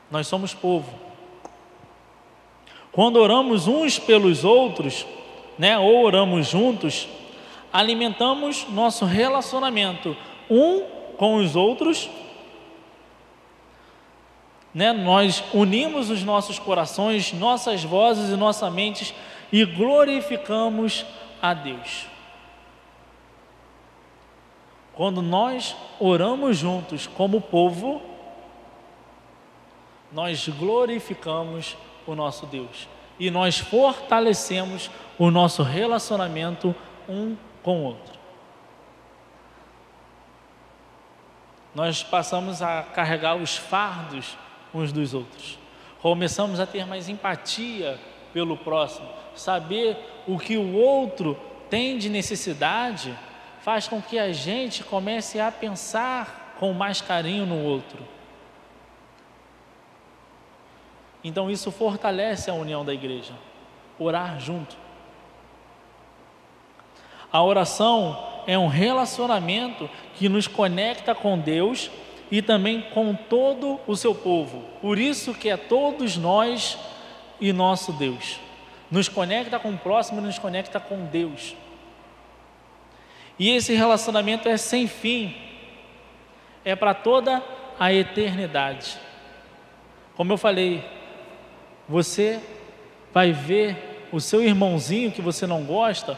Nós 0.09 0.27
somos 0.27 0.53
povo. 0.53 0.91
Quando 2.91 3.17
oramos 3.17 3.67
uns 3.67 3.99
pelos 3.99 4.43
outros, 4.43 5.05
né, 5.57 5.77
ou 5.77 6.03
oramos 6.03 6.47
juntos, 6.47 7.07
alimentamos 7.71 8.67
nosso 8.69 9.05
relacionamento 9.05 10.17
um 10.49 10.98
com 11.19 11.35
os 11.35 11.53
outros. 11.53 12.09
Né, 14.73 14.93
nós 14.93 15.43
unimos 15.53 16.09
os 16.09 16.23
nossos 16.23 16.57
corações, 16.57 17.33
nossas 17.33 17.83
vozes 17.83 18.29
e 18.29 18.37
nossas 18.37 18.71
mentes 18.71 19.13
e 19.51 19.65
glorificamos 19.65 21.05
a 21.41 21.53
Deus. 21.53 22.05
Quando 24.93 25.21
nós 25.21 25.75
oramos 25.99 26.57
juntos 26.57 27.05
como 27.07 27.41
povo, 27.41 28.01
nós 30.11 30.47
glorificamos 30.47 31.75
o 32.07 32.15
nosso 32.15 32.45
Deus 32.45 32.87
e 33.19 33.29
nós 33.29 33.57
fortalecemos 33.57 34.89
o 35.17 35.29
nosso 35.29 35.63
relacionamento 35.63 36.73
um 37.07 37.35
com 37.61 37.81
o 37.81 37.83
outro. 37.85 38.18
Nós 41.79 42.03
passamos 42.03 42.61
a 42.61 42.83
carregar 42.83 43.37
os 43.37 43.55
fardos 43.55 44.37
uns 44.73 44.91
dos 44.91 45.13
outros. 45.13 45.57
Começamos 46.01 46.59
a 46.59 46.65
ter 46.65 46.85
mais 46.85 47.07
empatia 47.07 47.97
pelo 48.33 48.57
próximo, 48.57 49.07
saber 49.33 49.95
o 50.27 50.37
que 50.37 50.57
o 50.57 50.73
outro 50.73 51.39
tem 51.69 51.97
de 51.97 52.09
necessidade 52.09 53.17
faz 53.61 53.87
com 53.87 54.01
que 54.01 54.19
a 54.19 54.33
gente 54.33 54.83
comece 54.83 55.39
a 55.39 55.49
pensar 55.53 56.57
com 56.59 56.73
mais 56.73 56.99
carinho 56.99 57.45
no 57.45 57.63
outro. 57.63 58.05
Então 61.23 61.49
isso 61.49 61.71
fortalece 61.71 62.49
a 62.49 62.53
união 62.53 62.83
da 62.83 62.93
igreja, 62.93 63.35
orar 63.97 64.37
junto. 64.37 64.75
A 67.31 67.43
oração 67.43 68.17
é 68.47 68.57
um 68.57 68.67
relacionamento 68.67 69.89
que 70.15 70.27
nos 70.27 70.47
conecta 70.47 71.13
com 71.13 71.37
Deus 71.37 71.91
e 72.31 72.41
também 72.41 72.81
com 72.93 73.13
todo 73.13 73.79
o 73.85 73.95
seu 73.95 74.13
povo. 74.15 74.63
Por 74.81 74.97
isso 74.97 75.33
que 75.33 75.49
é 75.49 75.57
todos 75.57 76.17
nós 76.17 76.77
e 77.39 77.53
nosso 77.53 77.93
Deus. 77.93 78.39
Nos 78.89 79.07
conecta 79.07 79.59
com 79.59 79.71
o 79.71 79.77
próximo, 79.77 80.21
nos 80.21 80.39
conecta 80.39 80.79
com 80.79 81.05
Deus. 81.05 81.55
E 83.37 83.49
esse 83.51 83.73
relacionamento 83.73 84.49
é 84.49 84.57
sem 84.57 84.87
fim, 84.87 85.35
é 86.65 86.75
para 86.75 86.93
toda 86.93 87.41
a 87.79 87.93
eternidade. 87.93 88.97
Como 90.15 90.33
eu 90.33 90.37
falei, 90.37 90.83
você 91.87 92.41
vai 93.13 93.31
ver 93.31 94.07
o 94.11 94.19
seu 94.19 94.43
irmãozinho 94.43 95.11
que 95.11 95.21
você 95.21 95.47
não 95.47 95.63
gosta 95.63 96.17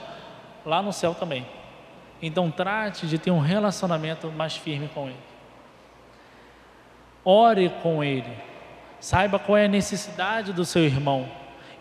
lá 0.65 0.81
no 0.81 0.93
céu 0.93 1.13
também. 1.13 1.45
Então 2.21 2.51
trate 2.51 3.07
de 3.07 3.17
ter 3.17 3.31
um 3.31 3.39
relacionamento 3.39 4.31
mais 4.31 4.55
firme 4.55 4.89
com 4.93 5.07
ele. 5.07 5.17
Ore 7.25 7.69
com 7.81 8.03
ele. 8.03 8.31
Saiba 8.99 9.39
qual 9.39 9.57
é 9.57 9.65
a 9.65 9.69
necessidade 9.69 10.53
do 10.53 10.63
seu 10.63 10.83
irmão 10.83 11.27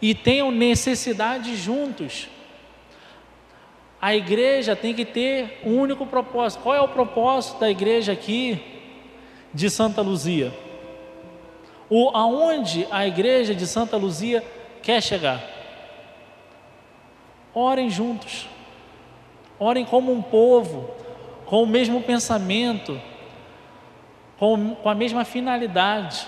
e 0.01 0.15
tenham 0.15 0.51
necessidade 0.51 1.55
juntos. 1.57 2.29
A 4.01 4.15
igreja 4.15 4.75
tem 4.75 4.95
que 4.95 5.05
ter 5.05 5.61
um 5.65 5.79
único 5.79 6.07
propósito. 6.07 6.63
Qual 6.63 6.75
é 6.75 6.81
o 6.81 6.89
propósito 6.89 7.61
da 7.61 7.71
igreja 7.71 8.13
aqui 8.13 8.59
de 9.53 9.69
Santa 9.69 10.01
Luzia? 10.01 10.53
O 11.91 12.09
aonde 12.17 12.87
a 12.91 13.07
igreja 13.07 13.55
de 13.55 13.67
Santa 13.67 13.99
Luzia 13.99 14.43
quer 14.83 15.03
chegar? 15.03 15.43
Orem 17.53 17.91
juntos. 17.91 18.49
Orem 19.61 19.85
como 19.85 20.11
um 20.11 20.23
povo, 20.23 20.91
com 21.45 21.63
o 21.63 21.67
mesmo 21.67 22.03
pensamento, 22.03 22.99
com, 24.39 24.75
com 24.75 24.89
a 24.89 24.95
mesma 24.95 25.23
finalidade. 25.23 26.27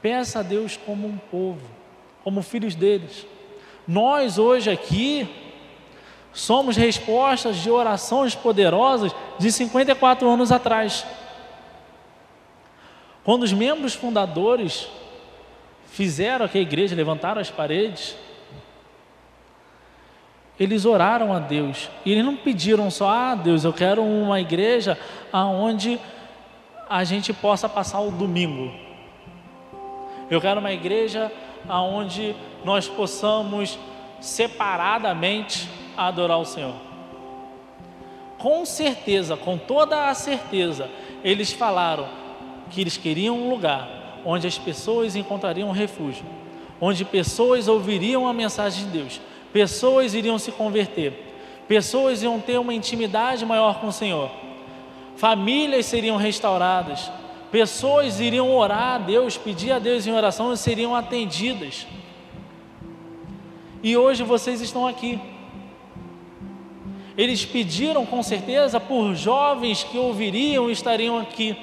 Peça 0.00 0.38
a 0.38 0.42
Deus 0.42 0.76
como 0.76 1.08
um 1.08 1.18
povo, 1.18 1.66
como 2.22 2.40
filhos 2.40 2.76
deles. 2.76 3.26
Nós 3.86 4.38
hoje 4.38 4.70
aqui 4.70 5.28
somos 6.32 6.76
respostas 6.76 7.56
de 7.56 7.68
orações 7.68 8.36
poderosas 8.36 9.12
de 9.36 9.50
54 9.50 10.28
anos 10.30 10.52
atrás. 10.52 11.04
Quando 13.24 13.42
os 13.42 13.52
membros 13.52 13.94
fundadores 13.94 14.88
fizeram 15.86 16.46
aqui 16.46 16.58
a 16.58 16.62
igreja, 16.62 16.94
levantaram 16.94 17.40
as 17.40 17.50
paredes, 17.50 18.14
eles 20.60 20.84
oraram 20.84 21.32
a 21.32 21.38
Deus. 21.38 21.88
E 22.04 22.12
eles 22.12 22.22
não 22.22 22.36
pediram 22.36 22.90
só, 22.90 23.08
ah, 23.08 23.34
Deus, 23.34 23.64
eu 23.64 23.72
quero 23.72 24.02
uma 24.04 24.38
igreja 24.38 24.98
aonde 25.32 25.98
a 26.86 27.02
gente 27.02 27.32
possa 27.32 27.66
passar 27.66 28.00
o 28.00 28.10
domingo. 28.10 28.70
Eu 30.30 30.38
quero 30.38 30.60
uma 30.60 30.70
igreja 30.70 31.32
aonde 31.66 32.36
nós 32.62 32.86
possamos 32.86 33.78
separadamente 34.20 35.66
adorar 35.96 36.38
o 36.38 36.44
Senhor. 36.44 36.74
Com 38.36 38.66
certeza, 38.66 39.38
com 39.38 39.56
toda 39.56 40.10
a 40.10 40.14
certeza, 40.14 40.90
eles 41.24 41.52
falaram 41.52 42.06
que 42.68 42.82
eles 42.82 42.98
queriam 42.98 43.38
um 43.38 43.48
lugar 43.48 43.88
onde 44.26 44.46
as 44.46 44.58
pessoas 44.58 45.16
encontrariam 45.16 45.70
refúgio, 45.72 46.24
onde 46.78 47.02
pessoas 47.04 47.66
ouviriam 47.66 48.28
a 48.28 48.32
mensagem 48.32 48.84
de 48.84 48.90
Deus, 48.90 49.20
pessoas 49.52 50.14
iriam 50.14 50.38
se 50.38 50.52
converter, 50.52 51.12
pessoas 51.66 52.22
iam 52.22 52.40
ter 52.40 52.58
uma 52.58 52.74
intimidade 52.74 53.44
maior 53.44 53.80
com 53.80 53.88
o 53.88 53.92
Senhor, 53.92 54.30
famílias 55.16 55.86
seriam 55.86 56.16
restauradas, 56.16 57.10
pessoas 57.50 58.20
iriam 58.20 58.54
orar 58.54 58.94
a 58.94 58.98
Deus, 58.98 59.36
pedir 59.36 59.72
a 59.72 59.78
Deus 59.78 60.06
em 60.06 60.12
oração 60.12 60.52
e 60.52 60.56
seriam 60.56 60.94
atendidas. 60.94 61.86
E 63.82 63.96
hoje 63.96 64.22
vocês 64.22 64.60
estão 64.60 64.86
aqui. 64.86 65.18
Eles 67.16 67.44
pediram 67.44 68.06
com 68.06 68.22
certeza 68.22 68.78
por 68.78 69.14
jovens 69.14 69.82
que 69.82 69.98
ouviriam 69.98 70.68
e 70.68 70.72
estariam 70.72 71.18
aqui, 71.18 71.56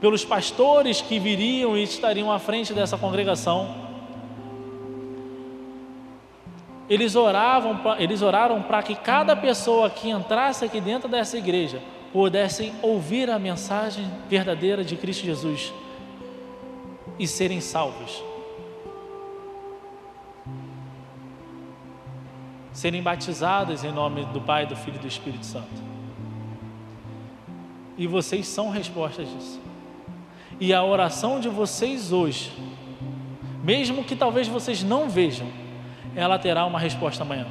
pelos 0.00 0.24
pastores 0.24 1.00
que 1.00 1.18
viriam 1.18 1.76
e 1.76 1.82
estariam 1.82 2.32
à 2.32 2.38
frente 2.38 2.72
dessa 2.72 2.96
congregação. 2.96 3.85
Eles 6.88 7.16
oravam, 7.16 7.80
eles 7.98 8.22
oraram 8.22 8.62
para 8.62 8.82
que 8.82 8.94
cada 8.94 9.34
pessoa 9.34 9.90
que 9.90 10.08
entrasse 10.08 10.64
aqui 10.64 10.80
dentro 10.80 11.08
dessa 11.08 11.36
igreja 11.36 11.82
pudessem 12.12 12.72
ouvir 12.80 13.28
a 13.30 13.38
mensagem 13.38 14.08
verdadeira 14.28 14.84
de 14.84 14.96
Cristo 14.96 15.24
Jesus 15.24 15.72
e 17.18 17.26
serem 17.26 17.60
salvos. 17.60 18.22
serem 22.76 23.02
batizadas 23.02 23.84
em 23.84 23.90
nome 23.90 24.26
do 24.26 24.40
Pai, 24.40 24.66
do 24.66 24.76
Filho 24.76 24.96
e 24.96 24.98
do 24.98 25.08
Espírito 25.08 25.46
Santo. 25.46 25.82
E 27.96 28.06
vocês 28.06 28.46
são 28.46 28.68
respostas 28.68 29.26
disso. 29.26 29.58
E 30.60 30.74
a 30.74 30.84
oração 30.84 31.40
de 31.40 31.48
vocês 31.48 32.12
hoje, 32.12 32.52
mesmo 33.64 34.04
que 34.04 34.14
talvez 34.14 34.46
vocês 34.46 34.82
não 34.82 35.08
vejam, 35.08 35.46
ela 36.16 36.38
terá 36.38 36.64
uma 36.64 36.80
resposta 36.80 37.22
amanhã. 37.22 37.46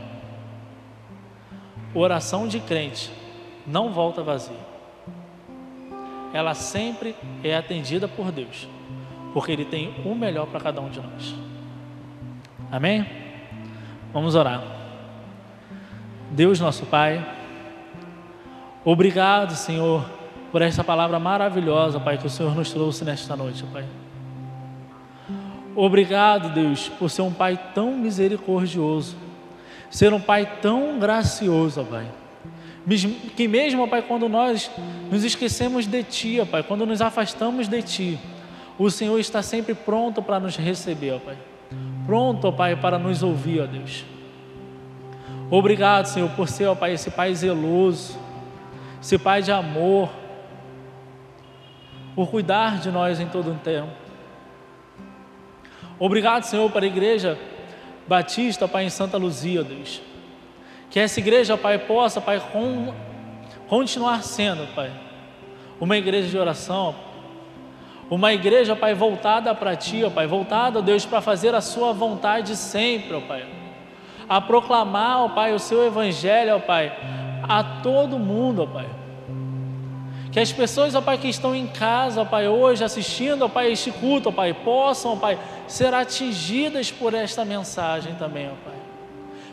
Oração 1.93 2.47
de 2.47 2.59
crente 2.59 3.11
não 3.65 3.93
volta 3.93 4.23
vazia. 4.23 4.75
Ela 6.33 6.53
sempre 6.53 7.15
é 7.43 7.55
atendida 7.55 8.07
por 8.07 8.31
Deus, 8.31 8.67
porque 9.33 9.51
Ele 9.51 9.63
tem 9.63 9.93
o 10.03 10.13
melhor 10.13 10.47
para 10.47 10.59
cada 10.59 10.81
um 10.81 10.89
de 10.89 10.99
nós. 10.99 11.35
Amém? 12.71 13.05
Vamos 14.11 14.35
orar. 14.35 14.61
Deus 16.31 16.59
nosso 16.59 16.85
Pai, 16.87 17.25
obrigado, 18.83 19.55
Senhor, 19.55 20.03
por 20.51 20.61
esta 20.61 20.83
palavra 20.83 21.19
maravilhosa, 21.19 21.99
Pai, 21.99 22.17
que 22.17 22.25
o 22.25 22.29
Senhor 22.29 22.53
nos 22.55 22.73
trouxe 22.73 23.05
nesta 23.05 23.35
noite, 23.35 23.63
Pai. 23.71 23.85
Obrigado, 25.75 26.53
Deus, 26.53 26.87
por 26.87 27.09
ser 27.09 27.21
um 27.21 27.33
Pai 27.33 27.59
tão 27.73 27.91
misericordioso, 27.97 29.17
ser 29.89 30.13
um 30.13 30.21
Pai 30.21 30.59
tão 30.61 30.97
gracioso, 30.97 31.83
Pai. 31.83 32.07
Que 33.35 33.47
mesmo, 33.47 33.87
Pai, 33.87 34.01
quando 34.01 34.29
nós 34.29 34.71
nos 35.11 35.23
esquecemos 35.23 35.85
de 35.85 36.03
Ti, 36.03 36.39
Pai, 36.49 36.63
quando 36.63 36.85
nos 36.85 37.01
afastamos 37.01 37.67
de 37.67 37.81
Ti, 37.81 38.19
o 38.77 38.89
Senhor 38.89 39.19
está 39.19 39.41
sempre 39.41 39.73
pronto 39.73 40.21
para 40.21 40.39
nos 40.39 40.55
receber, 40.55 41.19
Pai. 41.19 41.37
Pronto, 42.05 42.53
Pai, 42.53 42.75
para 42.75 42.97
nos 42.97 43.21
ouvir, 43.21 43.67
Deus. 43.67 44.05
Obrigado, 45.49 46.05
Senhor, 46.05 46.29
por 46.31 46.47
ser, 46.47 46.73
Pai, 46.75 46.93
esse 46.93 47.11
Pai 47.11 47.35
zeloso, 47.35 48.17
esse 49.01 49.17
Pai 49.17 49.41
de 49.41 49.51
amor, 49.51 50.09
por 52.15 52.29
cuidar 52.29 52.79
de 52.79 52.91
nós 52.91 53.19
em 53.19 53.27
todo 53.27 53.51
o 53.51 53.55
tempo. 53.55 54.04
Obrigado, 55.99 56.43
Senhor, 56.43 56.69
para 56.71 56.85
a 56.85 56.87
igreja 56.87 57.37
Batista, 58.07 58.67
Pai, 58.67 58.85
em 58.85 58.89
Santa 58.89 59.17
Luzia, 59.17 59.63
Deus. 59.63 60.01
Que 60.89 60.99
essa 60.99 61.19
igreja, 61.19 61.57
Pai, 61.57 61.77
possa, 61.77 62.21
Pai, 62.21 62.41
continuar 63.67 64.23
sendo, 64.23 64.67
Pai, 64.75 64.91
uma 65.79 65.97
igreja 65.97 66.29
de 66.29 66.37
oração, 66.37 66.95
uma 68.09 68.33
igreja, 68.33 68.75
Pai, 68.75 68.93
voltada 68.93 69.53
para 69.55 69.75
Ti, 69.75 70.03
ó 70.03 70.09
Pai, 70.09 70.27
voltada, 70.27 70.81
Deus, 70.81 71.05
para 71.05 71.21
fazer 71.21 71.55
a 71.55 71.61
Sua 71.61 71.91
vontade 71.93 72.55
sempre, 72.55 73.15
ó 73.15 73.21
Pai 73.21 73.45
a 74.27 74.41
proclamar, 74.41 75.23
ó 75.23 75.29
Pai, 75.29 75.53
o 75.53 75.59
seu 75.59 75.85
evangelho, 75.85 76.55
ó 76.55 76.59
Pai, 76.59 76.91
a 77.43 77.63
todo 77.81 78.19
mundo, 78.19 78.63
ó 78.63 78.65
Pai. 78.65 78.87
Que 80.35 80.41
as 80.41 80.51
pessoas, 80.51 80.93
ó 80.93 80.99
Pai, 80.99 81.17
que 81.17 81.29
estão 81.29 81.55
em 81.55 81.65
casa, 81.65 82.21
ó 82.21 82.25
Pai, 82.25 82.45
hoje 82.45 82.83
assistindo, 82.83 83.45
ó 83.45 83.47
Pai, 83.47 83.71
este 83.71 83.89
culto, 83.89 84.27
ó 84.27 84.31
Pai, 84.33 84.53
possam, 84.53 85.13
ó 85.13 85.15
Pai, 85.15 85.39
ser 85.65 85.93
atingidas 85.93 86.91
por 86.91 87.13
esta 87.13 87.45
mensagem 87.45 88.15
também, 88.15 88.47
ó 88.47 88.55
Pai. 88.65 88.75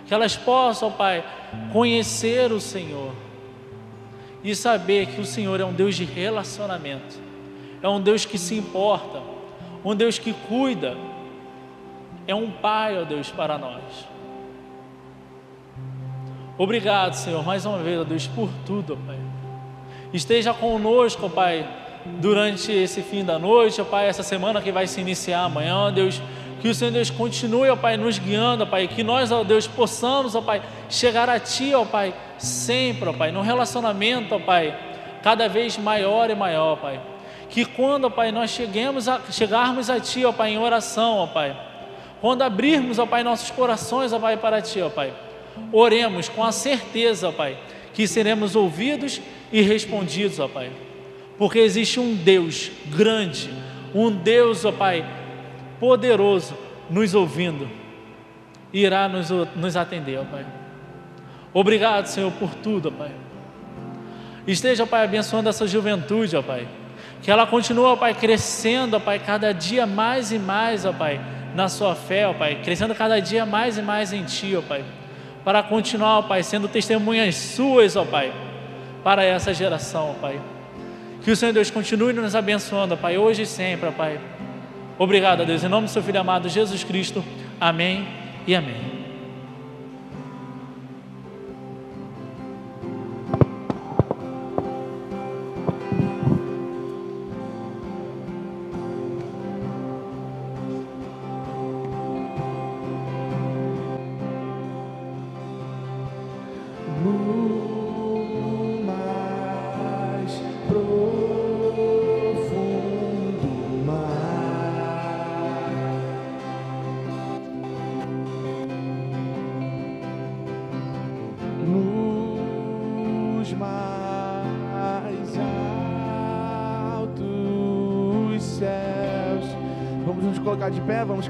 Que 0.09 0.13
elas 0.13 0.37
possam, 0.37 0.89
ó 0.89 0.91
Pai, 0.91 1.25
conhecer 1.73 2.51
o 2.51 2.61
Senhor 2.61 3.13
e 4.43 4.57
saber 4.57 5.07
que 5.07 5.21
o 5.21 5.25
Senhor 5.25 5.61
é 5.61 5.65
um 5.65 5.73
Deus 5.73 5.95
de 5.95 6.05
relacionamento, 6.05 7.17
é 7.81 7.89
um 7.89 8.01
Deus 8.01 8.25
que 8.25 8.37
se 8.37 8.57
importa, 8.57 9.23
um 9.85 9.95
Deus 9.95 10.19
que 10.19 10.33
cuida, 10.33 10.97
é 12.27 12.35
um 12.35 12.51
Pai, 12.51 13.01
ó 13.01 13.05
Deus, 13.05 13.31
para 13.31 13.57
nós. 13.57 14.09
Obrigado, 16.59 17.15
Senhor, 17.15 17.45
mais 17.45 17.65
uma 17.65 17.79
vez, 17.79 18.01
ó 18.01 18.03
Deus, 18.03 18.27
por 18.27 18.51
tudo, 18.67 18.95
ó 19.01 19.07
Pai. 19.07 19.32
Esteja 20.13 20.53
conosco, 20.53 21.31
Pai, 21.31 21.67
durante 22.05 22.71
esse 22.71 23.03
fim 23.03 23.25
da 23.25 23.39
noite, 23.39 23.83
Pai, 23.85 24.09
essa 24.09 24.23
semana 24.23 24.61
que 24.61 24.71
vai 24.71 24.87
se 24.87 25.01
iniciar 25.01 25.45
amanhã, 25.45 25.93
Deus. 25.93 26.21
Que 26.61 26.69
o 26.69 26.75
Senhor 26.75 26.93
Deus 26.93 27.11
continue, 27.11 27.69
ó 27.71 27.77
Pai, 27.77 27.97
nos 27.97 28.19
guiando, 28.19 28.63
ó 28.65 28.67
Pai. 28.67 28.87
Que 28.87 29.03
nós, 29.03 29.33
ó 29.33 29.43
Deus, 29.43 29.67
possamos, 29.67 30.35
ó 30.35 30.41
Pai, 30.41 30.63
chegar 30.89 31.29
a 31.29 31.41
Ti, 31.41 31.75
ó 31.75 31.85
Pai, 31.85 32.15
sempre, 32.39 33.09
ó 33.09 33.13
Pai, 33.13 33.33
num 33.33 33.41
relacionamento, 33.41 34.35
ó 34.35 34.39
Pai, 34.39 34.77
cada 35.23 35.49
vez 35.49 35.77
maior 35.77 36.31
e 36.31 36.35
maior, 36.35 36.75
ó 36.75 36.77
Pai. 36.77 37.01
Que 37.49 37.65
quando, 37.65 38.05
ó 38.05 38.11
Pai, 38.11 38.31
nós 38.31 38.51
cheguemos 38.51 39.09
a, 39.09 39.21
chegarmos 39.31 39.91
a 39.91 39.99
Ti, 39.99 40.25
ó 40.25 40.33
Pai, 40.33 40.53
em 40.53 40.59
oração, 40.59 41.19
ó 41.19 41.27
Pai. 41.27 41.57
Quando 42.21 42.43
abrirmos, 42.43 42.99
ó 42.99 43.07
Pai, 43.07 43.25
nossos 43.25 43.51
corações, 43.51 44.13
ó 44.13 44.19
Pai, 44.19 44.37
para 44.37 44.63
Ti, 44.63 44.81
ó 44.83 44.89
Pai 44.89 45.13
oremos 45.73 46.29
com 46.29 46.43
a 46.43 46.53
certeza, 46.53 47.29
ó 47.29 47.33
Pai, 47.33 47.57
que 47.93 48.07
seremos 48.07 48.57
ouvidos 48.57 49.21
e 49.53 49.61
respondidos, 49.61 50.41
ó 50.41 50.49
Pai. 50.49 50.71
porque 51.39 51.59
existe 51.59 52.01
um 52.01 52.15
Deus 52.15 52.71
grande, 52.87 53.51
um 53.95 54.11
Deus, 54.11 54.65
ó 54.65 54.73
Pai, 54.73 55.05
poderoso, 55.79 56.57
nos 56.89 57.15
ouvindo, 57.15 57.69
irá 58.73 59.09
nos, 59.09 59.29
nos 59.55 59.77
atender, 59.77 60.19
ó 60.19 60.25
Pai. 60.25 60.47
Obrigado, 61.53 62.07
Senhor, 62.07 62.33
por 62.33 62.55
tudo, 62.55 62.89
ó 62.89 62.91
Pai. 62.93 63.11
Esteja, 64.47 64.85
ó 64.85 64.87
Pai, 64.87 65.05
abençoando 65.05 65.49
essa 65.49 65.67
juventude, 65.67 66.37
ó 66.37 66.43
Pai. 66.43 66.67
Que 67.21 67.31
ela 67.31 67.47
continue, 67.47 67.85
ó 67.85 67.97
Pai, 67.97 68.15
crescendo, 68.15 68.97
ó 68.97 69.01
Pai, 69.01 69.19
cada 69.19 69.53
dia 69.53 69.87
mais 69.87 70.33
e 70.33 70.39
mais, 70.39 70.85
ó 70.85 70.93
Pai, 70.93 71.21
na 71.55 71.69
sua 71.69 71.95
fé, 71.95 72.27
ó 72.27 72.33
Pai, 72.33 72.61
crescendo 72.63 72.95
cada 72.95 73.21
dia 73.21 73.45
mais 73.45 73.77
e 73.77 73.83
mais 73.83 74.13
em 74.13 74.25
Ti, 74.25 74.57
ó 74.57 74.63
Pai, 74.63 74.85
para 75.45 75.63
continuar, 75.63 76.19
ó 76.19 76.23
Pai, 76.23 76.43
sendo 76.43 76.69
testemunhas 76.69 77.35
Suas, 77.35 77.97
ó 77.97 78.05
Pai, 78.05 78.33
para 79.03 79.25
essa 79.25 79.53
geração, 79.53 80.15
Pai. 80.21 80.41
Que 81.23 81.31
o 81.31 81.37
Senhor 81.37 81.53
Deus 81.53 81.71
continue 81.71 82.13
nos 82.13 82.35
abençoando, 82.35 82.97
Pai, 82.97 83.17
hoje 83.17 83.43
e 83.43 83.47
sempre, 83.47 83.91
Pai. 83.93 84.21
Obrigado, 84.99 85.45
Deus, 85.47 85.63
em 85.65 85.69
nome 85.69 85.87
do 85.87 85.91
Seu 85.91 86.03
Filho 86.03 86.21
amado 86.21 86.49
Jesus 86.49 86.85
Cristo. 86.85 87.25
Amém 87.61 88.07
e 88.47 88.55
amém. 88.55 88.92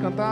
Cantar. 0.02 0.31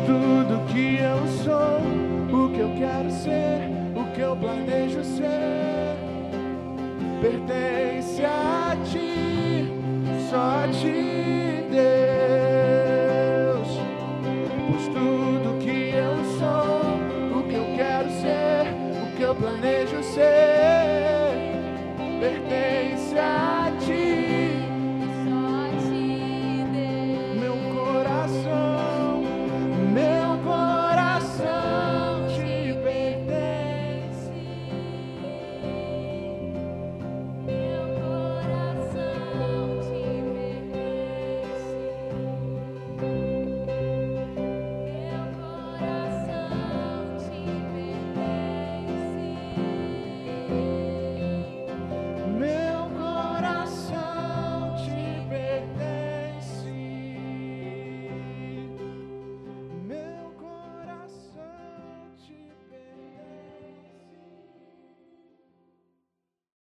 tudo 0.00 0.64
que 0.72 0.96
eu 0.96 1.26
sou, 1.44 1.80
o 2.32 2.50
que 2.50 2.60
eu 2.60 2.70
quero 2.76 3.10
ser, 3.10 3.70
o 3.94 4.04
que 4.12 4.20
eu 4.20 4.36
planejo 4.36 5.02
ser. 5.04 5.96
Pertence 7.20 7.93